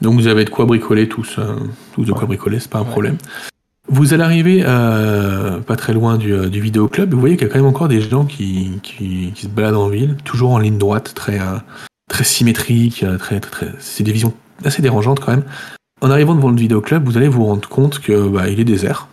Donc 0.00 0.14
vous 0.14 0.26
avez 0.26 0.44
de 0.46 0.50
quoi 0.50 0.64
bricoler 0.64 1.06
tous, 1.06 1.36
euh, 1.38 1.56
tous 1.94 2.04
de 2.04 2.12
quoi 2.12 2.24
bricoler, 2.26 2.60
c'est 2.60 2.70
pas 2.70 2.78
un 2.78 2.82
Ouais. 2.84 2.88
problème. 2.88 3.18
Vous 3.88 4.14
allez 4.14 4.22
arriver 4.22 4.62
euh, 4.64 5.58
pas 5.60 5.76
très 5.76 5.92
loin 5.92 6.16
du, 6.16 6.48
du 6.48 6.60
vidéoclub, 6.62 7.10
et 7.10 7.14
vous 7.14 7.20
voyez 7.20 7.36
qu'il 7.36 7.46
y 7.46 7.50
a 7.50 7.52
quand 7.52 7.58
même 7.58 7.68
encore 7.68 7.88
des 7.88 8.00
gens 8.00 8.24
qui, 8.24 8.78
qui, 8.82 9.32
qui 9.34 9.42
se 9.42 9.48
baladent 9.48 9.76
en 9.76 9.88
ville, 9.88 10.16
toujours 10.24 10.52
en 10.52 10.58
ligne 10.58 10.78
droite, 10.78 11.12
très, 11.14 11.38
euh, 11.38 11.58
très 12.08 12.24
symétrique, 12.24 13.04
très, 13.18 13.38
très, 13.40 13.66
très- 13.66 13.72
c'est 13.80 14.02
des 14.02 14.12
visions 14.12 14.32
assez 14.64 14.80
dérangeantes 14.80 15.20
quand 15.20 15.32
même. 15.32 15.44
En 16.00 16.10
arrivant 16.10 16.34
devant 16.34 16.48
le 16.50 16.56
vidéoclub, 16.56 17.04
vous 17.04 17.16
allez 17.18 17.28
vous 17.28 17.44
rendre 17.44 17.68
compte 17.68 17.98
que 17.98 18.28
bah, 18.28 18.48
il 18.48 18.60
est 18.60 18.64
désert. 18.64 19.08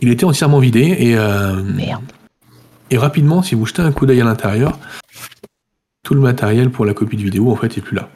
Il 0.00 0.08
était 0.10 0.24
entièrement 0.24 0.58
vidé 0.58 0.96
et, 0.98 1.16
euh, 1.16 1.62
Merde. 1.62 2.02
et 2.90 2.98
rapidement, 2.98 3.42
si 3.42 3.54
vous 3.54 3.66
jetez 3.66 3.82
un 3.82 3.92
coup 3.92 4.06
d'œil 4.06 4.20
à 4.20 4.24
l'intérieur, 4.24 4.78
tout 6.02 6.14
le 6.14 6.20
matériel 6.20 6.70
pour 6.70 6.84
la 6.84 6.94
copie 6.94 7.16
de 7.16 7.22
vidéo 7.22 7.50
en 7.50 7.56
fait 7.56 7.76
est 7.78 7.82
plus 7.82 7.96
là. 7.96 8.08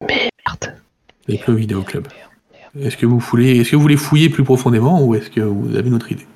Merde. 0.00 0.74
Et 1.28 1.38
plus 1.38 1.52
au 1.52 1.56
vidéoclub. 1.56 2.06
Est-ce 2.80 2.96
que 2.96 3.06
vous 3.06 3.18
voulez, 3.18 3.58
est-ce 3.60 3.70
que 3.72 3.76
vous 3.76 3.82
voulez 3.82 3.96
fouiller 3.96 4.30
plus 4.30 4.44
profondément 4.44 5.02
ou 5.04 5.14
est-ce 5.14 5.30
que 5.30 5.40
vous 5.40 5.76
avez 5.76 5.88
une 5.88 5.94
autre 5.94 6.10
idée? 6.10 6.26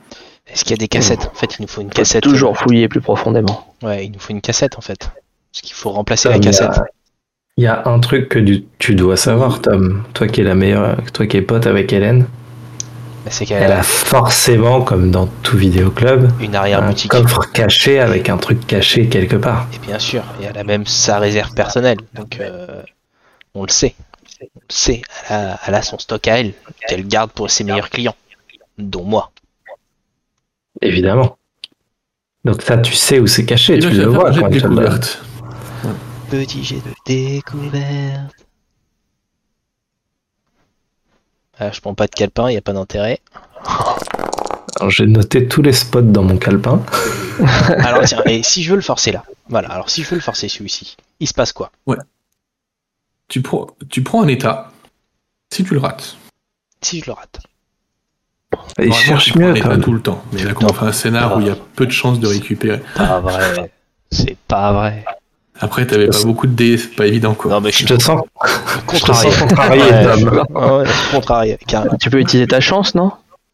Est-ce 0.47 0.65
qu'il 0.65 0.73
y 0.73 0.75
a 0.75 0.79
des 0.79 0.89
cassettes? 0.89 1.31
En 1.33 1.37
fait, 1.37 1.57
il 1.59 1.63
nous 1.63 1.69
faut 1.69 1.81
une 1.81 1.89
Faut 1.89 1.95
cassette. 1.95 2.23
toujours 2.23 2.57
fouiller 2.57 2.89
plus 2.89 3.01
profondément. 3.01 3.75
Ouais, 3.83 4.07
il 4.07 4.13
nous 4.13 4.19
faut 4.21 4.31
une 4.33 4.41
cassette 4.43 4.77
en 4.79 4.81
fait. 4.81 5.11
Parce 5.53 5.63
qu'il 5.63 5.73
faut 5.75 5.91
remplacer 5.91 6.29
Ah, 6.29 6.33
la 6.33 6.37
y 6.39 6.41
cassette. 6.41 6.81
Il 7.57 7.65
y 7.65 7.67
a 7.67 7.89
un 7.89 7.99
truc 8.01 8.29
que 8.29 8.39
tu 8.79 8.95
dois 8.95 9.17
savoir, 9.17 9.63
Tom. 9.63 10.03
Toi 10.13 10.29
qui 10.29 10.43
es 10.43 10.45
la 10.45 10.55
meilleure, 10.55 10.99
toi 11.13 11.27
qui 11.27 11.39
es 11.39 11.43
pote 11.43 11.67
avec 11.67 11.91
Hélène, 11.93 12.27
c'est 13.31 13.51
elle 13.51 13.61
qu'elle 13.61 13.73
a 13.73 13.83
forcément, 13.83 14.83
comme 14.83 15.11
dans 15.11 15.27
tout 15.27 15.57
vidéoclub, 15.57 16.31
une 16.41 16.55
un 16.55 16.59
arrière-boutique. 16.61 17.11
coffre 17.11 17.51
caché 17.53 18.01
avec 18.01 18.29
un 18.29 18.37
truc 18.37 18.67
caché 18.67 19.09
quelque 19.09 19.37
part. 19.37 19.67
Et 19.75 19.79
bien 19.79 19.99
sûr, 19.99 20.23
et 20.41 20.45
elle 20.45 20.59
a 20.59 20.65
même 20.65 20.87
sa 20.87 21.19
réserve 21.19 21.53
personnelle. 21.55 21.99
Donc, 22.15 22.39
euh, 22.41 22.83
on 23.55 23.63
le 23.63 23.71
sait. 23.71 23.95
On 24.41 24.61
le 24.61 24.75
sait. 24.75 25.03
Elle 25.29 25.37
a, 25.37 25.61
elle 25.67 25.75
a 25.75 25.83
son 25.83 25.99
stock 25.99 26.27
à 26.29 26.41
elle, 26.41 26.53
qu'elle 26.87 27.07
garde 27.07 27.31
pour 27.33 27.51
ses 27.51 27.65
meilleurs 27.65 27.91
clients, 27.91 28.17
dont 28.79 29.05
moi. 29.05 29.31
Évidemment. 30.83 31.39
Donc 32.45 32.63
ça, 32.63 32.79
tu 32.79 32.95
sais 32.95 33.19
où 33.19 33.27
c'est 33.27 33.45
caché, 33.45 33.79
tu 33.81 33.91
le 33.91 34.05
vois 34.05 34.31
un 34.31 34.41
quand 34.41 34.49
découverte. 34.49 35.21
Petit 36.31 36.65
jet 36.65 36.77
de 36.77 36.93
découverte. 37.05 38.46
Ah, 41.59 41.71
je 41.73 41.81
prends 41.81 41.95
pas 41.95 42.07
de 42.07 42.13
calepin, 42.13 42.51
il 42.51 42.57
a 42.57 42.61
pas 42.61 42.73
d'intérêt. 42.73 43.21
Alors, 44.77 44.91
j'ai 44.91 45.07
noté 45.07 45.49
tous 45.49 45.63
les 45.63 45.73
spots 45.73 46.03
dans 46.03 46.23
mon 46.23 46.37
calepin. 46.37 46.83
Alors 47.79 48.05
tiens, 48.05 48.23
et 48.27 48.43
si 48.43 48.63
je 48.63 48.71
veux 48.71 48.77
le 48.77 48.83
forcer 48.83 49.13
là 49.13 49.25
Voilà, 49.49 49.69
alors 49.71 49.91
si 49.91 50.03
je 50.03 50.09
veux 50.09 50.17
le 50.17 50.23
forcer 50.23 50.49
celui-ci, 50.49 50.97
il 51.21 51.29
se 51.29 51.35
passe 51.35 51.53
quoi? 51.53 51.71
Tu 53.29 53.43
prends, 53.43 53.67
tu 53.91 54.03
prends 54.03 54.23
un 54.23 54.29
état. 54.29 54.71
Si 55.53 55.63
tu 55.65 55.75
le 55.75 55.81
rates. 55.81 56.17
Si 56.81 57.01
je 57.01 57.07
le 57.07 57.13
rate 57.13 57.41
Et 58.79 58.87
Normalement, 58.87 58.95
cherche 58.95 59.33
tu 59.33 59.39
mieux, 59.39 59.51
un 59.51 59.55
état 59.55 59.69
Tom. 59.71 59.83
tout 59.83 59.93
le 59.93 60.01
temps. 60.01 60.23
Mais 60.33 60.45
là, 60.45 60.55
quand 60.55 60.71
on 60.71 60.73
fait 60.73 60.87
un 60.87 60.93
scénar 60.93 61.37
où 61.37 61.41
il 61.41 61.47
y 61.47 61.51
a 61.51 61.57
peu 61.75 61.85
de 61.87 61.91
chances 61.91 62.21
de 62.21 62.27
récupérer. 62.27 62.81
Pas 62.95 63.21
vrai. 63.21 63.71
C'est 64.11 64.37
pas 64.49 64.73
vrai. 64.73 65.05
Après, 65.61 65.87
t'avais 65.87 66.09
pas 66.09 66.23
beaucoup 66.25 66.47
de 66.47 66.53
dés, 66.53 66.77
c'est 66.79 66.95
pas 66.95 67.07
évident 67.07 67.35
quoi. 67.35 67.51
Non, 67.51 67.61
mais 67.61 67.73
je 67.73 67.87
te 67.87 68.01
sens, 68.03 68.23
je 68.45 68.99
te 68.99 69.07
contrarié. 69.07 69.31
sens 69.31 69.39
contrarié, 69.41 69.83
Ouais. 69.83 70.47
Ah 70.55 70.83
contrarié. 71.11 71.59
Tu 72.01 72.11
peux 72.11 72.21
utiliser 72.21 72.47
ta 72.47 72.61
chance, 72.61 72.95
non? 72.95 73.13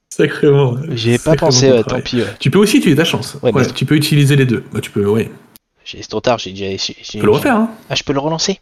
Sacrément. 0.09 0.77
J'ai 0.91 1.13
pas 1.19 1.31
sacrément 1.33 1.47
pensé, 1.51 1.71
ouais, 1.71 1.77
contrarié. 1.79 2.03
tant 2.03 2.11
pis. 2.11 2.17
ouais. 2.19 2.27
Tu 2.39 2.51
peux 2.51 2.59
aussi 2.59 2.79
utiliser 2.79 2.97
ta 2.99 3.05
chance. 3.05 3.37
Ouais, 3.43 3.53
Ouais, 3.53 3.63
mais- 3.63 3.73
Tu 3.73 3.85
peux 3.87 3.95
utiliser 3.95 4.37
les 4.37 4.45
deux. 4.47 4.63
Bah, 4.73 4.81
tu 4.81 4.91
peux, 4.91 5.07
ouais. 5.07 5.31
J'ai- 5.85 6.03
C'est 6.03 6.09
trop 6.09 6.21
tard, 6.21 6.39
j'ai 6.39 6.51
déjà. 6.53 6.77
Tu 6.77 7.19
peux 7.19 7.25
le 7.27 7.33
refaire, 7.33 7.57
hein. 7.57 7.71
Ah, 7.89 7.95
je 7.95 8.03
peux 8.03 8.13
le 8.13 8.19
relancer 8.21 8.61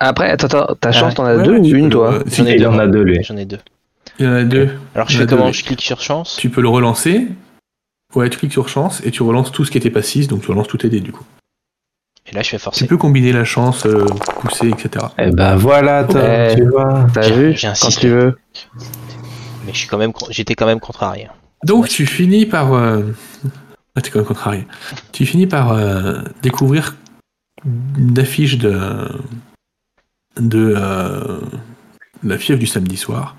Après, 0.00 0.30
attends, 0.30 0.46
attends, 0.46 0.74
ta 0.80 0.92
chance, 0.92 1.14
t'en 1.14 1.24
as 1.24 1.36
Ouais, 1.36 1.42
deux 1.42 1.52
ouais, 1.58 1.72
ou 1.72 1.74
une, 1.76 1.90
toi? 1.90 2.20
J'en 2.26 2.46
ai 2.46 2.52
Il 2.54 2.60
deux. 2.60 2.66
en 2.66 2.78
a 2.78 2.86
deux, 2.86 3.02
lui. 3.02 3.22
J'en 3.22 3.36
ai 3.36 3.44
deux. 3.44 3.58
Il 4.18 4.24
y 4.24 4.28
en 4.28 4.32
a 4.32 4.44
deux. 4.44 4.70
Alors 4.94 5.08
je 5.10 5.18
fais 5.18 5.26
comment? 5.26 5.46
oui. 5.46 5.52
Je 5.52 5.62
clique 5.64 5.82
sur 5.82 6.00
chance 6.00 6.36
Tu 6.38 6.48
peux 6.48 6.60
le 6.62 6.68
relancer. 6.68 7.26
Ouais, 8.14 8.30
tu 8.30 8.38
cliques 8.38 8.52
sur 8.52 8.68
chance 8.68 9.02
et 9.04 9.10
tu 9.10 9.22
relances 9.22 9.52
tout 9.52 9.64
ce 9.66 9.70
qui 9.70 9.76
était 9.78 9.90
pas 9.90 10.00
6, 10.02 10.26
donc 10.28 10.40
tu 10.42 10.50
relances 10.50 10.68
tous 10.68 10.78
tes 10.78 10.88
dés 10.88 11.00
du 11.00 11.12
coup. 11.12 11.22
Et 12.30 12.34
là 12.34 12.42
je 12.42 12.56
fais 12.56 12.70
Tu 12.72 12.86
peux 12.86 12.96
combiner 12.96 13.32
la 13.32 13.44
chance, 13.44 13.86
euh, 13.86 14.04
pousser, 14.40 14.68
etc. 14.68 15.06
Eh 15.18 15.30
ben 15.30 15.56
voilà, 15.56 16.04
Tom, 16.04 16.20
Ouais. 16.20 16.54
tu 16.56 16.64
vois. 16.68 17.06
T'as 17.12 17.30
vu 17.30 17.54
Quand 17.60 17.88
tu 17.88 18.08
veux. 18.08 18.38
Mais 19.66 19.72
je 19.72 19.78
suis 19.78 19.88
quand 19.88 19.98
même, 19.98 20.12
j'étais 20.30 20.54
quand 20.54 20.66
même 20.66 20.80
contrarié. 20.80 21.28
Donc 21.64 21.84
Ouais. 21.84 21.88
tu 21.88 22.06
finis 22.06 22.46
par... 22.46 22.72
Euh... 22.74 23.02
Ah, 23.96 24.00
t'es 24.00 24.10
quand 24.10 24.18
même 24.20 24.28
contrarié. 24.28 24.66
Tu 25.12 25.26
finis 25.26 25.46
par 25.46 25.72
euh, 25.72 26.20
découvrir 26.42 26.96
une 27.98 28.18
affiche 28.18 28.58
de, 28.58 29.08
de 30.38 30.74
euh, 30.76 31.40
la 32.22 32.38
fièvre 32.38 32.60
du 32.60 32.66
samedi 32.66 32.96
soir 32.96 33.36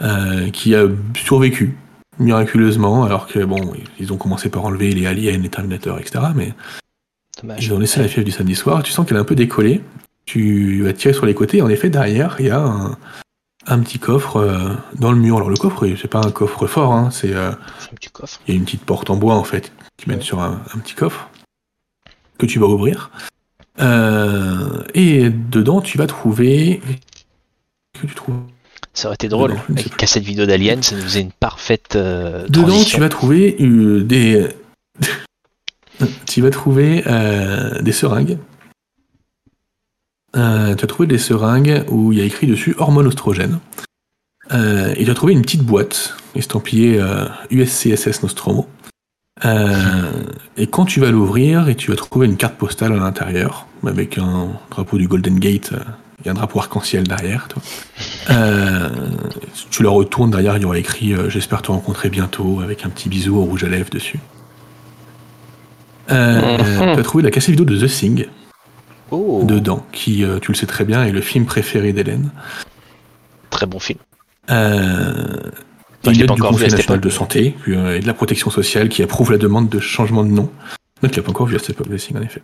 euh, 0.00 0.50
qui 0.50 0.74
a 0.74 0.86
survécu 1.14 1.76
miraculeusement 2.18 3.04
alors 3.04 3.26
que 3.26 3.42
bon 3.44 3.72
ils 3.98 4.12
ont 4.12 4.16
commencé 4.16 4.48
par 4.48 4.64
enlever 4.64 4.90
les 4.92 5.06
aliens, 5.06 5.38
les 5.38 5.48
Terminators, 5.48 5.98
etc. 6.00 6.24
Mais 6.34 6.52
Dommage. 7.42 7.64
ils 7.66 7.72
ont 7.74 7.78
laissé 7.78 8.00
la 8.00 8.08
fièvre 8.08 8.24
du 8.24 8.32
samedi 8.32 8.54
soir. 8.54 8.82
Tu 8.82 8.92
sens 8.92 9.06
qu'elle 9.06 9.16
est 9.16 9.20
un 9.20 9.24
peu 9.24 9.34
décollée. 9.34 9.80
Tu 10.24 10.82
vas 10.82 10.92
tirer 10.92 11.14
sur 11.14 11.26
les 11.26 11.34
côtés. 11.34 11.62
En 11.62 11.68
effet, 11.68 11.90
derrière, 11.90 12.36
il 12.38 12.46
y 12.46 12.50
a 12.50 12.60
un, 12.60 12.96
un 13.66 13.78
petit 13.80 13.98
coffre 13.98 14.36
euh, 14.36 14.70
dans 14.98 15.10
le 15.12 15.18
mur. 15.18 15.36
Alors 15.36 15.50
le 15.50 15.56
coffre, 15.56 15.86
c'est 16.00 16.08
pas 16.08 16.20
un 16.24 16.30
coffre 16.30 16.66
fort, 16.66 16.92
hein, 16.92 17.10
c'est 17.10 17.34
euh, 17.34 17.50
Un 17.50 17.94
petit 17.96 18.10
coffre. 18.10 18.40
il 18.46 18.54
y 18.54 18.56
a 18.56 18.58
une 18.58 18.64
petite 18.64 18.84
porte 18.84 19.10
en 19.10 19.16
bois 19.16 19.34
en 19.34 19.44
fait 19.44 19.72
qui 19.96 20.08
mène 20.08 20.22
sur 20.22 20.40
un, 20.40 20.62
un 20.74 20.78
petit 20.78 20.94
coffre 20.94 21.28
que 22.38 22.46
tu 22.46 22.58
vas 22.58 22.66
ouvrir. 22.66 23.10
Euh, 23.80 24.82
et 24.94 25.30
dedans, 25.30 25.80
tu 25.80 25.98
vas 25.98 26.06
trouver. 26.06 26.80
Qu'est-ce 27.92 28.02
que 28.02 28.06
tu 28.08 28.14
trouves? 28.14 28.36
Ça 28.94 29.08
aurait 29.08 29.14
été 29.14 29.28
drôle. 29.28 29.52
Dedans, 29.52 29.62
Avec 29.70 29.96
cassette 29.96 30.22
vidéo 30.24 30.44
d'Alien, 30.46 30.82
ça 30.82 30.94
nous 30.94 31.02
faisait 31.02 31.20
une 31.22 31.32
parfaite 31.32 31.96
euh, 31.96 32.46
Dedans, 32.48 32.66
transition. 32.68 32.96
tu 32.96 33.00
vas 33.00 33.08
trouver 33.08 33.56
euh, 33.60 34.02
des. 34.04 34.48
Tu 36.26 36.40
vas 36.40 36.50
trouver 36.50 37.04
euh, 37.06 37.80
des 37.82 37.92
seringues. 37.92 38.38
Euh, 40.36 40.74
tu 40.74 40.82
vas 40.82 40.86
trouver 40.86 41.06
des 41.06 41.18
seringues 41.18 41.84
où 41.90 42.12
il 42.12 42.18
y 42.18 42.22
a 42.22 42.24
écrit 42.24 42.46
dessus 42.46 42.74
hormones 42.78 43.06
oestrogènes. 43.06 43.58
Euh, 44.52 44.92
et 44.96 45.00
tu 45.00 45.04
vas 45.04 45.14
trouver 45.14 45.32
une 45.32 45.42
petite 45.42 45.62
boîte 45.62 46.16
estampillée 46.34 47.02
USCSS 47.50 48.22
Nostromo. 48.22 48.66
Et 50.56 50.66
quand 50.68 50.84
tu 50.84 51.00
vas 51.00 51.10
l'ouvrir, 51.10 51.68
et 51.68 51.74
tu 51.74 51.90
vas 51.90 51.96
trouver 51.96 52.26
une 52.26 52.36
carte 52.36 52.54
postale 52.54 52.92
à 52.92 52.96
l'intérieur, 52.96 53.66
avec 53.86 54.18
un 54.18 54.48
drapeau 54.70 54.98
du 54.98 55.08
Golden 55.08 55.38
Gate 55.38 55.72
Il 56.20 56.26
y 56.26 56.28
a 56.28 56.32
un 56.32 56.34
drapeau 56.34 56.60
arc-en-ciel 56.60 57.04
derrière, 57.04 57.48
toi. 57.48 57.62
Tu 59.70 59.82
le 59.82 59.88
retournes, 59.88 60.30
derrière, 60.30 60.56
il 60.56 60.62
y 60.62 60.64
aura 60.64 60.78
écrit 60.78 61.14
J'espère 61.28 61.62
te 61.62 61.72
rencontrer 61.72 62.08
bientôt, 62.08 62.60
avec 62.60 62.84
un 62.84 62.88
petit 62.88 63.08
bisou 63.08 63.36
au 63.36 63.44
rouge 63.44 63.64
à 63.64 63.68
lèvres 63.68 63.90
dessus. 63.90 64.20
Euh, 66.10 66.58
Mhm. 66.58 66.94
Tu 66.94 67.00
as 67.00 67.02
trouvé 67.02 67.22
la 67.22 67.30
cassette 67.30 67.50
vidéo 67.50 67.64
de 67.64 67.78
The 67.86 67.90
Thing 67.90 68.26
Oh, 69.10 69.42
dedans, 69.44 69.84
qui, 69.92 70.24
euh, 70.24 70.38
tu 70.40 70.52
le 70.52 70.56
sais 70.56 70.66
très 70.66 70.84
bien, 70.84 71.04
est 71.04 71.12
le 71.12 71.20
film 71.20 71.44
préféré 71.44 71.92
d'Hélène. 71.92 72.30
très 73.50 73.66
bon 73.66 73.78
film. 73.78 73.98
Euh, 74.50 75.12
l'ai 76.04 76.12
lettre 76.14 76.28
pas 76.28 76.34
du 76.34 76.40
Conseil 76.42 76.70
national 76.70 77.00
de 77.00 77.10
santé 77.10 77.54
euh, 77.68 77.96
et 77.96 78.00
de 78.00 78.06
la 78.06 78.14
protection 78.14 78.50
sociale 78.50 78.88
qui 78.88 79.02
approuve 79.02 79.30
la 79.30 79.38
demande 79.38 79.68
de 79.68 79.78
changement 79.78 80.24
de 80.24 80.30
nom. 80.30 80.50
Donc, 81.02 81.12
il 81.12 81.16
l'a 81.16 81.22
pas 81.22 81.30
encore 81.30 81.46
vu 81.46 81.56
à 81.56 81.58
cette 81.58 81.70
époque, 81.70 81.88
The 81.90 81.96
Thing, 81.96 82.16
en 82.16 82.22
effet. 82.22 82.42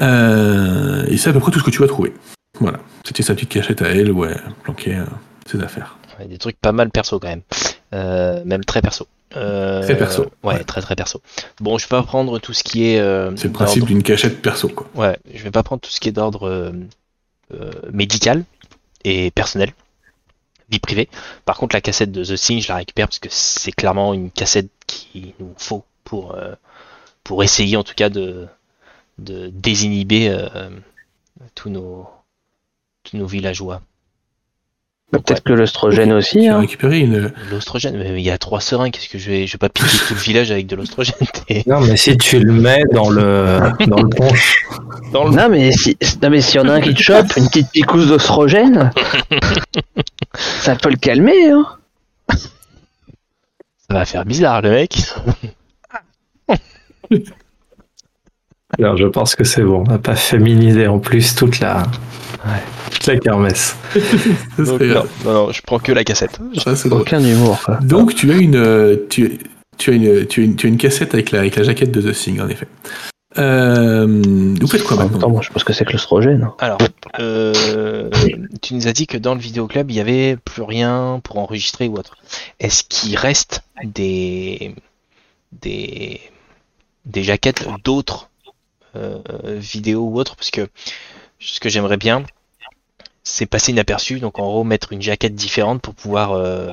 Euh, 0.00 1.04
et 1.08 1.16
c'est 1.16 1.30
à 1.30 1.32
peu 1.32 1.40
près 1.40 1.50
tout 1.50 1.58
ce 1.58 1.64
que 1.64 1.70
tu 1.70 1.78
vas 1.80 1.88
trouver. 1.88 2.12
Voilà. 2.60 2.78
C'était 3.04 3.22
sa 3.22 3.34
petite 3.34 3.48
cachette 3.48 3.80
à 3.82 3.88
elle, 3.88 4.12
ouais, 4.12 4.36
planquée 4.62 4.96
euh, 4.96 5.04
ses 5.50 5.60
affaires. 5.62 5.96
Ouais, 6.18 6.26
des 6.26 6.38
trucs 6.38 6.58
pas 6.60 6.72
mal 6.72 6.90
perso 6.90 7.18
quand 7.18 7.28
même. 7.28 7.42
Euh, 7.94 8.42
même 8.44 8.64
très 8.64 8.82
perso. 8.82 9.06
Euh, 9.34 9.82
Très 9.82 9.96
perso, 9.98 10.22
Ouais, 10.44 10.54
ouais. 10.54 10.64
très 10.64 10.80
très 10.80 10.94
perso. 10.94 11.20
Bon, 11.60 11.78
je 11.78 11.84
vais 11.84 11.88
pas 11.88 12.02
prendre 12.02 12.38
tout 12.38 12.52
ce 12.52 12.62
qui 12.62 12.86
est. 12.86 13.00
euh, 13.00 13.34
C'est 13.36 13.48
le 13.48 13.52
principe 13.52 13.84
d'une 13.84 14.02
cachette 14.02 14.40
perso, 14.40 14.68
quoi. 14.68 14.88
Ouais, 14.94 15.18
je 15.34 15.42
vais 15.42 15.50
pas 15.50 15.62
prendre 15.64 15.80
tout 15.80 15.90
ce 15.90 15.98
qui 16.00 16.08
est 16.08 16.12
d'ordre 16.12 16.48
euh, 16.48 17.70
médical 17.92 18.44
et 19.04 19.30
personnel, 19.32 19.72
vie 20.70 20.78
privée. 20.78 21.08
Par 21.44 21.56
contre, 21.56 21.74
la 21.74 21.80
cassette 21.80 22.12
de 22.12 22.24
The 22.24 22.36
Thing, 22.38 22.60
je 22.60 22.68
la 22.68 22.76
récupère 22.76 23.08
parce 23.08 23.18
que 23.18 23.28
c'est 23.30 23.72
clairement 23.72 24.14
une 24.14 24.30
cassette 24.30 24.68
qu'il 24.86 25.32
nous 25.40 25.54
faut 25.58 25.84
pour 26.04 26.36
pour 27.24 27.42
essayer 27.42 27.76
en 27.76 27.82
tout 27.84 27.94
cas 27.94 28.08
de 28.08 28.46
de 29.18 29.48
désinhiber 29.48 30.36
tous 31.54 31.70
nos 31.70 32.08
tous 33.04 33.16
nos 33.16 33.26
villageois. 33.26 33.80
Peut-être 35.12 35.44
que 35.44 35.52
l'ostrogène 35.52 36.12
aussi. 36.12 36.40
Tu 36.40 36.48
as 36.48 36.56
Hein. 36.56 36.60
récupéré 36.60 36.98
une. 36.98 37.32
L'ostrogène, 37.50 37.96
mais 37.96 38.14
il 38.20 38.24
y 38.24 38.30
a 38.30 38.38
trois 38.38 38.60
seringues, 38.60 38.90
qu'est-ce 38.92 39.08
que 39.08 39.18
je 39.18 39.30
vais 39.30 39.46
je 39.46 39.52
vais 39.52 39.58
pas 39.58 39.68
piquer 39.68 39.88
tout 40.08 40.14
le 40.14 40.20
village 40.20 40.50
avec 40.50 40.66
de 40.66 40.74
l'ostrogène. 40.76 41.14
Non, 41.66 41.80
mais 41.80 41.96
si 41.96 42.16
tu 42.18 42.40
le 42.40 42.52
mets 42.52 42.82
dans 42.92 43.08
le, 43.08 43.60
dans 43.86 44.02
le 44.02 44.08
punch, 44.08 44.64
Dans 45.12 45.24
le 45.28 45.30
Non 45.36 45.48
mais 45.48 45.70
si, 45.70 45.96
non 46.22 46.30
mais 46.30 46.40
s'il 46.40 46.56
y 46.60 46.64
en 46.64 46.68
a 46.68 46.72
un 46.74 46.80
qui 46.80 46.92
te 46.92 47.00
chope, 47.00 47.36
une 47.36 47.46
petite 47.46 47.70
picouse 47.70 48.08
d'ostrogène, 48.08 48.90
ça 50.34 50.74
peut 50.74 50.90
le 50.90 50.96
calmer. 50.96 51.50
Hein. 51.50 51.66
Ça 52.28 53.94
va 53.94 54.04
faire 54.04 54.24
bizarre, 54.24 54.60
le 54.62 54.70
mec. 54.70 54.96
alors 58.78 58.96
je 58.96 59.06
pense 59.06 59.34
que 59.34 59.44
c'est 59.44 59.62
bon. 59.62 59.84
On 59.86 59.90
n'a 59.90 59.98
pas 59.98 60.16
féminisé 60.16 60.86
en 60.86 60.98
plus 60.98 61.34
toute 61.34 61.60
la, 61.60 61.84
toute 62.90 63.06
la 63.06 63.16
kermesse. 63.18 63.76
Donc, 64.58 64.80
non, 64.80 65.04
non, 65.24 65.32
non, 65.32 65.52
je 65.52 65.62
prends 65.62 65.78
que 65.78 65.92
la 65.92 66.04
cassette. 66.04 66.38
ça, 66.56 66.76
c'est 66.76 66.88
drôle. 66.88 67.02
Aucun 67.02 67.20
humour. 67.20 67.60
Quoi. 67.64 67.76
Donc, 67.82 68.14
tu 68.14 68.30
as 68.32 68.36
une, 68.36 68.98
tu, 69.08 69.38
tu 69.78 69.90
as 69.90 69.94
une, 69.94 70.26
tu 70.26 70.40
as 70.40 70.44
une, 70.44 70.56
tu 70.56 70.66
as 70.66 70.68
une 70.70 70.78
cassette 70.78 71.14
avec 71.14 71.30
la, 71.30 71.40
avec 71.40 71.56
la 71.56 71.62
jaquette 71.62 71.90
de 71.90 72.00
The 72.00 72.14
Thing, 72.14 72.40
en 72.40 72.48
effet. 72.48 72.68
Euh, 73.38 74.54
vous 74.60 74.66
faites 74.66 74.82
quoi 74.82 74.96
maintenant 74.96 75.28
moi 75.28 75.42
je 75.42 75.50
pense 75.50 75.62
que 75.62 75.74
c'est 75.74 75.84
que 75.84 75.92
l'ostrogène. 75.92 76.48
Alors, 76.58 76.78
euh, 77.18 78.08
tu 78.62 78.74
nous 78.74 78.88
as 78.88 78.92
dit 78.92 79.06
que 79.06 79.18
dans 79.18 79.34
le 79.34 79.40
vidéoclub, 79.40 79.90
il 79.90 79.96
y 79.96 80.00
avait 80.00 80.36
plus 80.36 80.62
rien 80.62 81.20
pour 81.22 81.38
enregistrer 81.38 81.88
ou 81.88 81.96
autre. 81.96 82.16
Est-ce 82.60 82.82
qu'il 82.84 83.16
reste 83.16 83.62
des 83.84 84.74
des 85.60 86.20
des 87.04 87.22
jaquettes 87.22 87.66
d'autres 87.84 88.30
euh, 88.96 89.58
vidéos 89.58 90.02
ou 90.02 90.18
autres 90.18 90.36
Parce 90.36 90.50
que 90.50 90.68
ce 91.38 91.60
que 91.60 91.68
j'aimerais 91.68 91.96
bien, 91.98 92.24
c'est 93.22 93.46
passer 93.46 93.72
inaperçu. 93.72 94.20
Donc 94.20 94.38
en 94.38 94.46
gros, 94.46 94.64
mettre 94.64 94.92
une 94.92 95.02
jaquette 95.02 95.34
différente 95.34 95.82
pour 95.82 95.94
pouvoir 95.94 96.32
euh, 96.32 96.68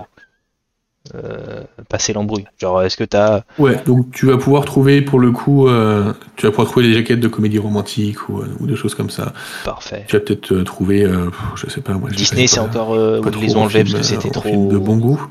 euh, 1.15 1.63
passer 1.89 2.13
l'embrouille. 2.13 2.45
Genre, 2.59 2.81
est-ce 2.83 2.95
que 2.95 3.03
t'as 3.03 3.41
Ouais, 3.57 3.77
donc 3.85 4.11
tu 4.11 4.25
vas 4.25 4.37
pouvoir 4.37 4.63
trouver 4.63 5.01
pour 5.01 5.19
le 5.19 5.31
coup, 5.31 5.67
euh, 5.67 6.13
tu 6.37 6.45
vas 6.45 6.51
pouvoir 6.51 6.69
trouver 6.69 6.87
des 6.87 6.93
jaquettes 6.93 7.19
de 7.19 7.27
comédie 7.27 7.59
romantique 7.59 8.29
ou, 8.29 8.39
euh, 8.39 8.47
ou 8.59 8.67
des 8.67 8.75
choses 8.77 8.95
comme 8.95 9.09
ça. 9.09 9.33
parfait 9.65 10.05
Tu 10.07 10.15
vas 10.15 10.21
peut-être 10.21 10.53
euh, 10.53 10.63
trouver, 10.63 11.03
euh, 11.03 11.29
je 11.55 11.69
sais 11.69 11.81
pas, 11.81 11.93
moi. 11.93 12.09
je 12.09 12.15
Disney, 12.15 12.47
c'est 12.47 12.61
encore 12.61 12.93
euh, 12.93 13.21
ils 13.33 13.39
les 13.39 13.55
ont 13.57 13.63
enlevés 13.63 13.83
parce 13.83 13.93
que 13.93 13.99
euh, 13.99 14.03
c'était 14.03 14.29
trop 14.29 14.69
de 14.71 14.77
bon 14.77 14.97
goût. 14.97 15.21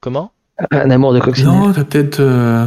Comment? 0.00 0.32
Un 0.70 0.90
amour 0.90 1.14
de 1.14 1.20
coccinelle. 1.20 1.52
Non, 1.54 1.72
t'as 1.72 1.84
peut-être 1.84 2.20
euh, 2.20 2.66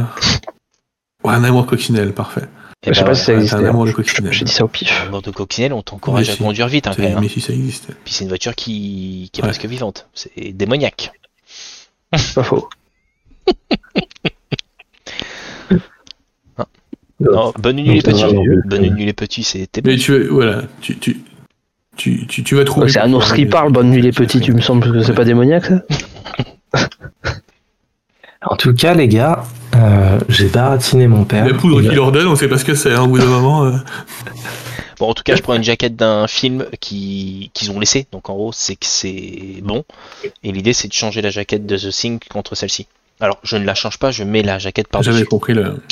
ouais, 1.24 1.32
un 1.32 1.44
amour 1.44 1.62
de 1.62 1.68
coccinelle, 1.68 2.12
parfait. 2.12 2.48
Eh 2.88 2.94
je 2.94 2.98
sais 2.98 3.02
ben 3.02 3.08
pas 3.10 3.14
si 3.14 3.24
ça 3.24 3.34
existe. 3.34 3.50
c'est 3.50 3.56
un 3.62 3.64
amour 3.68 3.82
de 3.84 3.88
J'ai 3.90 3.94
coccinelle. 3.94 4.32
dit 4.44 4.52
ça 4.52 4.64
au 4.64 4.68
pif. 4.68 5.08
Mort 5.10 5.22
de 5.22 5.30
coccinelle, 5.30 5.72
on 5.72 5.82
t'encourage 5.82 6.30
à 6.30 6.36
conduire 6.36 6.68
vite 6.68 6.86
hein, 6.86 6.90
quand 6.90 7.02
C'est- 7.02 7.08
même. 7.08 7.18
hein. 7.18 7.20
Mais 7.20 7.28
si 7.28 7.40
ça 7.40 7.52
existait. 7.52 7.92
Puis 8.04 8.14
c'est 8.14 8.24
une 8.24 8.28
voiture 8.28 8.54
qui, 8.54 9.28
qui 9.32 9.40
est 9.40 9.42
Ouais. 9.42 9.48
presque 9.48 9.66
vivante. 9.66 10.06
C'est 10.14 10.52
démoniaque. 10.52 11.10
Pas 12.10 12.42
faux. 12.42 12.68
Non, 17.18 17.52
bonne 17.58 17.76
nuit 17.76 17.94
les 17.94 18.00
c'est 18.02 18.10
petits. 18.12 18.24
Bonne 18.66 18.94
nuit 18.94 19.06
les 19.06 19.12
petits, 19.14 19.42
c'était 19.42 19.80
Mais 19.84 19.96
tu 19.96 20.24
voilà, 20.28 20.64
tu, 20.82 20.98
tu, 20.98 21.22
tu, 21.96 22.26
tu, 22.26 22.42
tu 22.44 22.54
vas 22.54 22.64
trouver. 22.64 22.90
C'est 22.90 23.00
un 23.00 23.10
ours 23.14 23.32
qui 23.32 23.46
parle, 23.46 23.72
bonne 23.72 23.88
nuit 23.90 24.02
les 24.02 24.12
petits, 24.12 24.38
tu 24.40 24.52
me 24.52 24.60
sembles 24.60 24.92
que 24.92 25.02
c'est 25.02 25.14
pas 25.14 25.24
démoniaque 25.24 25.64
ça 25.64 25.82
En 28.48 28.56
tout 28.56 28.72
cas, 28.74 28.94
les 28.94 29.08
gars, 29.08 29.44
euh, 29.74 30.18
j'ai 30.28 30.48
baratiné 30.48 31.06
mon 31.08 31.24
père. 31.24 31.46
La 31.46 31.54
poudre 31.54 31.80
qu'il 31.80 31.92
leur 31.94 32.12
donne, 32.12 32.26
on 32.28 32.36
sait 32.36 32.48
pas 32.48 32.58
ce 32.58 32.64
que 32.64 32.74
c'est, 32.74 32.92
hein, 32.94 33.02
au 33.02 33.08
bout 33.08 33.18
d'un 33.18 33.26
moment. 33.26 33.64
euh. 33.64 33.72
Bon, 34.98 35.10
en 35.10 35.14
tout 35.14 35.22
cas, 35.24 35.36
je 35.36 35.42
prends 35.42 35.54
une 35.54 35.62
jaquette 35.62 35.94
d'un 35.94 36.26
film 36.26 36.64
qui 36.80 37.50
qu'ils 37.52 37.70
ont 37.70 37.78
laissé. 37.78 38.06
Donc 38.12 38.30
en 38.30 38.34
gros, 38.34 38.52
c'est 38.52 38.76
que 38.76 38.86
c'est 38.86 39.58
bon. 39.62 39.84
Et 40.42 40.52
l'idée, 40.52 40.72
c'est 40.72 40.88
de 40.88 40.94
changer 40.94 41.20
la 41.20 41.28
jaquette 41.28 41.66
de 41.66 41.76
The 41.76 41.90
Thing 41.90 42.18
contre 42.30 42.54
celle-ci. 42.54 42.86
Alors, 43.20 43.38
je 43.42 43.58
ne 43.58 43.64
la 43.66 43.74
change 43.74 43.98
pas, 43.98 44.10
je 44.10 44.24
mets 44.24 44.42
la 44.42 44.58
jaquette 44.58 44.86
J'avais 44.90 45.04
par-dessus. 45.04 45.26
compris 45.26 45.52
le. 45.52 45.82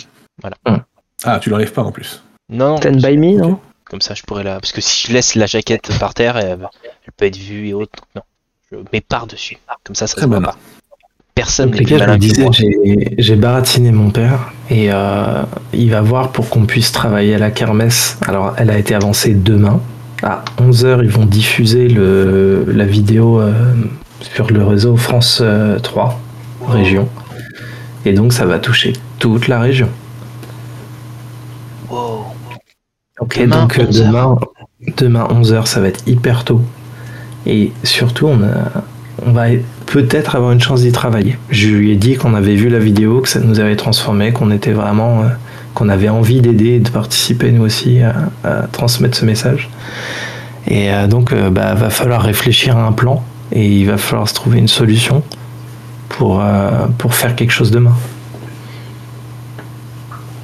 Voilà. 0.41 0.57
Hum. 0.65 0.83
Ah, 1.23 1.39
tu 1.39 1.51
l'enlèves 1.51 1.73
pas 1.75 1.83
en 1.83 1.93
plus. 1.93 2.23
Non, 2.49 2.79
Stand 2.79 3.03
by 3.03 3.19
me, 3.19 3.37
non? 3.37 3.61
Comme 3.85 4.01
ça, 4.01 4.15
je 4.15 4.23
pourrais 4.23 4.43
la. 4.43 4.59
Parce 4.59 4.73
que 4.73 4.81
si 4.81 5.07
je 5.09 5.13
laisse 5.13 5.35
la 5.35 5.45
jaquette 5.45 5.91
par 6.01 6.15
terre, 6.15 6.39
elle, 6.39 6.67
elle 6.83 7.13
peut 7.15 7.27
être 7.27 7.37
vue 7.37 7.69
et 7.69 7.75
autres. 7.75 7.93
Donc, 7.93 8.05
non, 8.17 8.23
je 8.73 8.77
mets 8.91 9.03
par-dessus. 9.03 9.59
Comme 9.85 9.97
ça, 9.97 10.07
ça 10.07 10.15
Très 10.17 10.23
se 10.25 10.29
voit 10.31 10.41
pas. 10.41 10.57
Personne 11.35 11.71
n'est 11.71 11.83
plus 11.83 11.97
malin 11.97 12.17
disais, 12.17 12.47
j'ai 13.19 13.35
baratiné 13.35 13.91
mon 13.91 14.11
père 14.11 14.53
et 14.71 14.93
euh, 14.93 15.43
il 15.73 15.91
va 15.91 16.01
voir 16.01 16.31
pour 16.31 16.49
qu'on 16.49 16.65
puisse 16.65 16.93
travailler 16.93 17.35
à 17.35 17.39
la 17.39 17.51
kermesse. 17.51 18.19
Alors, 18.27 18.55
elle 18.57 18.71
a 18.71 18.79
été 18.79 18.95
avancée 18.95 19.35
demain. 19.35 19.81
À 20.23 20.45
11h, 20.59 21.01
ils 21.03 21.11
vont 21.11 21.27
diffuser 21.27 21.89
le, 21.89 22.65
la 22.69 22.85
vidéo 22.85 23.41
euh, 23.41 23.53
sur 24.21 24.51
le 24.51 24.65
réseau 24.65 24.97
France 24.97 25.41
euh, 25.43 25.79
3 25.81 26.21
région. 26.69 27.09
Et 28.07 28.13
donc, 28.13 28.33
ça 28.33 28.47
va 28.47 28.59
toucher 28.61 28.93
toute 29.19 29.49
la 29.49 29.59
région. 29.61 29.89
Wow. 31.91 32.27
Ok, 33.21 33.41
Demain, 33.41 33.61
donc 33.63 33.79
euh, 33.79 33.87
11 33.89 34.01
heures. 34.01 34.07
demain, 34.07 34.39
demain 34.97 35.29
11h, 35.31 35.67
ça 35.67 35.81
va 35.81 35.89
être 35.89 36.07
hyper 36.07 36.45
tôt. 36.45 36.63
Et 37.47 37.73
surtout, 37.83 38.27
on, 38.27 38.43
a, 38.43 38.85
on 39.23 39.33
va 39.33 39.47
peut-être 39.87 40.37
avoir 40.37 40.53
une 40.53 40.61
chance 40.61 40.83
d'y 40.83 40.93
travailler. 40.93 41.39
Je 41.51 41.69
lui 41.69 41.93
ai 41.93 41.97
dit 41.97 42.17
qu'on 42.17 42.35
avait 42.35 42.55
vu 42.57 42.69
la 42.69 42.79
vidéo, 42.79 43.21
que 43.21 43.29
ça 43.29 43.41
nous 43.41 43.61
avait 43.61 43.77
transformé, 43.77 44.33
qu'on 44.33 44.51
était 44.51 44.73
vraiment. 44.73 45.23
euh, 45.23 45.29
qu'on 45.75 45.89
avait 45.89 46.09
envie 46.09 46.41
d'aider 46.41 46.79
de 46.79 46.89
participer 46.89 47.51
nous 47.53 47.65
aussi 47.65 48.01
à, 48.01 48.31
transmettre 48.73 49.17
ce 49.17 49.25
message. 49.25 49.69
Et 50.67 50.93
euh, 50.93 51.07
donc, 51.07 51.33
euh, 51.33 51.51
bah, 51.51 51.75
va 51.75 51.91
falloir 51.91 52.23
réfléchir 52.23 52.77
à 52.77 52.87
un 52.87 52.93
plan 52.93 53.23
et 53.53 53.67
il 53.67 53.87
va 53.87 53.99
falloir 53.99 54.29
se 54.29 54.35
trouver 54.35 54.59
une 54.59 54.69
solution 54.69 55.23
pour, 56.09 56.41
euh, 56.41 56.87
faire 57.11 57.37
quelque 57.37 57.51
chose 57.51 57.71
demain. 57.71 57.95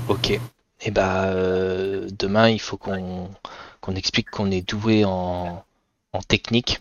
Ok. 0.09 0.39
Et 0.83 0.91
bah 0.91 1.25
euh, 1.25 2.09
demain 2.19 2.49
il 2.49 2.59
faut 2.61 2.79
qu'on 2.79 3.29
explique 3.95 4.31
qu'on 4.31 4.51
est 4.51 4.67
doué 4.67 5.05
en 5.05 5.63
technique 6.27 6.81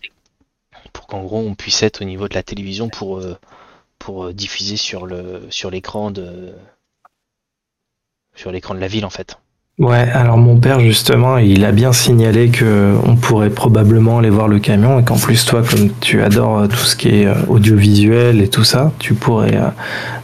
pour 0.94 1.08
qu'en 1.08 1.24
gros 1.24 1.40
on 1.40 1.56
puisse 1.56 1.84
être 1.84 2.02
au 2.02 2.06
niveau 2.06 2.28
de 2.28 2.34
la 2.34 2.44
télévision 2.44 2.90
pour 2.90 3.18
euh, 3.18 3.38
pour 3.98 4.26
euh, 4.26 4.34
diffuser 4.34 4.78
sur 4.78 5.06
le 5.06 5.42
sur 5.50 5.72
l'écran 5.72 6.12
de 6.12 6.54
sur 8.36 8.52
l'écran 8.52 8.76
de 8.76 8.80
la 8.80 8.88
ville 8.88 9.06
en 9.06 9.10
fait. 9.10 9.38
Ouais, 9.78 10.10
alors 10.12 10.38
mon 10.38 10.60
père 10.60 10.82
justement, 10.82 11.38
il 11.38 11.64
a 11.64 11.72
bien 11.72 11.94
signalé 11.94 12.50
que 12.50 12.98
on 13.06 13.16
pourrait 13.16 13.50
probablement 13.50 14.20
aller 14.20 14.30
voir 14.30 14.50
le 14.50 14.60
camion 14.60 15.00
et 15.00 15.06
qu'en 15.06 15.18
plus 15.18 15.46
toi, 15.46 15.64
comme 15.64 15.90
tu 16.02 16.22
adores 16.22 16.58
euh, 16.60 16.68
tout 16.68 16.76
ce 16.76 16.98
qui 16.98 17.08
est 17.10 17.28
audiovisuel 17.48 18.42
et 18.42 18.50
tout 18.50 18.66
ça, 18.66 18.92
tu 19.00 19.14
pourrais 19.14 19.58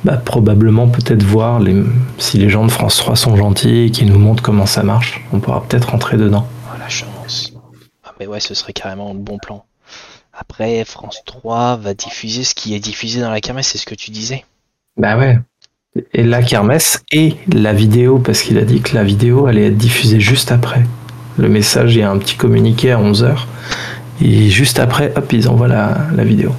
bah, 0.03 0.17
probablement 0.17 0.89
peut-être 0.89 1.23
voir 1.23 1.61
les, 1.61 1.83
si 2.17 2.37
les 2.37 2.49
gens 2.49 2.65
de 2.65 2.71
France 2.71 2.97
3 2.97 3.15
sont 3.15 3.37
gentils 3.37 3.85
et 3.85 3.91
qu'ils 3.91 4.09
nous 4.09 4.19
montrent 4.19 4.43
comment 4.43 4.65
ça 4.65 4.83
marche. 4.83 5.23
On 5.31 5.39
pourra 5.39 5.63
peut-être 5.63 5.91
rentrer 5.91 6.17
dedans. 6.17 6.45
Oh 6.67 6.77
la 6.77 6.89
chance. 6.89 7.53
Ah 8.03 8.13
mais 8.19 8.27
ouais, 8.27 8.41
ce 8.41 8.53
serait 8.53 8.73
carrément 8.73 9.13
le 9.13 9.19
bon 9.19 9.37
plan. 9.37 9.65
Après, 10.37 10.83
France 10.83 11.21
3 11.25 11.77
va 11.77 11.93
diffuser 11.93 12.43
ce 12.43 12.53
qui 12.55 12.75
est 12.75 12.79
diffusé 12.79 13.21
dans 13.21 13.31
la 13.31 13.39
kermesse, 13.39 13.69
c'est 13.69 13.77
ce 13.77 13.85
que 13.85 13.95
tu 13.95 14.11
disais. 14.11 14.43
Bah 14.97 15.17
ouais. 15.17 15.39
Et 16.13 16.23
la 16.23 16.43
kermesse 16.43 17.03
et 17.11 17.37
la 17.47 17.71
vidéo, 17.71 18.19
parce 18.19 18.41
qu'il 18.41 18.57
a 18.57 18.63
dit 18.63 18.81
que 18.81 18.95
la 18.95 19.03
vidéo 19.03 19.45
allait 19.45 19.67
être 19.67 19.77
diffusée 19.77 20.19
juste 20.19 20.51
après. 20.51 20.83
Le 21.37 21.47
message, 21.47 21.95
il 21.95 21.99
y 21.99 22.03
a 22.03 22.11
un 22.11 22.17
petit 22.17 22.35
communiqué 22.35 22.91
à 22.91 22.99
11h. 22.99 23.45
Et 24.21 24.49
juste 24.49 24.79
après, 24.79 25.13
hop, 25.15 25.31
ils 25.31 25.47
envoient 25.47 25.69
la, 25.69 25.97
la 26.13 26.23
vidéo. 26.25 26.53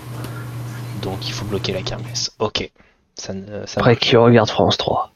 Donc 1.02 1.28
il 1.28 1.32
faut 1.32 1.44
bloquer 1.44 1.72
la 1.72 1.82
kermesse. 1.82 2.32
Ok. 2.38 2.70
Ça 3.14 3.34
ne, 3.34 3.66
ça 3.66 3.80
Après, 3.80 3.96
qui 3.96 4.16
regarde 4.16 4.48
France 4.48 4.78
3 4.78 5.12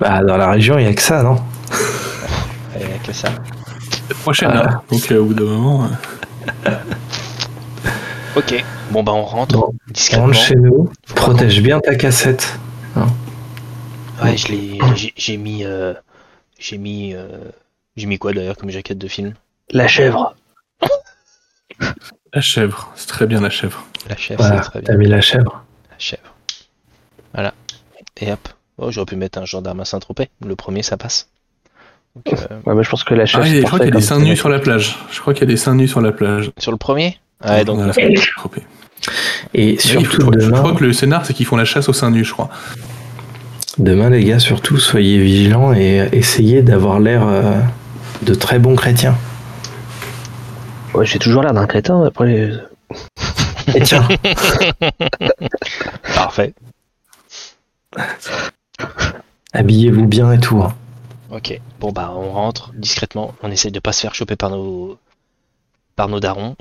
Bah, 0.00 0.22
dans 0.24 0.36
la 0.36 0.50
région, 0.50 0.78
il 0.78 0.84
y 0.84 0.88
a 0.88 0.94
que 0.94 1.02
ça, 1.02 1.22
non? 1.22 1.36
Il 2.74 2.82
y 2.82 2.92
a 2.92 2.98
que 2.98 3.12
ça. 3.12 3.28
Prochaine, 4.22 4.50
Ah. 4.52 4.66
hein. 4.70 4.82
Donc, 4.90 5.10
euh, 5.12 5.18
au 5.20 5.24
bout 5.26 5.34
d'un 5.34 5.44
moment. 5.44 5.88
euh, 6.66 6.70
Ok. 8.36 8.64
Bon 8.90 9.02
bah 9.02 9.12
on 9.12 9.24
rentre 9.24 9.56
Bon, 9.56 9.72
discrètement. 9.88 10.26
rentre 10.26 10.38
chez 10.38 10.54
nous. 10.54 10.90
Faut 11.06 11.14
Protège 11.14 11.60
bien 11.62 11.80
ta 11.80 11.94
cassette. 11.94 12.58
Ouais, 14.22 14.36
je 14.36 14.48
l'ai. 14.48 14.78
j'ai- 14.94 15.12
J'ai 15.16 15.36
mis. 15.36 15.64
euh, 15.64 15.94
J'ai 16.58 16.78
mis. 16.78 17.14
euh, 17.14 17.26
J'ai 17.96 18.06
mis 18.06 18.18
quoi 18.18 18.32
d'ailleurs 18.32 18.56
comme 18.56 18.70
jaquette 18.70 18.98
de 18.98 19.08
film? 19.08 19.34
La 19.70 19.88
chèvre. 19.88 20.34
La 22.32 22.40
chèvre. 22.42 22.92
C'est 22.94 23.06
très 23.08 23.26
bien, 23.26 23.40
la 23.40 23.48
chèvre. 23.50 23.86
La 24.08 24.16
chèvre, 24.16 24.40
Voilà, 24.42 24.62
c'est 24.62 24.68
très 24.70 24.80
bien. 24.80 24.86
t'as 24.92 24.96
mis 24.98 25.08
la 25.08 25.20
chèvre. 25.22 25.64
La 25.90 25.98
chèvre. 25.98 26.34
Voilà. 27.34 27.54
Et 28.20 28.30
hop. 28.32 28.48
Oh, 28.78 28.90
j'aurais 28.90 29.06
pu 29.06 29.16
mettre 29.16 29.38
un 29.38 29.44
gendarme 29.46 29.80
à 29.80 29.84
Saint-Tropez. 29.86 30.28
Le 30.44 30.54
premier, 30.56 30.82
ça 30.82 30.96
passe. 30.98 31.28
Donc, 32.16 32.32
euh, 32.34 32.56
Ouais, 32.66 32.74
mais 32.74 32.82
je 32.82 32.90
pense 32.90 33.04
que 33.04 33.14
la 33.14 33.26
chèvre. 33.26 33.44
Ah, 33.46 33.48
et 33.48 33.60
je 33.60 33.66
crois 33.66 33.78
qu'il 33.78 33.88
y 33.88 33.92
a 33.92 33.94
des 33.96 34.00
seins 34.00 34.18
nus 34.18 34.36
sur 34.36 34.48
la 34.48 34.58
plage. 34.58 34.96
Je 35.12 35.20
crois 35.20 35.34
qu'il 35.34 35.42
y 35.42 35.44
a 35.44 35.52
des 35.52 35.56
seins 35.56 35.74
nus 35.74 35.86
sur 35.88 36.00
la 36.00 36.12
plage. 36.12 36.50
sur 36.58 36.72
le 36.72 36.78
premier? 36.78 37.18
Ouais, 37.44 37.64
donc. 37.64 37.78
Euh. 37.80 37.92
Et 39.54 39.76
je, 39.76 39.80
surtout 39.86 40.18
crois, 40.22 40.32
je 40.38 40.46
demain, 40.46 40.58
crois 40.58 40.72
que 40.74 40.82
le 40.84 40.92
scénar, 40.92 41.24
c'est 41.26 41.34
qu'ils 41.34 41.46
font 41.46 41.56
la 41.56 41.64
chasse 41.66 41.88
aux 41.88 41.92
seins 41.92 42.10
nus, 42.10 42.24
je 42.24 42.32
crois. 42.32 42.48
demain, 43.78 44.08
les 44.10 44.24
gars, 44.24 44.38
surtout, 44.38 44.78
soyez 44.78 45.18
vigilants 45.18 45.72
et 45.74 46.08
essayez 46.12 46.62
d'avoir 46.62 46.98
l'air 46.98 47.26
euh, 47.26 47.52
de 48.22 48.34
très 48.34 48.58
bons 48.58 48.74
chrétiens. 48.74 49.14
Ouais, 50.94 51.04
j'ai 51.04 51.18
toujours 51.18 51.42
l'air 51.42 51.52
d'un 51.52 51.66
crétin 51.66 52.02
après. 52.04 52.26
les- 52.26 52.54
Et 53.74 53.80
tiens, 53.82 54.06
Parfait. 56.14 56.54
habillez-vous 59.52 60.06
bien 60.06 60.32
et 60.32 60.40
tout. 60.40 60.62
hein. 60.62 60.74
Ok. 61.30 61.60
Bon 61.80 61.92
bah 61.92 62.12
on 62.14 62.32
rentre 62.32 62.72
discrètement. 62.74 63.34
On 63.42 63.50
essaye 63.50 63.72
de 63.72 63.80
pas 63.80 63.92
se 63.92 64.00
faire 64.00 64.14
choper 64.14 64.36
par 64.36 64.50
nos 64.50 64.98
par 65.96 66.08
nos 66.08 66.20
darons. 66.20 66.56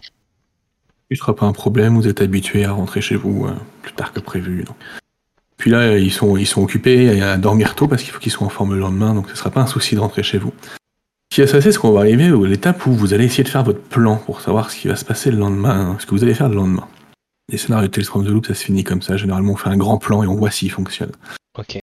Ce 1.12 1.18
sera 1.18 1.36
pas 1.36 1.46
un 1.46 1.54
problème, 1.54 1.96
vous 1.96 2.08
êtes 2.08 2.22
habitués 2.22 2.66
à 2.66 2.72
rentrer 2.72 3.02
chez 3.02 3.16
vous 3.16 3.46
euh, 3.46 3.54
plus 3.84 3.94
tard 3.94 4.12
que 4.12 4.20
prévu. 4.20 4.64
donc. 4.64 4.76
Puis 5.58 5.72
là, 5.72 5.98
ils 5.98 6.12
sont, 6.12 6.36
ils 6.36 6.48
sont 6.48 6.62
occupés 6.62 7.22
à 7.22 7.38
dormir 7.38 7.76
tôt 7.76 7.88
parce 7.88 8.04
qu'il 8.04 8.12
faut 8.12 8.20
qu'ils 8.20 8.32
soient 8.32 8.48
en 8.48 8.50
forme 8.50 8.74
le 8.74 8.80
lendemain, 8.80 9.14
donc 9.14 9.30
ce 9.30 9.36
sera 9.36 9.52
pas 9.52 9.62
un 9.62 9.68
souci 9.68 9.96
de 9.96 10.00
rentrer 10.00 10.24
chez 10.24 10.38
vous. 10.38 10.52
Si 11.34 11.42
à 11.42 11.48
ça 11.48 11.62
c'est 11.62 11.72
ce 11.72 11.80
qu'on 11.80 11.92
va 11.92 12.02
arriver 12.02 12.26
à 12.28 12.48
l'étape 12.48 12.86
où 12.86 12.94
vous 12.94 13.14
allez 13.14 13.26
essayer 13.26 13.44
de 13.44 13.50
faire 13.50 13.64
votre 13.64 13.82
plan 13.82 14.18
pour 14.18 14.42
savoir 14.42 14.72
ce 14.72 14.78
qui 14.78 14.88
va 14.88 14.96
se 14.96 15.06
passer 15.06 15.32
le 15.32 15.38
lendemain, 15.38 15.92
hein, 15.92 15.98
ce 16.00 16.06
que 16.06 16.12
vous 16.12 16.24
allez 16.24 16.34
faire 16.34 16.50
le 16.50 16.56
lendemain. 16.56 16.88
Les 17.52 17.58
scénarios 17.58 17.88
de 17.88 17.92
Tales 17.92 18.06
from 18.06 18.26
the 18.26 18.30
Loop, 18.30 18.48
ça 18.48 18.56
se 18.56 18.64
finit 18.64 18.84
comme 18.84 19.02
ça. 19.02 19.18
Généralement, 19.18 19.54
on 19.54 19.56
fait 19.56 19.70
un 19.70 19.78
grand 19.78 19.98
plan 19.98 20.24
et 20.24 20.28
on 20.28 20.36
voit 20.36 20.50
s'il 20.50 20.72
fonctionne. 20.72 21.12
Ok. 21.58 21.80